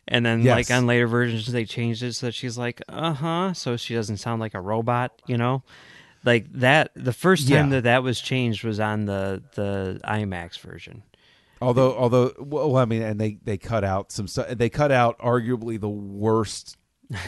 And 0.08 0.24
then, 0.24 0.42
Yes. 0.42 0.54
like 0.54 0.70
on 0.78 0.86
later 0.86 1.08
versions, 1.08 1.50
they 1.50 1.64
changed 1.64 2.04
it 2.04 2.12
so 2.12 2.26
that 2.26 2.32
she's 2.36 2.56
like, 2.56 2.80
"Uh 2.88 3.12
huh," 3.12 3.52
so 3.54 3.76
she 3.76 3.92
doesn't 3.92 4.18
sound 4.18 4.40
like 4.40 4.54
a 4.54 4.60
robot, 4.60 5.10
you 5.26 5.36
know, 5.36 5.64
like 6.24 6.46
that. 6.52 6.92
The 6.94 7.12
first 7.12 7.48
time 7.48 7.66
Yeah. 7.66 7.76
that 7.76 7.82
that 7.82 8.02
was 8.04 8.20
changed 8.20 8.62
was 8.62 8.78
on 8.78 9.06
the 9.06 9.42
the 9.56 10.00
IMAX 10.04 10.60
version. 10.60 11.02
Although 11.60 11.96
although 11.96 12.32
well, 12.38 12.76
I 12.76 12.84
mean, 12.84 13.02
and 13.02 13.20
they 13.20 13.38
they 13.44 13.56
cut 13.58 13.84
out 13.84 14.12
some 14.12 14.28
stuff. 14.28 14.48
They 14.48 14.68
cut 14.68 14.92
out 14.92 15.18
arguably 15.18 15.80
the 15.80 15.88
worst 15.88 16.76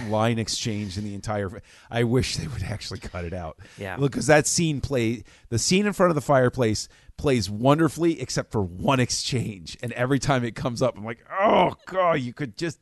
line 0.09 0.39
exchange 0.39 0.99
in 0.99 1.05
the 1.05 1.15
entire. 1.15 1.63
I 1.91 2.05
wish 2.05 2.37
they 2.37 2.47
would 2.49 2.63
actually 2.65 2.99
cut 3.01 3.25
it 3.25 3.33
out. 3.33 3.59
Yeah. 3.79 3.97
look, 3.99 4.13
because 4.13 4.27
that 4.27 4.47
scene 4.47 4.81
play 4.81 5.23
the 5.51 5.59
scene 5.59 5.87
in 5.87 5.93
front 5.93 6.11
of 6.11 6.15
the 6.15 6.21
fireplace 6.21 6.89
plays 7.17 7.49
wonderfully, 7.51 8.21
except 8.21 8.53
for 8.53 8.63
one 8.63 9.01
exchange, 9.01 9.77
and 9.83 9.93
every 9.93 10.19
time 10.19 10.45
it 10.45 10.55
comes 10.55 10.83
up, 10.83 10.97
I'm 10.97 11.05
like, 11.05 11.25
oh 11.41 11.75
god, 11.87 12.21
you 12.21 12.33
could 12.33 12.57
just 12.59 12.81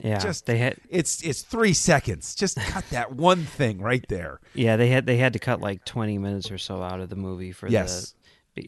Yeah, 0.00 0.18
just 0.18 0.46
they 0.46 0.58
had 0.58 0.76
it's 0.88 1.22
it's 1.22 1.42
three 1.42 1.72
seconds. 1.72 2.34
Just 2.34 2.56
cut 2.58 2.88
that 2.90 3.12
one 3.12 3.44
thing 3.44 3.80
right 3.80 4.04
there. 4.08 4.40
yeah 4.54 4.76
they 4.76 4.88
had 4.88 5.04
they 5.06 5.16
had 5.18 5.32
to 5.34 5.38
cut 5.38 5.60
like 5.60 5.84
twenty 5.84 6.16
minutes 6.16 6.50
or 6.50 6.58
so 6.58 6.82
out 6.82 7.00
of 7.00 7.10
the 7.10 7.16
movie 7.16 7.52
for 7.52 7.68
Yes. 7.68 8.14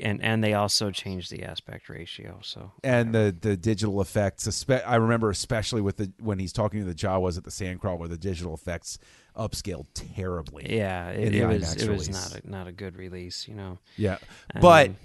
And 0.01 0.23
and 0.23 0.43
they 0.45 0.55
also 0.55 0.91
changed 0.91 1.31
the 1.31 1.43
aspect 1.45 1.89
ratio. 1.89 2.41
So 2.43 2.73
and 2.85 3.15
the 3.15 3.35
the 3.41 3.57
digital 3.57 4.01
effects. 4.01 4.65
I 4.71 4.97
remember 4.97 5.31
especially 5.31 5.81
with 5.81 5.97
the 5.97 6.13
when 6.21 6.39
he's 6.39 6.53
talking 6.53 6.81
to 6.81 6.87
the 6.87 6.95
Jawas 6.95 7.37
at 7.39 7.45
the 7.45 7.51
Sandcrawler, 7.51 8.09
the 8.09 8.19
digital 8.19 8.55
effects 8.55 8.99
upscaled 9.37 9.87
terribly. 9.95 10.67
Yeah, 10.77 11.11
it, 11.11 11.35
it 11.35 11.47
was 11.47 11.77
it 11.77 11.89
was 11.89 12.09
not 12.09 12.35
a, 12.45 12.51
not 12.51 12.67
a 12.67 12.73
good 12.73 12.97
release, 12.97 13.47
you 13.49 13.55
know. 13.55 13.79
Yeah, 13.97 14.19
but 14.61 14.89
Um, 14.89 14.97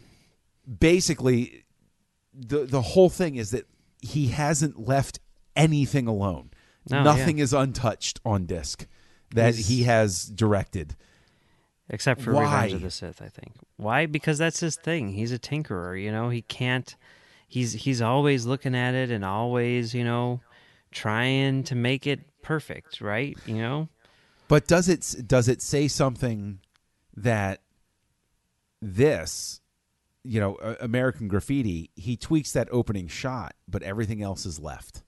basically, 0.79 1.63
the 2.33 2.65
the 2.65 2.81
whole 2.81 3.09
thing 3.09 3.35
is 3.35 3.51
that 3.51 3.65
he 4.01 4.27
hasn't 4.27 4.87
left 4.87 5.19
anything 5.55 6.07
alone. 6.07 6.49
No, 6.89 7.03
Nothing 7.03 7.39
is 7.39 7.53
untouched 7.53 8.19
on 8.25 8.45
disc 8.45 8.85
that 9.33 9.55
He's- 9.55 9.67
he 9.69 9.83
has 9.83 10.25
directed. 10.25 10.95
Except 11.89 12.21
for 12.21 12.31
Why? 12.33 12.43
Revenge 12.43 12.73
of 12.73 12.81
the 12.81 12.91
Sith, 12.91 13.21
I 13.21 13.27
think. 13.29 13.53
Why? 13.77 14.05
Because 14.05 14.37
that's 14.37 14.59
his 14.59 14.75
thing. 14.75 15.09
He's 15.09 15.31
a 15.31 15.39
tinkerer, 15.39 16.01
you 16.01 16.11
know. 16.11 16.29
He 16.29 16.41
can't. 16.41 16.95
He's 17.47 17.73
he's 17.73 18.01
always 18.01 18.45
looking 18.45 18.75
at 18.75 18.93
it 18.95 19.11
and 19.11 19.23
always, 19.23 19.93
you 19.93 20.03
know, 20.03 20.41
trying 20.91 21.63
to 21.65 21.75
make 21.75 22.07
it 22.07 22.21
perfect, 22.41 23.01
right? 23.01 23.37
You 23.45 23.55
know. 23.57 23.89
But 24.47 24.67
does 24.67 24.89
it 24.89 25.27
does 25.27 25.47
it 25.47 25.61
say 25.61 25.87
something 25.87 26.59
that 27.15 27.61
this, 28.81 29.61
you 30.23 30.39
know, 30.39 30.55
American 30.79 31.27
Graffiti, 31.27 31.91
he 31.95 32.17
tweaks 32.17 32.51
that 32.53 32.67
opening 32.71 33.07
shot, 33.07 33.55
but 33.67 33.83
everything 33.83 34.21
else 34.21 34.45
is 34.45 34.59
left. 34.59 35.03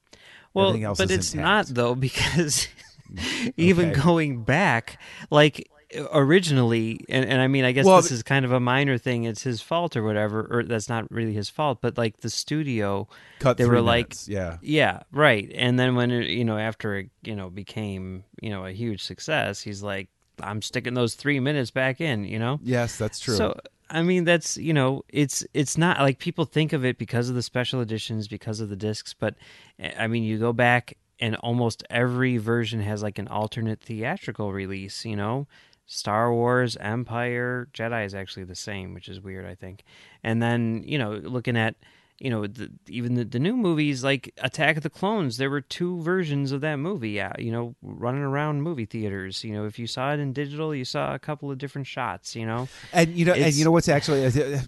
Well, 0.54 0.74
else 0.84 0.98
but 1.00 1.12
it's 1.12 1.34
intact. 1.34 1.70
not 1.70 1.76
though 1.76 1.96
because 2.08 2.68
mm, 3.12 3.54
even 3.58 3.90
Okay. 3.90 4.02
going 4.02 4.44
back, 4.44 5.00
like 5.30 5.70
originally, 6.12 7.00
and, 7.10 7.26
and 7.26 7.42
I 7.42 7.48
mean, 7.48 7.66
I 7.66 7.72
guess 7.72 7.86
Well, 7.86 8.02
this 8.02 8.12
is 8.12 8.24
kind 8.24 8.46
of 8.46 8.52
a 8.52 8.60
minor 8.60 8.98
thing. 8.98 9.24
It's 9.24 9.44
his 9.44 9.62
fault 9.62 9.96
or 9.96 10.04
whatever, 10.04 10.48
or 10.50 10.64
that's 10.64 10.90
not 10.90 11.10
really 11.12 11.34
his 11.34 11.50
fault. 11.50 11.80
But 11.82 11.98
like 11.98 12.18
the 12.18 12.30
studio, 12.30 13.08
Cut 13.40 13.58
they 13.58 13.66
were 13.66 13.82
like, 13.82 14.14
yeah. 14.28 14.58
yeah, 14.62 15.04
right. 15.12 15.52
And 15.56 15.80
then 15.80 15.96
when 15.96 16.12
it, 16.12 16.30
you 16.30 16.46
know 16.46 16.58
after 16.58 16.98
it 16.98 17.10
you 17.24 17.36
know 17.36 17.50
became 17.50 18.24
you 18.42 18.50
know 18.50 18.66
a 18.66 18.72
huge 18.72 19.04
success, 19.04 19.62
he's 19.62 19.84
like, 19.84 20.10
I'm 20.40 20.62
sticking 20.62 20.94
those 20.94 21.16
three 21.16 21.40
minutes 21.40 21.72
back 21.72 22.02
in. 22.02 22.26
You 22.26 22.40
know. 22.40 22.60
Yes, 22.64 22.98
that's 22.98 23.20
true. 23.20 23.36
So 23.36 23.60
I 23.90 24.02
mean 24.02 24.24
that's 24.24 24.58
you 24.58 24.74
know 24.74 25.04
it's 25.10 25.46
it's 25.54 25.78
not 25.78 26.00
like 26.00 26.20
people 26.20 26.46
think 26.46 26.74
of 26.74 26.86
it 26.86 26.98
because 26.98 27.30
of 27.30 27.36
the 27.36 27.44
special 27.44 27.82
editions 27.82 28.28
because 28.28 28.60
of 28.60 28.70
the 28.70 28.76
discs, 28.76 29.14
but 29.14 29.36
eh, 29.80 29.92
I 29.98 30.08
mean 30.08 30.24
you 30.24 30.38
go 30.38 30.54
back 30.54 30.98
and 31.20 31.36
almost 31.38 31.84
every 31.90 32.38
version 32.38 32.82
has 32.82 33.02
like 33.02 33.20
an 33.20 33.28
alternate 33.28 33.82
theatrical 33.82 34.52
release. 34.52 35.06
You 35.06 35.16
know, 35.16 35.48
Star 35.86 36.34
Wars, 36.34 36.78
Empire, 36.78 37.68
Jedi 37.74 38.06
is 38.06 38.16
actually 38.16 38.46
the 38.46 38.56
same, 38.56 38.94
which 38.94 39.10
is 39.10 39.20
weird 39.22 39.46
I 39.46 39.56
think. 39.56 39.84
And 40.24 40.42
then 40.42 40.84
you 40.86 40.98
know 40.98 41.14
looking 41.14 41.58
at 41.58 41.76
you 42.20 42.30
know 42.30 42.48
the, 42.48 42.72
even 42.88 43.16
the, 43.16 43.26
the 43.26 43.40
new 43.40 43.58
movies 43.58 44.04
like 44.04 44.34
Attack 44.38 44.78
of 44.78 44.84
the 44.84 44.90
Clones, 44.90 45.38
there 45.38 45.50
were 45.50 45.62
two 45.62 46.02
versions 46.02 46.52
of 46.52 46.62
that 46.62 46.78
movie. 46.78 47.10
Yeah, 47.10 47.34
you 47.38 47.52
know, 47.52 47.76
running 47.82 48.22
around 48.22 48.62
movie 48.62 48.86
theaters. 48.86 49.44
You 49.44 49.54
know, 49.54 49.66
if 49.66 49.78
you 49.78 49.86
saw 49.86 50.14
it 50.14 50.20
in 50.20 50.32
digital, 50.32 50.74
you 50.74 50.86
saw 50.86 51.14
a 51.14 51.20
couple 51.20 51.52
of 51.52 51.58
different 51.58 51.88
shots. 51.88 52.36
You 52.36 52.46
know. 52.46 52.70
And 52.94 53.14
you 53.16 53.26
know, 53.26 53.34
and 53.34 53.54
you 53.54 53.66
know 53.66 53.72
what's 53.72 53.90
actually? 53.90 54.26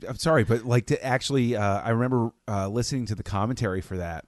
I'm 0.07 0.17
sorry, 0.17 0.43
but 0.43 0.65
like 0.65 0.87
to 0.87 1.03
actually, 1.03 1.55
uh, 1.55 1.81
I 1.81 1.91
remember 1.91 2.31
uh, 2.47 2.67
listening 2.67 3.05
to 3.07 3.15
the 3.15 3.23
commentary 3.23 3.81
for 3.81 3.95
that, 3.95 4.25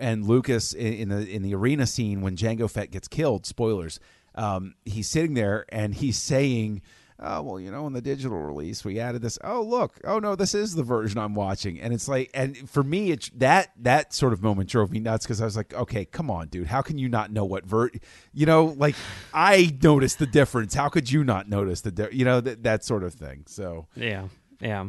and 0.00 0.26
Lucas 0.26 0.72
in, 0.72 0.94
in 0.94 1.08
the 1.08 1.28
in 1.28 1.42
the 1.42 1.54
arena 1.54 1.86
scene 1.86 2.20
when 2.20 2.36
Jango 2.36 2.68
Fett 2.68 2.90
gets 2.90 3.06
killed. 3.06 3.46
Spoilers. 3.46 4.00
Um, 4.34 4.74
he's 4.84 5.08
sitting 5.08 5.34
there 5.34 5.66
and 5.70 5.94
he's 5.94 6.18
saying, 6.18 6.82
"Oh 7.18 7.42
well, 7.42 7.60
you 7.60 7.70
know, 7.70 7.86
in 7.86 7.92
the 7.92 8.00
digital 8.00 8.38
release, 8.38 8.84
we 8.84 9.00
added 9.00 9.22
this. 9.22 9.38
Oh 9.42 9.62
look, 9.62 9.98
oh 10.04 10.18
no, 10.18 10.36
this 10.36 10.54
is 10.54 10.74
the 10.74 10.82
version 10.82 11.18
I'm 11.18 11.34
watching." 11.34 11.80
And 11.80 11.92
it's 11.92 12.08
like, 12.08 12.30
and 12.32 12.68
for 12.68 12.82
me, 12.82 13.10
it's 13.10 13.30
that 13.36 13.70
that 13.80 14.14
sort 14.14 14.32
of 14.32 14.42
moment 14.42 14.70
drove 14.70 14.90
me 14.90 15.00
nuts 15.00 15.26
because 15.26 15.40
I 15.40 15.44
was 15.44 15.56
like, 15.56 15.74
"Okay, 15.74 16.04
come 16.04 16.30
on, 16.30 16.48
dude, 16.48 16.68
how 16.68 16.82
can 16.82 16.98
you 16.98 17.08
not 17.08 17.32
know 17.32 17.44
what 17.44 17.64
ver? 17.66 17.90
You 18.32 18.46
know, 18.46 18.66
like 18.76 18.94
I 19.34 19.76
noticed 19.82 20.18
the 20.18 20.26
difference. 20.26 20.74
How 20.74 20.88
could 20.88 21.10
you 21.10 21.24
not 21.24 21.48
notice 21.48 21.80
the, 21.80 21.90
di- 21.90 22.08
you 22.12 22.24
know, 22.24 22.40
that 22.40 22.62
that 22.62 22.84
sort 22.84 23.02
of 23.04 23.14
thing." 23.14 23.44
So. 23.46 23.86
Yeah, 23.94 24.28
yeah. 24.60 24.86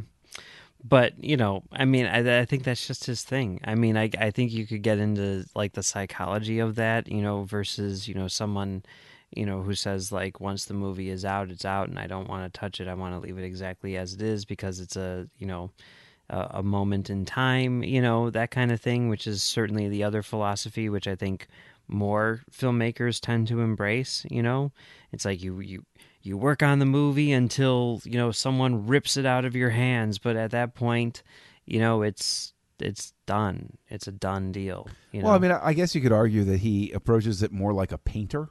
But 0.84 1.24
you 1.24 1.38
know, 1.38 1.64
I 1.72 1.86
mean, 1.86 2.06
I, 2.08 2.40
I 2.42 2.46
think 2.46 2.64
that's 2.64 2.88
just 2.88 3.06
his 3.06 3.24
thing. 3.24 3.60
I 3.64 3.76
mean, 3.76 3.98
I 3.98 4.10
I 4.18 4.32
think 4.32 4.52
you 4.52 4.66
could 4.66 4.82
get 4.82 4.98
into 4.98 5.46
like 5.56 5.74
the 5.74 5.84
psychology 5.84 6.60
of 6.60 6.76
that, 6.76 7.08
you 7.08 7.22
know, 7.22 7.44
versus 7.44 8.08
you 8.08 8.16
know 8.16 8.28
someone, 8.28 8.84
you 9.36 9.46
know, 9.46 9.62
who 9.62 9.76
says 9.76 10.12
like 10.12 10.40
once 10.40 10.66
the 10.66 10.74
movie 10.74 11.10
is 11.10 11.26
out, 11.26 11.50
it's 11.50 11.66
out, 11.66 11.90
and 11.90 12.00
I 12.00 12.08
don't 12.08 12.30
want 12.30 12.52
to 12.52 12.60
touch 12.60 12.80
it. 12.80 12.88
I 12.88 12.94
want 12.94 13.14
to 13.16 13.20
leave 13.20 13.38
it 13.38 13.46
exactly 13.46 13.98
as 13.98 14.14
it 14.14 14.22
is 14.22 14.46
because 14.46 14.80
it's 14.80 14.96
a 14.96 15.28
you 15.38 15.48
know, 15.48 15.72
a, 16.30 16.48
a 16.52 16.64
moment 16.64 17.10
in 17.10 17.26
time, 17.26 17.84
you 17.84 18.02
know, 18.02 18.30
that 18.30 18.52
kind 18.52 18.72
of 18.72 18.82
thing, 18.82 19.10
which 19.10 19.28
is 19.28 19.44
certainly 19.44 19.90
the 19.90 20.04
other 20.04 20.22
philosophy, 20.22 20.90
which 20.90 21.08
I 21.08 21.16
think 21.16 21.48
more 21.88 22.42
filmmakers 22.52 23.20
tend 23.20 23.48
to 23.50 23.62
embrace. 23.62 24.26
You 24.30 24.42
know, 24.42 24.72
it's 25.12 25.26
like 25.26 25.44
you 25.44 25.60
you 25.60 25.86
you 26.24 26.38
work 26.38 26.64
on 26.64 26.80
the 26.80 26.86
movie 26.86 27.32
until 27.32 28.02
you 28.04 28.18
know 28.18 28.32
someone 28.32 28.88
rips 28.88 29.18
it 29.18 29.26
out 29.26 29.46
of 29.46 29.56
your 29.56 29.72
hands, 29.72 30.18
but 30.18 30.36
at 30.36 30.52
that 30.52 30.74
point, 30.74 31.24
you 31.66 31.80
know, 31.80 32.02
it's 32.02 32.54
it's 32.80 33.14
done. 33.26 33.78
It's 33.90 34.08
a 34.08 34.12
done 34.12 34.52
deal. 34.52 34.88
You 35.12 35.22
know? 35.22 35.28
Well, 35.28 35.36
I 35.36 35.40
mean, 35.40 35.52
I 35.52 35.74
guess 35.74 35.94
you 35.94 36.02
could 36.02 36.12
argue 36.12 36.44
that 36.46 36.62
he 36.62 36.92
approaches 36.92 37.44
it 37.44 37.52
more 37.52 37.74
like 37.74 37.92
a 37.92 37.98
painter, 37.98 38.50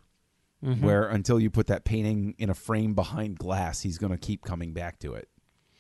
Mm-hmm. 0.65 0.85
where 0.85 1.09
until 1.09 1.41
you 1.41 1.49
put 1.49 1.69
that 1.69 1.85
painting 1.85 2.35
in 2.37 2.51
a 2.51 2.55
frame 2.55 2.93
behind 2.95 3.39
glass, 3.39 3.81
he's 3.81 3.97
going 3.97 4.13
to 4.13 4.19
keep 4.19 4.45
coming 4.45 4.75
back 4.75 4.99
to 4.99 5.15
it. 5.15 5.27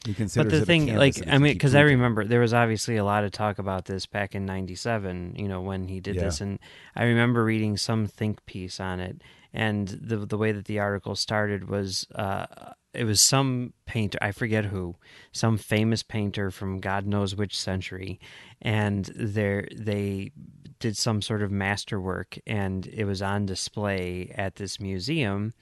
He 0.06 0.14
considers 0.14 0.50
but 0.52 0.58
the 0.60 0.64
thing 0.64 0.96
like 0.96 1.28
i 1.28 1.36
mean 1.36 1.52
because 1.52 1.74
i 1.74 1.82
remember 1.82 2.24
there 2.24 2.40
was 2.40 2.54
obviously 2.54 2.96
a 2.96 3.04
lot 3.04 3.22
of 3.24 3.32
talk 3.32 3.58
about 3.58 3.84
this 3.84 4.06
back 4.06 4.34
in 4.34 4.46
97 4.46 5.34
you 5.36 5.46
know 5.46 5.60
when 5.60 5.88
he 5.88 6.00
did 6.00 6.16
Yeah. 6.16 6.22
this 6.24 6.40
and 6.40 6.58
i 6.96 7.04
remember 7.04 7.44
reading 7.44 7.76
some 7.76 8.06
think 8.06 8.46
piece 8.46 8.80
on 8.80 8.98
it 9.00 9.20
and 9.52 9.88
the 9.88 10.16
the 10.16 10.38
way 10.38 10.52
that 10.52 10.64
the 10.64 10.78
article 10.78 11.14
started 11.14 11.68
was 11.68 12.06
uh 12.14 12.46
it 12.92 13.04
was 13.04 13.20
some 13.20 13.72
painter 13.86 14.18
i 14.20 14.32
forget 14.32 14.66
who 14.66 14.94
some 15.32 15.56
famous 15.56 16.02
painter 16.02 16.50
from 16.50 16.80
god 16.80 17.06
knows 17.06 17.34
which 17.34 17.58
century 17.58 18.18
and 18.60 19.10
there 19.14 19.68
they 19.74 20.32
did 20.78 20.96
some 20.96 21.20
sort 21.22 21.42
of 21.42 21.50
masterwork 21.50 22.38
and 22.46 22.86
it 22.86 23.04
was 23.04 23.22
on 23.22 23.46
display 23.46 24.32
at 24.36 24.56
this 24.56 24.80
museum 24.80 25.52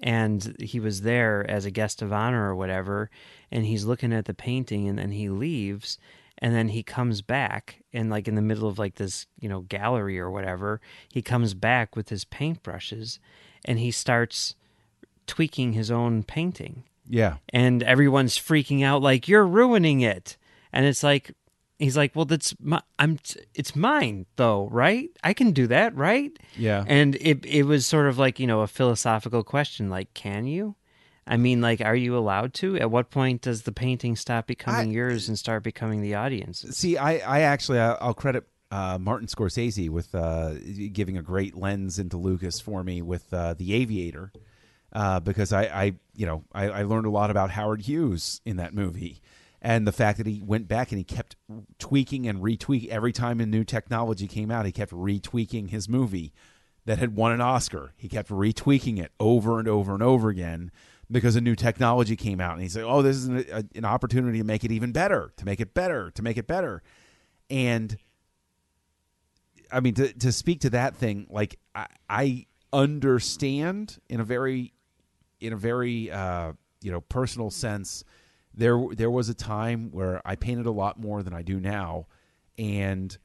and 0.00 0.56
he 0.60 0.80
was 0.80 1.02
there 1.02 1.48
as 1.48 1.64
a 1.64 1.70
guest 1.70 2.02
of 2.02 2.12
honor 2.12 2.48
or 2.48 2.56
whatever 2.56 3.08
and 3.50 3.64
he's 3.64 3.84
looking 3.84 4.12
at 4.12 4.24
the 4.24 4.34
painting 4.34 4.88
and 4.88 4.98
then 4.98 5.12
he 5.12 5.28
leaves 5.28 5.98
and 6.38 6.54
then 6.54 6.68
he 6.68 6.82
comes 6.82 7.22
back 7.22 7.82
and 7.92 8.10
like 8.10 8.26
in 8.26 8.34
the 8.34 8.42
middle 8.42 8.68
of 8.68 8.78
like 8.78 8.96
this 8.96 9.26
you 9.38 9.48
know 9.48 9.60
gallery 9.60 10.18
or 10.18 10.30
whatever 10.30 10.80
he 11.08 11.22
comes 11.22 11.54
back 11.54 11.94
with 11.94 12.08
his 12.08 12.24
paintbrushes 12.24 13.18
and 13.64 13.78
he 13.78 13.90
starts 13.90 14.56
tweaking 15.26 15.72
his 15.72 15.90
own 15.90 16.22
painting. 16.22 16.84
Yeah, 17.08 17.36
and 17.52 17.82
everyone's 17.82 18.38
freaking 18.38 18.82
out 18.84 19.02
like 19.02 19.28
you're 19.28 19.46
ruining 19.46 20.00
it. 20.00 20.36
And 20.72 20.86
it's 20.86 21.02
like 21.02 21.32
he's 21.78 21.96
like 21.96 22.14
well 22.14 22.24
that's 22.24 22.54
my 22.60 22.80
i'm 23.00 23.18
it's 23.54 23.74
mine 23.76 24.24
though 24.36 24.68
right? 24.70 25.10
I 25.22 25.34
can 25.34 25.50
do 25.52 25.66
that 25.66 25.94
right? 25.96 26.32
Yeah. 26.56 26.84
and 26.86 27.14
it 27.16 27.44
it 27.44 27.64
was 27.64 27.84
sort 27.84 28.06
of 28.06 28.16
like 28.16 28.38
you 28.40 28.46
know 28.46 28.60
a 28.60 28.66
philosophical 28.66 29.42
question 29.44 29.90
like 29.90 30.14
can 30.14 30.46
you? 30.46 30.76
I 31.26 31.36
mean 31.36 31.60
like 31.60 31.80
are 31.80 31.96
you 31.96 32.16
allowed 32.16 32.54
to? 32.54 32.76
At 32.78 32.90
what 32.90 33.10
point 33.10 33.42
does 33.42 33.62
the 33.62 33.72
painting 33.72 34.16
stop 34.16 34.46
becoming 34.46 34.90
I- 34.90 34.92
yours 34.92 35.28
and 35.28 35.38
start 35.38 35.62
becoming 35.62 36.00
the 36.00 36.14
audience? 36.14 36.64
See, 36.70 36.96
I, 36.96 37.18
I 37.18 37.40
actually, 37.40 37.80
I- 37.80 37.94
I'll 38.00 38.14
credit 38.14 38.44
uh, 38.70 38.98
Martin 39.00 39.28
Scorsese 39.28 39.88
with 39.90 40.14
uh, 40.14 40.54
giving 40.92 41.16
a 41.18 41.22
great 41.22 41.54
lens 41.56 41.98
into 41.98 42.16
Lucas 42.16 42.60
for 42.60 42.82
me 42.82 43.02
with 43.02 43.32
uh, 43.32 43.54
The 43.54 43.72
Aviator, 43.74 44.32
uh, 44.94 45.20
because 45.20 45.52
I, 45.52 45.64
I, 45.64 45.92
you 46.14 46.26
know, 46.26 46.44
I, 46.52 46.68
I 46.68 46.82
learned 46.82 47.06
a 47.06 47.10
lot 47.10 47.30
about 47.30 47.50
Howard 47.50 47.82
Hughes 47.82 48.40
in 48.44 48.56
that 48.56 48.74
movie, 48.74 49.20
and 49.60 49.86
the 49.86 49.92
fact 49.92 50.18
that 50.18 50.26
he 50.26 50.40
went 50.42 50.68
back 50.68 50.92
and 50.92 50.98
he 50.98 51.04
kept 51.04 51.36
tweaking 51.78 52.26
and 52.26 52.40
retweaking 52.40 52.88
every 52.88 53.12
time 53.12 53.40
a 53.40 53.46
new 53.46 53.64
technology 53.64 54.28
came 54.28 54.50
out, 54.50 54.66
he 54.66 54.72
kept 54.72 54.92
retweaking 54.92 55.70
his 55.70 55.88
movie 55.88 56.32
that 56.84 56.98
had 56.98 57.16
won 57.16 57.32
an 57.32 57.40
Oscar. 57.40 57.94
He 57.96 58.08
kept 58.08 58.28
retweaking 58.28 58.98
it 58.98 59.10
over 59.18 59.58
and 59.58 59.66
over 59.66 59.94
and 59.94 60.02
over 60.02 60.28
again 60.28 60.70
because 61.10 61.34
a 61.34 61.40
new 61.40 61.54
technology 61.54 62.14
came 62.14 62.40
out, 62.40 62.52
and 62.52 62.62
he 62.62 62.68
said, 62.68 62.84
"Oh, 62.84 63.02
this 63.02 63.16
is 63.16 63.26
an, 63.26 63.44
a, 63.50 63.64
an 63.74 63.84
opportunity 63.84 64.38
to 64.38 64.44
make 64.44 64.64
it 64.64 64.70
even 64.70 64.92
better, 64.92 65.32
to 65.36 65.44
make 65.44 65.60
it 65.60 65.74
better, 65.74 66.10
to 66.10 66.22
make 66.22 66.36
it 66.36 66.46
better." 66.46 66.82
And 67.50 67.96
I 69.72 69.80
mean, 69.80 69.94
to 69.94 70.12
to 70.12 70.30
speak 70.30 70.60
to 70.60 70.70
that 70.70 70.94
thing, 70.96 71.26
like 71.30 71.58
I, 71.74 71.86
I 72.08 72.46
understand 72.72 73.98
in 74.10 74.20
a 74.20 74.24
very, 74.24 74.73
in 75.44 75.52
a 75.52 75.56
very 75.56 76.10
uh, 76.10 76.52
you 76.80 76.90
know 76.90 77.00
personal 77.00 77.50
sense. 77.50 78.04
There 78.54 78.80
there 78.92 79.10
was 79.10 79.28
a 79.28 79.34
time 79.34 79.90
where 79.90 80.20
I 80.24 80.36
painted 80.36 80.66
a 80.66 80.70
lot 80.70 80.98
more 80.98 81.22
than 81.22 81.34
I 81.34 81.42
do 81.42 81.58
now, 81.60 82.06
and 82.58 83.16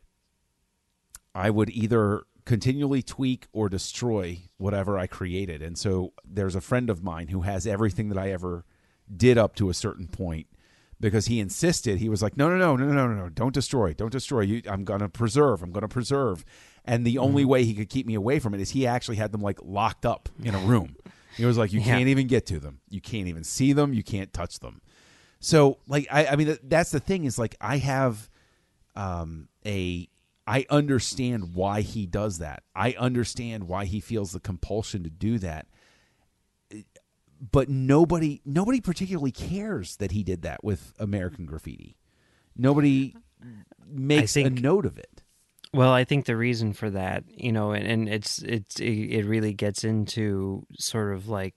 I 1.35 1.49
would 1.49 1.69
either 1.69 2.23
continually 2.45 3.03
tweak 3.03 3.47
or 3.53 3.69
destroy 3.69 4.39
whatever 4.57 4.97
I 4.97 5.05
created. 5.05 5.61
And 5.61 5.77
so 5.77 6.13
there's 6.25 6.55
a 6.55 6.61
friend 6.61 6.89
of 6.89 7.03
mine 7.03 7.27
who 7.27 7.41
has 7.41 7.67
everything 7.67 8.09
that 8.09 8.17
I 8.17 8.31
ever 8.31 8.65
did 9.15 9.37
up 9.37 9.55
to 9.57 9.69
a 9.69 9.73
certain 9.73 10.07
point 10.07 10.47
because 10.99 11.27
he 11.27 11.39
insisted. 11.39 11.99
He 11.99 12.09
was 12.09 12.21
like, 12.21 12.37
"No, 12.37 12.49
no, 12.49 12.57
no, 12.57 12.75
no, 12.75 12.91
no, 12.91 13.07
no, 13.07 13.13
no! 13.13 13.29
Don't 13.29 13.53
destroy! 13.53 13.93
Don't 13.93 14.11
destroy! 14.11 14.41
You, 14.41 14.61
I'm 14.67 14.83
going 14.83 14.99
to 14.99 15.09
preserve! 15.09 15.61
I'm 15.61 15.71
going 15.71 15.81
to 15.81 15.87
preserve!" 15.87 16.43
And 16.85 17.05
the 17.05 17.17
only 17.17 17.45
way 17.45 17.65
he 17.65 17.73
could 17.73 17.89
keep 17.89 18.07
me 18.07 18.15
away 18.15 18.39
from 18.39 18.53
it 18.53 18.61
is 18.61 18.71
he 18.71 18.87
actually 18.87 19.17
had 19.17 19.31
them 19.31 19.41
like 19.41 19.59
locked 19.63 20.05
up 20.05 20.29
in 20.43 20.55
a 20.55 20.59
room. 20.59 20.95
He 21.37 21.45
was 21.45 21.57
like, 21.57 21.71
"You 21.71 21.79
Yeah. 21.79 21.85
can't 21.97 22.09
even 22.09 22.27
get 22.27 22.45
to 22.47 22.59
them. 22.59 22.79
You 22.89 23.01
can't 23.01 23.27
even 23.27 23.43
see 23.43 23.73
them. 23.73 23.93
You 23.93 24.03
can't 24.03 24.31
touch 24.33 24.59
them." 24.59 24.81
So, 25.39 25.77
like, 25.87 26.07
I, 26.11 26.27
I 26.27 26.35
mean, 26.35 26.57
that's 26.63 26.91
the 26.91 26.99
thing 26.99 27.23
is 27.25 27.37
like 27.39 27.55
I 27.61 27.77
have 27.77 28.29
um, 28.95 29.47
a 29.65 30.09
I 30.45 30.65
understand 30.69 31.53
why 31.53 31.81
he 31.81 32.05
does 32.07 32.39
that. 32.39 32.63
I 32.75 32.93
understand 32.93 33.67
why 33.67 33.85
he 33.85 33.99
feels 33.99 34.31
the 34.31 34.39
compulsion 34.39 35.03
to 35.03 35.09
do 35.09 35.37
that. 35.39 35.67
But 37.51 37.69
nobody 37.69 38.41
nobody 38.43 38.81
particularly 38.81 39.31
cares 39.31 39.95
that 39.97 40.11
he 40.11 40.23
did 40.23 40.41
that 40.41 40.61
with 40.63 40.93
American 40.99 41.45
Graffiti. 41.45 41.95
Nobody 42.57 43.15
makes 43.87 44.35
a 44.35 44.49
note 44.49 44.85
of 44.85 44.97
it. 44.97 45.18
Well, 45.73 45.91
I 45.91 46.03
think 46.03 46.25
the 46.25 46.35
reason 46.35 46.73
for 46.73 46.89
that, 46.89 47.23
you 47.27 47.51
know, 47.51 47.71
and, 47.71 47.85
and 47.85 48.09
it's 48.09 48.39
it's 48.39 48.79
it, 48.79 49.23
really 49.23 49.53
gets 49.53 49.83
into 49.83 50.65
sort 50.79 51.13
of 51.13 51.27
like 51.27 51.53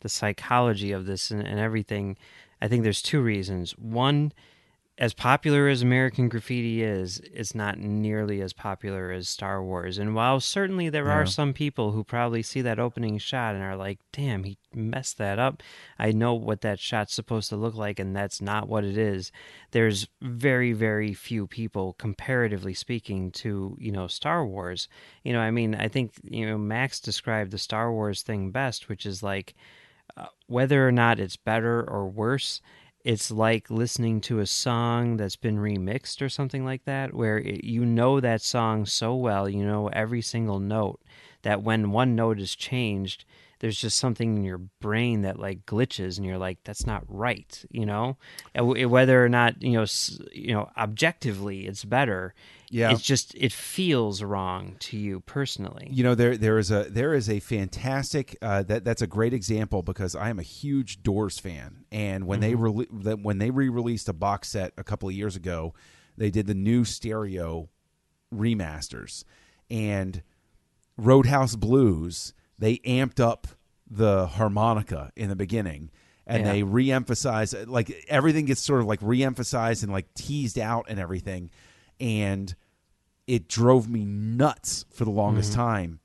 the 0.00 0.08
psychology 0.08 0.90
of 0.90 1.06
this 1.06 1.30
and, 1.30 1.40
and 1.40 1.60
everything. 1.60 2.16
I 2.60 2.68
think 2.68 2.82
there's 2.82 3.02
two 3.02 3.22
reasons. 3.22 3.72
One, 3.78 4.32
as 4.98 5.14
popular 5.14 5.68
as 5.68 5.80
American 5.80 6.28
Graffiti 6.28 6.82
is, 6.82 7.18
it's 7.32 7.54
not 7.54 7.78
nearly 7.78 8.42
as 8.42 8.52
popular 8.52 9.10
as 9.10 9.26
Star 9.26 9.62
Wars. 9.64 9.96
And 9.96 10.14
while 10.14 10.38
certainly 10.38 10.90
there 10.90 11.06
Yeah. 11.06 11.14
are 11.14 11.26
some 11.26 11.54
people 11.54 11.92
who 11.92 12.04
probably 12.04 12.42
see 12.42 12.60
that 12.60 12.78
opening 12.78 13.16
shot 13.16 13.54
and 13.54 13.64
are 13.64 13.74
like, 13.74 14.00
"Damn, 14.12 14.44
he 14.44 14.58
messed 14.74 15.16
that 15.16 15.38
up." 15.38 15.62
I 15.98 16.12
know 16.12 16.34
what 16.34 16.60
that 16.60 16.78
shot's 16.78 17.14
supposed 17.14 17.48
to 17.48 17.56
look 17.56 17.74
like, 17.74 17.98
and 17.98 18.14
that's 18.14 18.42
not 18.42 18.68
what 18.68 18.84
it 18.84 18.98
is. 18.98 19.32
There's 19.70 20.08
very, 20.20 20.74
very 20.74 21.14
few 21.14 21.46
people, 21.46 21.94
comparatively 21.94 22.74
speaking, 22.74 23.30
to 23.32 23.76
you 23.80 23.92
know 23.92 24.06
Star 24.08 24.46
Wars. 24.46 24.88
You 25.24 25.32
know, 25.32 25.40
I 25.40 25.50
mean, 25.50 25.74
I 25.74 25.88
think 25.88 26.12
you 26.22 26.44
know 26.44 26.58
Max 26.58 27.00
described 27.00 27.50
the 27.50 27.58
Star 27.58 27.90
Wars 27.90 28.20
thing 28.22 28.50
best, 28.50 28.90
which 28.90 29.06
is 29.06 29.22
like 29.22 29.54
uh, 30.18 30.26
whether 30.48 30.86
or 30.86 30.92
not 30.92 31.18
it's 31.18 31.36
better 31.36 31.82
or 31.82 32.06
worse. 32.10 32.60
It's 33.04 33.32
like 33.32 33.68
listening 33.68 34.20
to 34.22 34.38
a 34.38 34.46
song 34.46 35.16
that's 35.16 35.34
been 35.36 35.56
remixed 35.58 36.22
or 36.22 36.28
something 36.28 36.64
like 36.64 36.84
that, 36.84 37.14
where 37.14 37.38
it, 37.38 37.64
you 37.64 37.84
know 37.84 38.20
that 38.20 38.42
song 38.42 38.86
so 38.86 39.14
well, 39.16 39.48
you 39.48 39.64
know 39.64 39.88
every 39.88 40.22
single 40.22 40.60
note, 40.60 41.00
that 41.42 41.62
when 41.62 41.90
one 41.90 42.14
note 42.14 42.38
is 42.38 42.54
changed, 42.54 43.24
there's 43.58 43.80
just 43.80 43.98
something 43.98 44.36
in 44.36 44.44
your 44.44 44.58
brain 44.58 45.22
that 45.22 45.38
like 45.38 45.66
glitches, 45.66 46.16
and 46.16 46.26
you're 46.26 46.38
like, 46.38 46.58
"That's 46.64 46.86
not 46.86 47.02
right," 47.08 47.64
you 47.70 47.86
know. 47.86 48.18
Whether 48.54 49.24
or 49.24 49.28
not 49.28 49.60
you 49.62 49.72
know, 49.72 49.86
you 50.32 50.54
know, 50.54 50.70
objectively, 50.76 51.66
it's 51.66 51.84
better. 51.84 52.34
Yeah. 52.72 52.90
it's 52.90 53.02
just 53.02 53.34
it 53.34 53.52
feels 53.52 54.22
wrong 54.22 54.76
to 54.80 54.96
you 54.96 55.20
personally. 55.20 55.88
You 55.92 56.02
know 56.04 56.14
there 56.14 56.36
there 56.38 56.58
is 56.58 56.70
a 56.70 56.84
there 56.88 57.12
is 57.12 57.28
a 57.28 57.38
fantastic 57.38 58.36
uh, 58.40 58.62
that 58.62 58.82
that's 58.84 59.02
a 59.02 59.06
great 59.06 59.34
example 59.34 59.82
because 59.82 60.16
I 60.16 60.30
am 60.30 60.38
a 60.38 60.42
huge 60.42 61.02
Doors 61.02 61.38
fan, 61.38 61.84
and 61.92 62.26
when 62.26 62.40
they 62.40 62.54
rele- 62.54 63.04
that 63.04 63.20
when 63.22 63.38
they 63.38 63.50
re 63.50 63.68
released 63.68 64.08
a 64.08 64.14
box 64.14 64.48
set 64.48 64.72
a 64.78 64.84
couple 64.84 65.08
of 65.08 65.14
years 65.14 65.36
ago, 65.36 65.74
they 66.16 66.30
did 66.30 66.46
the 66.46 66.54
new 66.54 66.84
stereo 66.86 67.68
remasters, 68.34 69.24
and 69.70 70.22
Roadhouse 70.96 71.56
Blues 71.56 72.32
they 72.58 72.76
amped 72.78 73.18
up 73.20 73.48
the 73.90 74.26
harmonica 74.26 75.10
in 75.16 75.28
the 75.28 75.36
beginning. 75.36 75.90
And 76.24 76.44
Yeah. 76.46 76.52
they 76.52 76.62
re-emphasize 76.62 77.52
like 77.66 78.04
everything 78.08 78.44
gets 78.44 78.60
sort 78.60 78.80
of 78.80 78.86
like 78.86 79.00
re-emphasized 79.02 79.82
and 79.82 79.92
like 79.92 80.14
teased 80.14 80.56
out 80.58 80.86
and 80.88 81.00
everything, 81.00 81.50
and 82.02 82.54
it 83.26 83.48
drove 83.48 83.88
me 83.88 84.04
nuts 84.04 84.84
for 84.92 85.04
the 85.04 85.10
longest 85.10 85.52
time. 85.52 86.00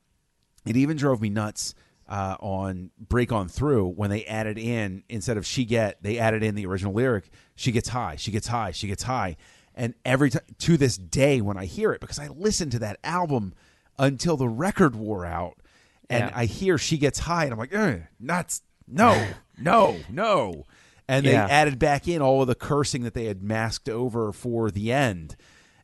It 0.66 0.78
even 0.78 0.95
drove 0.95 1.20
me 1.22 1.30
nuts 1.30 1.74
uh, 2.08 2.38
on 2.39 2.91
Break 3.00 3.32
On 3.32 3.48
Through 3.50 3.88
when 3.89 4.10
they 4.12 4.24
added 4.26 4.58
in 4.58 5.04
instead 5.10 5.36
of 5.38 5.45
she 5.45 5.66
get 5.66 6.02
they 6.04 6.20
added 6.20 6.43
in 6.43 6.56
the 6.56 6.66
original 6.66 6.93
lyric 6.93 7.30
she 7.56 7.72
gets 7.74 7.89
high 7.89 8.16
she 8.16 8.32
gets 8.32 8.48
high 8.48 8.72
she 8.72 8.88
gets 8.88 9.04
high 9.04 9.36
and 9.76 9.93
every 10.06 10.30
time 10.30 10.43
to 10.60 10.78
this 10.78 10.95
day 10.98 11.41
when 11.41 11.58
I 11.58 11.66
hear 11.66 11.91
it 11.91 12.00
because 12.00 12.18
I 12.20 12.30
listened 12.30 12.72
to 12.74 12.80
that 12.80 12.98
album 13.04 13.54
until 14.00 14.38
the 14.38 14.48
record 14.48 14.95
wore 14.95 15.26
out 15.26 15.58
and 16.10 16.26
Yeah. 16.30 16.32
I 16.34 16.45
hear 16.45 16.78
she 16.78 16.98
gets 16.98 17.20
high 17.20 17.43
and 17.43 17.52
I'm 17.52 17.60
like 17.60 17.76
"Ugh, 17.76 18.02
nuts 18.22 18.62
no 18.88 19.28
no 19.58 20.00
no 20.10 20.64
and 21.10 21.26
they 21.26 21.32
Yeah. 21.34 21.48
added 21.50 21.78
back 21.78 22.08
in 22.08 22.22
all 22.22 22.41
of 22.41 22.48
the 22.48 22.56
cursing 22.56 23.04
that 23.04 23.16
they 23.16 23.26
had 23.26 23.41
masked 23.43 23.89
over 23.89 24.32
for 24.32 24.72
the 24.72 24.93
end. 24.93 25.36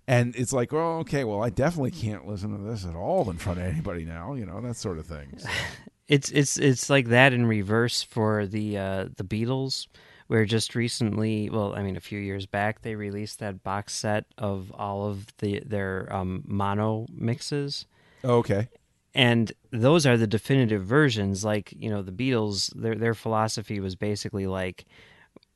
And 0.07 0.35
it's 0.35 0.51
like, 0.51 0.71
well, 0.71 0.99
okay, 0.99 1.23
well, 1.23 1.41
I 1.41 1.49
definitely 1.49 1.91
can't 1.91 2.27
listen 2.27 2.57
to 2.57 2.63
this 2.63 2.85
at 2.85 2.95
all 2.95 3.29
in 3.29 3.37
front 3.37 3.59
of 3.59 3.65
anybody 3.65 4.03
now, 4.03 4.33
you 4.33 4.45
know, 4.45 4.59
that 4.61 4.75
sort 4.75 4.97
of 4.97 5.05
thing. 5.05 5.37
So, 5.37 5.49
It's 6.07 6.29
it's 6.31 6.57
it's 6.57 6.89
like 6.89 7.07
that 7.07 7.31
in 7.31 7.45
reverse 7.45 8.03
for 8.03 8.45
the 8.45 8.77
uh, 8.77 9.05
the 9.15 9.23
Beatles, 9.23 9.87
where 10.27 10.43
just 10.43 10.75
recently, 10.75 11.49
well, 11.49 11.73
I 11.75 11.81
mean, 11.81 11.95
a 11.95 12.01
few 12.01 12.19
years 12.19 12.45
back, 12.45 12.81
they 12.81 12.95
released 12.95 13.39
that 13.39 13.63
box 13.63 13.93
set 13.93 14.25
of 14.37 14.69
all 14.73 15.07
of 15.07 15.27
the 15.37 15.61
their 15.65 16.13
um, 16.13 16.43
mono 16.45 17.05
mixes, 17.09 17.85
okay. 18.23 18.67
and 19.15 19.53
those 19.71 20.05
are 20.05 20.17
the 20.17 20.27
definitive 20.27 20.83
versions. 20.83 21.45
Like 21.45 21.73
you 21.77 21.89
know, 21.89 22.01
the 22.01 22.11
Beatles, 22.11 22.69
their 22.75 22.95
their 22.95 23.13
philosophy 23.13 23.79
was 23.79 23.95
basically 23.95 24.45
like 24.45 24.83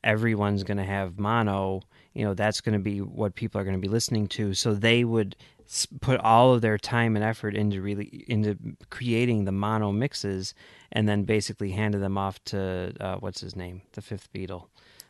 everyone's 0.01 0.63
going 0.63 0.77
to 0.77 0.85
have 0.85 1.19
mono. 1.19 1.81
You 2.17 2.25
know, 2.25 2.33
that's 2.33 2.61
going 2.61 2.73
to 2.73 2.79
be 2.83 2.99
what 3.01 3.35
people 3.35 3.61
are 3.61 3.63
going 3.63 3.75
to 3.75 3.81
be 3.81 3.87
listening 3.87 4.27
to. 4.29 4.53
So 4.53 4.73
they 4.73 5.03
would 5.03 5.35
put 6.01 6.19
all 6.21 6.53
of 6.53 6.61
their 6.61 6.77
time 6.77 7.15
and 7.15 7.23
effort 7.23 7.55
into 7.55 7.81
really 7.81 8.25
into 8.27 8.57
creating 8.89 9.45
the 9.45 9.51
mono 9.51 9.91
mixes, 9.91 10.53
and 10.91 11.07
then 11.07 11.23
basically 11.25 11.71
handed 11.71 12.01
them 12.01 12.17
off 12.17 12.43
to 12.45 12.93
uh, 12.99 13.15
what's 13.17 13.41
his 13.41 13.55
name, 13.55 13.81
the 13.93 14.01
fifth 14.01 14.31
Beatle, 14.33 14.67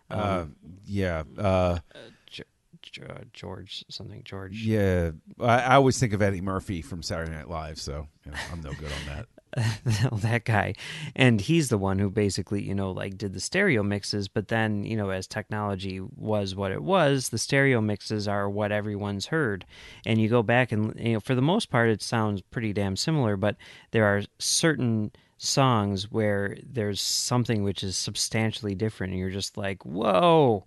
Uh, 0.10 0.45
yeah. 0.86 1.24
Uh, 1.38 1.80
G- 2.28 2.43
G- 2.82 3.01
uh, 3.08 3.20
George 3.34 3.86
something 3.89 4.22
George. 4.24 4.62
yeah. 4.64 5.12
I, 5.39 5.60
I 5.60 5.76
always 5.76 5.99
think 5.99 6.14
of 6.14 6.22
Eddie 6.22 6.41
Murphy 6.41 6.82
from 6.82 7.01
Saturday 7.03 7.32
Night 7.32 7.49
Live, 7.49 7.80
so 7.80 8.08
you 8.26 8.32
know, 8.32 8.38
I'm 8.51 8.62
no 8.62 8.72
good 8.74 8.91
on 8.91 9.16
that. 9.16 9.26
that 10.12 10.43
guy. 10.45 10.74
And 11.16 11.41
he's 11.41 11.70
the 11.70 11.78
one 11.78 11.99
who 11.99 12.10
basically 12.10 12.62
you 12.62 12.76
know 12.76 12.91
like 12.91 13.18
did 13.18 13.34
the 13.34 13.39
stereo 13.39 13.84
mixes 13.84 14.28
but 14.28 14.47
then 14.47 14.84
you 14.84 14.95
know 14.95 15.10
as 15.10 15.28
technology 15.28 15.99
was 15.99 16.55
what 16.55 16.72
it 16.72 16.84
was 16.84 17.30
the 17.30 17.38
stereo 17.38 17.82
mixes 17.82 18.28
are 18.28 18.49
what 18.49 18.72
everyone's 18.72 19.28
heard. 19.28 19.66
And 20.05 20.20
you 20.22 20.30
go 20.30 20.43
back 20.43 20.72
and 20.72 20.93
you 20.99 21.14
know 21.14 21.20
for 21.20 21.36
the 21.36 21.41
most 21.41 21.70
part 21.70 21.89
it 21.89 22.01
sounds 22.01 22.41
pretty 22.41 22.74
damn 22.74 22.95
similar 22.95 23.38
but 23.38 23.55
there 23.91 24.05
are 24.05 24.24
certain 24.39 25.12
songs 25.38 26.12
where 26.12 26.58
there's 26.64 26.99
something 26.99 27.64
which 27.64 27.84
is 27.84 27.95
substantially 27.95 28.74
different 28.74 29.14
and 29.14 29.20
you're 29.20 29.30
just 29.30 29.55
like 29.55 29.86
whoa 29.86 30.64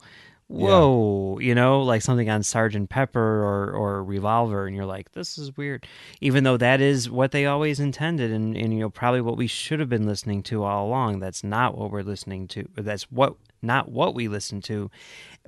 whoa 0.50 1.38
you 1.40 1.54
know 1.54 1.80
like 1.82 2.02
something 2.02 2.28
on 2.28 2.42
sergeant 2.42 2.90
pepper 2.90 3.20
or 3.44 3.70
or 3.70 4.02
revolver 4.02 4.66
and 4.66 4.74
you're 4.76 4.86
like 4.86 5.12
this 5.12 5.38
is 5.38 5.56
weird. 5.56 5.86
Even 6.20 6.44
though 6.44 6.56
that 6.56 6.80
is 6.80 7.10
what 7.10 7.32
they 7.32 7.46
always 7.46 7.80
intended 7.80 8.30
and, 8.30 8.56
and 8.56 8.74
you 8.74 8.80
know 8.80 8.90
probably 8.90 9.20
what 9.20 9.36
we 9.36 9.46
should 9.46 9.80
have 9.80 9.88
been 9.88 10.06
listening 10.06 10.42
to 10.44 10.64
all 10.64 10.86
along. 10.86 11.20
That's 11.20 11.44
not 11.44 11.76
what 11.76 11.90
we're 11.90 12.02
listening 12.02 12.48
to. 12.48 12.68
That's 12.76 13.04
what 13.04 13.36
not 13.62 13.90
what 13.90 14.14
we 14.14 14.28
listen 14.28 14.60
to. 14.62 14.90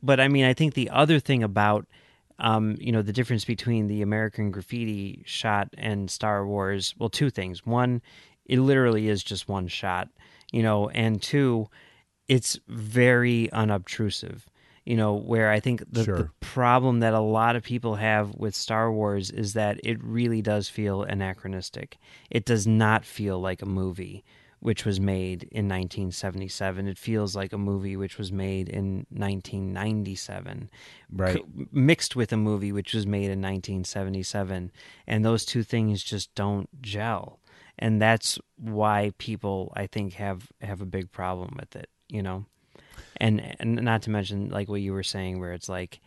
But 0.03 0.21
i 0.21 0.29
mean 0.29 0.45
i 0.45 0.55
think 0.55 0.75
the 0.75 0.91
other 0.91 1.19
thing 1.19 1.43
about 1.43 1.87
um, 2.39 2.77
you 2.81 2.91
know 2.91 3.03
the 3.03 3.13
difference 3.13 3.45
between 3.45 3.87
the 3.87 4.03
american 4.03 4.51
graffiti 4.51 5.23
shot 5.27 5.69
and 5.77 6.11
star 6.11 6.47
wars 6.47 6.95
well 6.99 7.09
two 7.11 7.31
things. 7.31 7.67
One 7.67 8.03
it 8.47 8.59
literally 8.59 9.09
is 9.09 9.23
just 9.23 9.49
one 9.49 9.69
shot 9.69 10.09
you 10.51 10.63
know 10.63 10.89
and 10.91 11.23
two 11.23 11.69
it's 12.29 12.59
very 12.69 13.51
unobtrusive 13.53 14.47
you 14.85 14.97
know 14.97 15.15
where 15.15 15.51
i 15.51 15.61
think 15.61 15.81
the, 15.91 16.03
the 16.05 16.31
problem 16.41 17.01
that 17.01 17.15
a 17.15 17.21
lot 17.21 17.57
of 17.57 17.63
people 17.63 17.95
have 17.97 18.35
with 18.35 18.55
star 18.55 18.93
wars 18.93 19.31
is 19.31 19.53
that 19.53 19.79
it 19.85 20.03
really 20.03 20.43
does 20.43 20.69
feel 20.69 21.03
anachronistic. 21.03 21.99
It 22.31 22.45
does 22.45 22.67
not 22.67 23.05
feel 23.05 23.39
like 23.41 23.63
a 23.63 23.67
movie 23.67 24.25
which 24.61 24.85
was 24.85 25.01
made 25.01 25.43
in 25.45 25.67
1977 25.69 26.87
it 26.87 26.99
feels 26.99 27.35
like 27.35 27.53
a 27.53 27.59
movie 27.59 27.97
which 27.97 28.17
was 28.19 28.31
made 28.31 28.69
in 28.69 29.07
1997 29.11 30.71
Right. 31.11 31.35
c- 31.37 31.67
mixed 31.73 32.17
with 32.17 32.33
a 32.33 32.37
movie 32.37 32.73
which 32.73 32.95
was 32.95 33.07
made 33.07 33.25
in 33.31 33.41
1977 33.43 34.71
and 35.07 35.25
those 35.25 35.45
two 35.45 35.63
things 35.63 36.03
just 36.03 36.35
don't 36.35 36.69
gel. 36.83 37.41
And 37.79 38.01
that's 38.01 38.39
why 38.57 39.13
people 39.19 39.73
i 39.75 39.87
think 39.87 40.13
have 40.15 40.49
have 40.61 40.81
a 40.81 40.87
big 40.87 41.11
problem 41.11 41.57
with 41.59 41.75
it 41.75 41.89
you 42.09 42.23
know 42.23 42.45
and 43.23 43.57
and 43.61 43.77
not 43.77 44.03
to 44.03 44.11
mention 44.11 44.51
like 44.51 44.69
what 44.69 44.81
you 44.83 44.93
were 44.93 45.03
saying 45.17 45.41
where 45.41 45.53
it's 45.53 45.69
like 45.69 46.01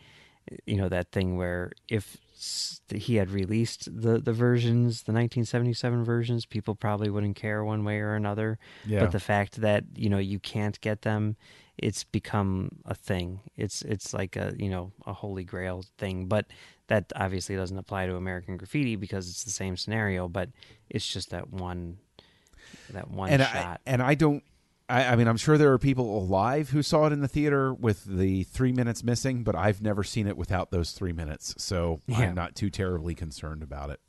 you 0.66 0.76
know 0.76 0.88
that 0.88 1.10
thing 1.10 1.36
where 1.36 1.72
if 1.88 2.16
he 2.94 3.16
had 3.16 3.30
released 3.30 3.82
the 3.86 4.18
the 4.20 4.32
versions 4.32 5.02
the 5.04 5.12
1977 5.12 6.04
versions 6.04 6.44
people 6.46 6.74
probably 6.74 7.08
wouldn't 7.10 7.34
care 7.34 7.64
one 7.64 7.82
way 7.82 7.98
or 7.98 8.14
another 8.14 8.58
Yeah. 8.84 9.00
but 9.00 9.10
the 9.12 9.20
fact 9.20 9.60
that 9.62 9.84
you 9.96 10.08
know 10.10 10.18
you 10.18 10.38
can't 10.38 10.78
get 10.80 11.02
them 11.02 11.36
it's 11.78 12.04
become 12.04 12.68
a 12.84 12.94
thing 12.94 13.40
it's 13.56 13.82
it's 13.82 14.12
like 14.14 14.36
a 14.36 14.54
you 14.58 14.68
know 14.68 14.92
a 15.06 15.12
holy 15.14 15.44
grail 15.44 15.84
thing 15.98 16.26
but 16.26 16.44
that 16.88 17.04
obviously 17.16 17.56
doesn't 17.56 17.78
apply 17.78 18.06
to 18.06 18.14
american 18.16 18.56
graffiti 18.58 18.96
because 18.96 19.28
it's 19.30 19.44
the 19.44 19.50
same 19.50 19.76
scenario 19.76 20.28
but 20.28 20.50
it's 20.90 21.10
just 21.10 21.30
that 21.30 21.50
one 21.50 21.96
that 22.90 23.10
one 23.10 23.30
and 23.30 23.42
shot 23.42 23.80
I, 23.86 23.90
and 23.90 24.02
I 24.02 24.14
don't. 24.14 24.42
I, 24.88 25.04
I 25.06 25.16
mean, 25.16 25.26
I'm 25.28 25.36
sure 25.36 25.58
there 25.58 25.72
are 25.72 25.78
people 25.78 26.18
alive 26.18 26.70
who 26.70 26.82
saw 26.82 27.06
it 27.06 27.12
in 27.12 27.20
the 27.20 27.28
theater 27.28 27.74
with 27.74 28.04
the 28.04 28.44
three 28.44 28.72
minutes 28.72 29.02
missing, 29.02 29.42
but 29.42 29.54
I've 29.56 29.82
never 29.82 30.04
seen 30.04 30.26
it 30.26 30.36
without 30.36 30.70
those 30.70 30.92
three 30.92 31.12
minutes, 31.12 31.54
so 31.58 32.00
Yeah. 32.06 32.18
I'm 32.18 32.34
not 32.34 32.54
too 32.54 32.70
terribly 32.70 33.14
concerned 33.14 33.62
about 33.62 33.90
it. 33.90 34.00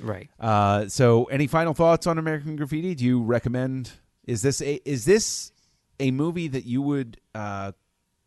right 0.00 0.28
Uh, 0.40 0.88
so, 0.88 1.24
any 1.26 1.46
final 1.46 1.72
thoughts 1.74 2.06
on 2.06 2.18
American 2.18 2.56
Graffiti? 2.56 2.94
Do 2.94 3.04
you 3.04 3.22
recommend? 3.22 3.92
Is 4.26 4.42
this 4.42 4.60
a 4.60 4.80
is 4.84 5.04
this 5.04 5.52
a 6.00 6.10
movie 6.10 6.48
that 6.48 6.64
you 6.64 6.82
would 6.82 7.20
uh, 7.34 7.72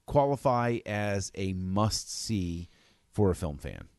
qualify 0.05 0.79
as 0.85 1.31
a 1.35 1.51
must 1.53 2.09
see 2.13 2.69
for 3.11 3.31
a 3.31 3.35
film 3.35 3.57
fan? 3.57 3.89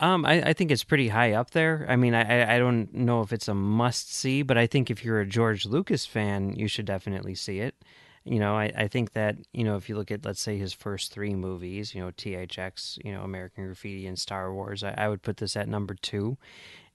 Um, 0.00 0.24
I, 0.26 0.42
I 0.50 0.52
think 0.52 0.70
it's 0.70 0.84
pretty 0.84 1.08
high 1.08 1.32
up 1.32 1.50
there. 1.50 1.86
I 1.88 1.96
mean, 1.96 2.14
I, 2.14 2.56
I- 2.56 2.58
don't 2.58 2.92
know 2.92 3.20
if 3.22 3.32
it's 3.32 3.48
a 3.48 3.54
must 3.54 4.12
see, 4.12 4.42
but 4.42 4.58
I 4.58 4.66
think 4.66 4.90
if 4.90 5.04
you're 5.04 5.20
a 5.20 5.26
George 5.26 5.66
Lucas 5.66 6.04
fan, 6.04 6.54
you 6.56 6.66
should 6.68 6.84
definitely 6.86 7.34
see 7.34 7.60
it. 7.60 7.74
You 8.24 8.38
know, 8.38 8.56
I, 8.56 8.72
I 8.74 8.88
think 8.88 9.12
that, 9.12 9.36
you 9.52 9.64
know, 9.64 9.76
if 9.76 9.88
you 9.88 9.96
look 9.96 10.10
at, 10.10 10.24
let's 10.24 10.40
say, 10.40 10.56
his 10.56 10.72
first 10.72 11.12
three 11.12 11.34
movies, 11.34 11.94
you 11.94 12.00
know, 12.00 12.10
THX, 12.10 12.98
you 13.04 13.12
know, 13.12 13.22
American 13.22 13.66
Graffiti, 13.66 14.06
and 14.06 14.18
Star 14.18 14.52
Wars, 14.52 14.82
I, 14.82 14.94
I 14.96 15.08
would 15.08 15.22
put 15.22 15.36
this 15.36 15.56
at 15.56 15.68
number 15.68 15.94
two. 15.94 16.38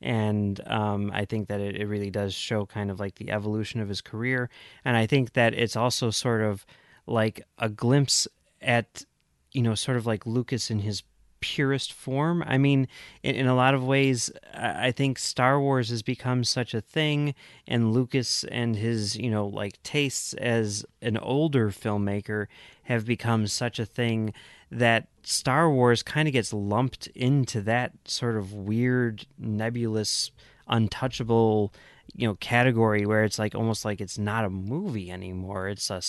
And 0.01 0.59
um, 0.67 1.11
I 1.13 1.25
think 1.25 1.47
that 1.49 1.61
it, 1.61 1.75
it 1.75 1.85
really 1.87 2.09
does 2.09 2.33
show 2.33 2.65
kind 2.65 2.89
of 2.89 2.99
like 2.99 3.15
the 3.15 3.31
evolution 3.31 3.79
of 3.79 3.89
his 3.89 4.01
career. 4.01 4.49
And 4.83 4.97
I 4.97 5.05
think 5.05 5.33
that 5.33 5.53
it's 5.53 5.75
also 5.75 6.09
sort 6.09 6.41
of 6.41 6.65
like 7.05 7.41
a 7.59 7.69
glimpse 7.69 8.27
at, 8.61 9.05
you 9.51 9.61
know, 9.61 9.75
sort 9.75 9.97
of 9.97 10.05
like 10.07 10.25
Lucas 10.25 10.71
in 10.71 10.79
his 10.79 11.03
purest 11.39 11.93
form. 11.93 12.43
I 12.45 12.57
mean, 12.57 12.87
in, 13.23 13.35
in 13.35 13.47
a 13.47 13.55
lot 13.55 13.73
of 13.73 13.83
ways, 13.83 14.31
I 14.53 14.91
think 14.91 15.19
Star 15.19 15.59
Wars 15.59 15.89
has 15.89 16.01
become 16.01 16.43
such 16.43 16.73
a 16.73 16.81
thing, 16.81 17.35
and 17.67 17.93
Lucas 17.93 18.43
and 18.45 18.75
his, 18.75 19.15
you 19.15 19.29
know, 19.29 19.47
like 19.47 19.81
tastes 19.83 20.33
as 20.33 20.85
an 21.01 21.17
older 21.17 21.69
filmmaker 21.69 22.47
have 22.83 23.05
become 23.05 23.47
such 23.47 23.79
a 23.79 23.85
thing 23.85 24.33
that 24.71 25.07
Star 25.23 25.69
Wars 25.69 26.03
kind 26.03 26.27
of 26.27 26.33
gets 26.33 26.53
lumped 26.53 27.07
into 27.07 27.61
that 27.61 27.93
sort 28.05 28.37
of 28.37 28.53
weird, 28.53 29.25
nebulous, 29.37 30.31
untouchable, 30.67 31.73
you 32.15 32.27
know, 32.27 32.35
category 32.35 33.05
where 33.05 33.23
it's 33.23 33.39
like 33.39 33.55
almost 33.55 33.85
like 33.85 34.01
it's 34.01 34.17
not 34.17 34.45
a 34.45 34.49
movie 34.49 35.11
anymore. 35.11 35.67
It's 35.69 35.89
a 35.89 36.01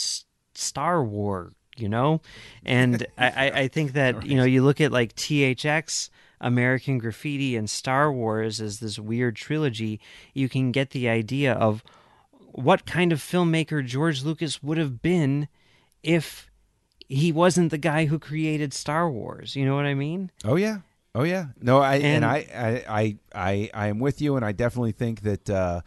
Star 0.54 1.02
War, 1.02 1.52
you 1.80 1.88
know? 1.88 2.20
And 2.64 3.06
I, 3.18 3.50
I, 3.50 3.68
think 3.68 3.92
that, 3.92 4.26
you 4.26 4.36
know, 4.36 4.44
you 4.44 4.62
look 4.62 4.80
at 4.80 4.92
like 4.92 5.14
THX, 5.16 6.10
American 6.40 6.98
Graffiti, 6.98 7.56
and 7.56 7.68
Star 7.68 8.12
Wars 8.12 8.60
as 8.60 8.80
this 8.80 8.98
weird 8.98 9.36
trilogy, 9.36 10.00
you 10.34 10.48
can 10.48 10.72
get 10.72 10.90
the 10.90 11.08
idea 11.08 11.52
of 11.52 11.82
what 12.52 12.86
kind 12.86 13.12
of 13.12 13.20
filmmaker 13.20 13.84
George 13.84 14.24
Lucas 14.24 14.62
would 14.62 14.78
have 14.78 15.02
been 15.02 15.48
if 16.02 16.50
he 17.08 17.32
wasn't 17.32 17.70
the 17.70 17.78
guy 17.78 18.06
who 18.06 18.18
created 18.18 18.72
Star 18.72 19.10
Wars. 19.10 19.56
You 19.56 19.64
know 19.64 19.74
what 19.74 19.84
I 19.84 19.94
mean? 19.94 20.30
Oh 20.44 20.56
yeah, 20.56 20.78
oh 21.14 21.24
yeah. 21.24 21.46
No, 21.60 21.80
I 21.80 21.96
and, 21.96 22.24
And- 22.24 22.24
I, 22.24 22.36
I 22.54 22.84
I 22.88 23.16
I 23.34 23.70
I 23.74 23.86
am 23.88 23.98
with 23.98 24.20
you, 24.20 24.36
and 24.36 24.44
I 24.44 24.52
definitely 24.52 24.92
think 24.92 25.22
that 25.22 25.50
uh, 25.50 25.80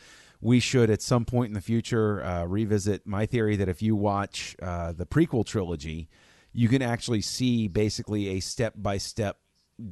we 0.44 0.60
should 0.60 0.90
at 0.90 1.02
some 1.02 1.26
point 1.26 1.48
in 1.50 1.54
the 1.54 1.62
future 1.62 2.24
uh, 2.24 2.44
revisit 2.46 3.06
my 3.08 3.26
theory 3.26 3.56
that 3.56 3.70
if 3.70 3.82
you 3.82 3.96
watch 3.96 4.56
uh, 4.62 4.92
the 4.92 5.06
prequel 5.06 5.46
trilogy, 5.46 6.10
you 6.52 6.68
can 6.68 6.82
actually 6.82 7.22
see 7.22 7.68
basically 7.68 8.30
a 8.30 8.40
step 8.40 8.74
by 8.76 8.98
step, 8.98 9.38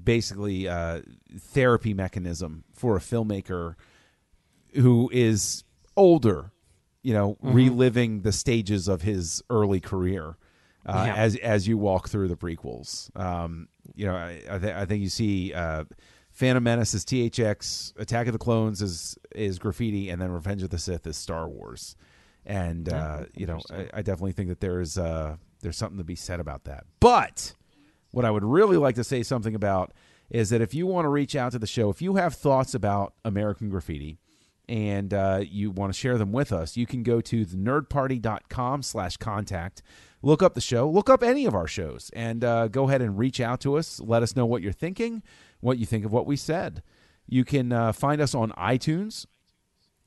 basically 0.03 0.67
uh, 0.67 1.01
therapy 1.37 1.93
mechanism 1.93 2.63
for 2.73 2.95
a 2.97 2.99
filmmaker 2.99 3.75
who 4.75 5.09
is 5.11 5.63
older, 5.97 6.51
you 7.01 7.13
know, 7.13 7.37
reliving 7.41 8.21
the 8.21 8.31
stages 8.31 8.87
of 8.87 9.01
his 9.01 9.41
early 9.49 9.79
career 9.79 10.37
uh, 10.85 11.03
Yeah. 11.07 11.15
as 11.15 11.35
as 11.37 11.67
you 11.67 11.77
walk 11.77 12.09
through 12.09 12.27
the 12.27 12.37
prequels. 12.37 13.15
Um, 13.19 13.67
you 13.95 14.05
know, 14.05 14.15
I 14.15 14.41
I, 14.49 14.57
th- 14.59 14.73
I 14.75 14.85
think 14.85 15.01
you 15.01 15.09
see 15.09 15.53
uh, 15.53 15.83
Phantom 16.41 16.63
Menace 16.63 16.95
is 16.95 17.05
THX, 17.05 17.93
Attack 17.99 18.25
of 18.25 18.33
the 18.33 18.39
Clones 18.39 18.81
is 18.81 19.15
is 19.35 19.59
graffiti, 19.59 20.09
and 20.09 20.19
then 20.19 20.31
Revenge 20.31 20.63
of 20.63 20.71
the 20.71 20.79
Sith 20.79 21.05
is 21.05 21.15
Star 21.15 21.47
Wars. 21.47 21.95
and 22.47 22.87
Yeah, 22.87 22.95
uh, 22.95 23.25
you 23.35 23.45
know, 23.45 23.59
I. 23.69 23.89
I 23.93 24.01
definitely 24.01 24.31
think 24.31 24.49
that 24.49 24.59
there's 24.59 24.97
uh, 24.97 25.35
there's 25.61 25.77
something 25.77 25.99
to 25.99 26.03
be 26.03 26.15
said 26.15 26.39
about 26.39 26.63
that. 26.63 26.85
But 26.99 27.53
what 28.09 28.25
I 28.25 28.31
would 28.31 28.43
really 28.43 28.77
like 28.77 28.95
to 28.95 29.03
say 29.03 29.21
something 29.21 29.53
about 29.53 29.93
is 30.31 30.49
that 30.49 30.61
if 30.61 30.73
you 30.73 30.87
want 30.87 31.05
to 31.05 31.09
reach 31.09 31.35
out 31.35 31.51
to 31.51 31.59
the 31.59 31.67
show, 31.67 31.91
if 31.91 32.01
you 32.01 32.15
have 32.15 32.33
thoughts 32.33 32.73
about 32.73 33.13
American 33.23 33.69
Graffiti 33.69 34.17
and 34.67 35.13
uh, 35.13 35.43
you 35.47 35.69
want 35.69 35.93
to 35.93 35.99
share 35.99 36.17
them 36.17 36.31
with 36.31 36.51
us, 36.51 36.75
you 36.75 36.87
can 36.87 37.03
go 37.03 37.21
to 37.21 37.45
thenerdparty.com 37.45 38.81
slash 38.81 39.15
contact. 39.17 39.83
Look 40.23 40.43
up 40.43 40.53
the 40.53 40.61
show, 40.61 40.87
look 40.87 41.09
up 41.09 41.23
any 41.23 41.45
of 41.45 41.55
our 41.55 41.67
shows, 41.67 42.11
and 42.13 42.43
uh, 42.43 42.67
go 42.67 42.87
ahead 42.87 43.01
and 43.01 43.17
reach 43.17 43.39
out 43.39 43.59
to 43.61 43.75
us. 43.77 43.99
Let 43.99 44.21
us 44.21 44.35
know 44.35 44.45
what 44.45 44.61
you're 44.61 44.71
thinking, 44.71 45.23
what 45.61 45.79
you 45.79 45.85
think 45.87 46.05
of 46.05 46.13
what 46.13 46.27
we 46.27 46.35
said. 46.35 46.83
You 47.27 47.43
can 47.43 47.71
uh, 47.71 47.91
find 47.91 48.21
us 48.21 48.35
on 48.35 48.51
iTunes. 48.51 49.25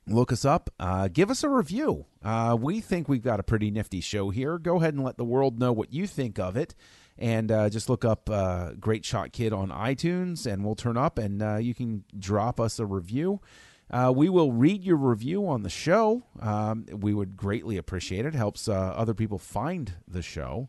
Look 0.07 0.31
us 0.31 0.45
up. 0.45 0.71
Uh, 0.79 1.09
give 1.09 1.31
us 1.31 1.43
a 1.43 1.49
review. 1.49 2.07
Uh, 2.23 2.57
we 2.61 2.81
think 2.81 3.09
we've 3.09 3.23
got 3.23 3.41
a 3.41 3.43
pretty 3.43 3.71
nifty 3.71 4.01
show 4.01 4.31
here. 4.31 4.59
Go 4.59 4.77
ahead 4.77 4.95
and 4.95 5.03
let 5.03 5.17
the 5.17 5.25
world 5.25 5.59
know 5.59 5.73
what 5.73 5.93
you 5.93 6.07
think 6.07 6.39
of 6.39 6.57
it. 6.57 6.75
And 7.19 7.51
uh, 7.51 7.71
just 7.71 7.89
look 7.89 8.05
up 8.05 8.29
uh, 8.31 8.73
Great 8.79 9.05
Shot 9.05 9.33
Kid 9.33 9.53
on 9.53 9.71
iTunes, 9.71 10.47
and 10.47 10.65
we'll 10.65 10.75
turn 10.75 10.97
up, 10.97 11.19
and 11.19 11.65
you 11.65 11.75
can 11.75 12.05
drop 12.19 12.61
us 12.61 12.79
a 12.79 12.87
review. 12.87 13.41
Uh, 13.91 14.13
we 14.15 14.29
will 14.29 14.53
read 14.53 14.83
your 14.83 14.97
review 14.97 15.47
on 15.47 15.63
the 15.63 15.71
show. 15.71 16.25
Um, 16.41 16.87
we 16.91 17.15
would 17.15 17.37
greatly 17.37 17.77
appreciate 17.77 18.27
it. 18.27 18.35
Helps 18.35 18.69
uh, 18.69 18.73
other 18.73 19.15
people 19.15 19.39
find 19.39 19.95
the 20.09 20.23
show. 20.23 20.69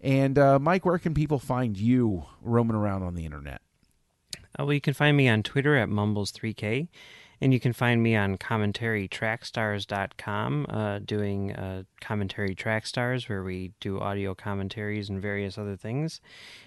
And 0.00 0.38
uh, 0.38 0.58
Mike, 0.58 0.84
where 0.84 0.98
can 0.98 1.14
people 1.14 1.38
find 1.38 1.78
you 1.78 2.26
roaming 2.42 2.76
around 2.76 3.02
on 3.02 3.14
the 3.14 3.24
internet? 3.24 3.62
Uh, 4.58 4.64
well, 4.64 4.74
you 4.74 4.80
can 4.80 4.94
find 4.94 5.16
me 5.16 5.28
on 5.28 5.42
Twitter 5.42 5.76
at 5.76 5.88
Mumbles3K, 5.88 6.88
and 7.40 7.52
you 7.52 7.58
can 7.58 7.72
find 7.72 8.00
me 8.02 8.14
on 8.14 8.38
CommentaryTrackstars.com 8.38 10.66
uh, 10.68 11.00
doing 11.00 11.52
uh, 11.52 11.82
Commentary 12.00 12.54
Track 12.54 12.86
Stars, 12.86 13.28
where 13.28 13.42
we 13.42 13.72
do 13.80 13.98
audio 13.98 14.32
commentaries 14.34 15.08
and 15.08 15.20
various 15.20 15.58
other 15.58 15.76
things. 15.76 16.20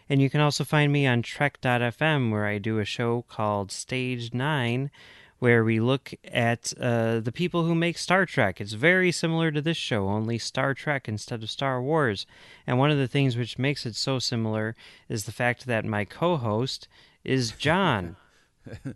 And 0.09 0.21
you 0.21 0.29
can 0.29 0.41
also 0.41 0.65
find 0.65 0.91
me 0.91 1.07
on 1.07 1.21
Trek.fm, 1.21 2.31
where 2.31 2.45
I 2.45 2.57
do 2.57 2.79
a 2.79 2.85
show 2.85 3.23
called 3.29 3.71
Stage 3.71 4.33
9, 4.33 4.91
where 5.39 5.63
we 5.63 5.79
look 5.79 6.13
at 6.23 6.73
uh, 6.79 7.19
the 7.19 7.31
people 7.31 7.63
who 7.63 7.75
make 7.75 7.97
Star 7.97 8.25
Trek. 8.25 8.59
It's 8.59 8.73
very 8.73 9.11
similar 9.11 9.51
to 9.51 9.61
this 9.61 9.77
show, 9.77 10.07
only 10.07 10.37
Star 10.37 10.73
Trek 10.73 11.07
instead 11.07 11.43
of 11.43 11.51
Star 11.51 11.81
Wars. 11.81 12.25
And 12.65 12.79
one 12.79 12.91
of 12.91 12.97
the 12.97 13.07
things 13.07 13.37
which 13.37 13.59
makes 13.59 13.85
it 13.85 13.95
so 13.95 14.19
similar 14.19 14.75
is 15.09 15.25
the 15.25 15.31
fact 15.31 15.65
that 15.67 15.85
my 15.85 16.05
co 16.05 16.37
host 16.37 16.87
is 17.23 17.51
John. 17.51 18.15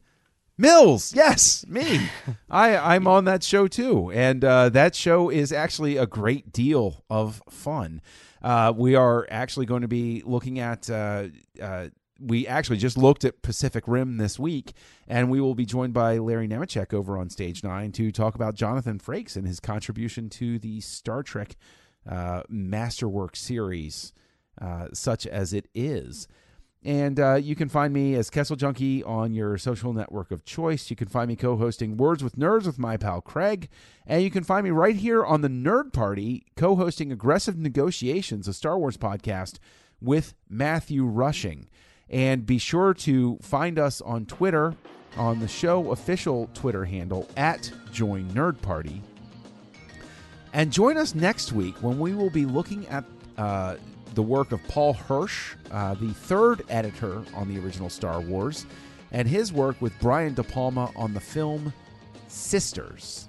Mills, 0.58 1.16
yes, 1.16 1.66
me. 1.68 2.10
I 2.50 2.78
I'm 2.78 3.08
on 3.08 3.26
that 3.26 3.42
show 3.44 3.68
too, 3.68 4.12
and 4.12 4.44
uh, 4.44 4.70
that 4.70 4.96
show 4.96 5.30
is 5.30 5.52
actually 5.52 5.98
a 5.98 6.06
great 6.06 6.52
deal 6.52 7.04
of 7.10 7.42
fun. 7.50 8.02
Uh, 8.44 8.72
we 8.76 8.94
are 8.94 9.28
actually 9.32 9.66
going 9.66 9.82
to 9.82 9.88
be 9.88 10.22
looking 10.26 10.60
at. 10.60 10.90
Uh, 10.90 11.30
uh, 11.62 11.88
we 12.22 12.48
actually 12.48 12.78
just 12.78 12.98
looked 12.98 13.26
at 13.26 13.42
Pacific 13.42 13.84
Rim 13.88 14.18
this 14.18 14.38
week, 14.38 14.74
and 15.08 15.30
we 15.30 15.42
will 15.42 15.56
be 15.56 15.66
joined 15.66 15.94
by 15.94 16.18
Larry 16.18 16.48
Nemecek 16.48 16.94
over 16.94 17.18
on 17.18 17.30
Stage 17.30 17.64
Nine 17.64 17.92
to 17.94 18.12
talk 18.12 18.36
about 18.36 18.56
Jonathan 18.56 19.00
Frakes 19.00 19.36
and 19.36 19.48
his 19.48 19.60
contribution 19.60 20.30
to 20.32 20.60
the 20.60 20.82
Star 20.82 21.24
Trek 21.24 21.56
uh, 22.10 22.44
Masterwork 22.48 23.36
series, 23.36 24.14
uh, 24.62 24.88
such 24.94 25.26
as 25.26 25.54
it 25.54 25.68
is. 25.74 26.28
And 26.84 27.20
uh, 27.20 27.36
you 27.36 27.56
can 27.56 27.70
find 27.70 27.94
me 27.94 28.16
as 28.16 28.32
Kessel 28.32 28.56
Junkie 28.56 29.04
on 29.04 29.34
your 29.34 29.58
social 29.60 29.94
network 29.94 30.32
of 30.32 30.44
choice. 30.44 30.90
You 30.90 30.96
can 30.96 31.08
find 31.08 31.28
me 31.28 31.36
co 31.36 31.56
hosting 31.56 31.96
Words 31.96 32.24
with 32.24 32.38
Nerds 32.38 32.66
with 32.66 32.80
my 32.80 32.98
pal 32.98 33.22
Craig. 33.22 33.70
And 34.08 34.24
you 34.24 34.32
can 34.32 34.44
find 34.44 34.64
me 34.64 34.72
right 34.72 34.96
here 34.96 35.24
on 35.24 35.42
the 35.42 35.48
Nerd 35.48 35.94
Party, 35.94 36.44
co 36.56 36.76
hosting 36.76 37.12
Aggressive 37.12 37.58
Negotiations, 37.58 38.48
a 38.48 38.54
Star 38.54 38.80
Wars 38.80 38.98
podcast 38.98 39.60
with 40.02 40.34
Matthew 40.50 41.06
Rushing. 41.06 41.70
And 42.12 42.46
be 42.46 42.58
sure 42.58 42.94
to 42.94 43.38
find 43.42 43.80
us 43.80 44.02
on 44.02 44.26
Twitter 44.26 44.76
on 45.18 45.40
the 45.40 45.48
show 45.48 45.92
official 45.92 46.50
Twitter 46.54 46.86
handle 46.86 47.28
at 47.36 47.72
Join 47.92 48.30
Nerd 48.32 48.62
Party. 48.62 49.02
And 50.54 50.72
join 50.72 50.98
us 50.98 51.16
next 51.16 51.54
week 51.54 51.76
when 51.82 52.00
we 52.00 52.14
will 52.14 52.30
be 52.30 52.46
looking 52.46 52.86
at 52.88 53.06
uh, 53.38 53.78
the 54.14 54.22
work 54.22 54.52
of 54.52 54.62
Paul 54.68 54.94
Hirsch, 54.94 55.56
uh, 55.72 55.94
the 55.96 56.14
third 56.14 56.64
editor 56.70 57.24
on 57.34 57.48
the 57.54 57.60
original 57.64 57.90
Star 57.90 58.20
Wars, 58.20 58.66
and 59.12 59.28
his 59.28 59.54
work 59.54 59.82
with 59.82 59.94
Brian 60.00 60.34
De 60.34 60.44
Palma 60.44 60.92
on 60.96 61.14
the 61.14 61.20
film 61.20 61.74
Sisters. 62.28 63.28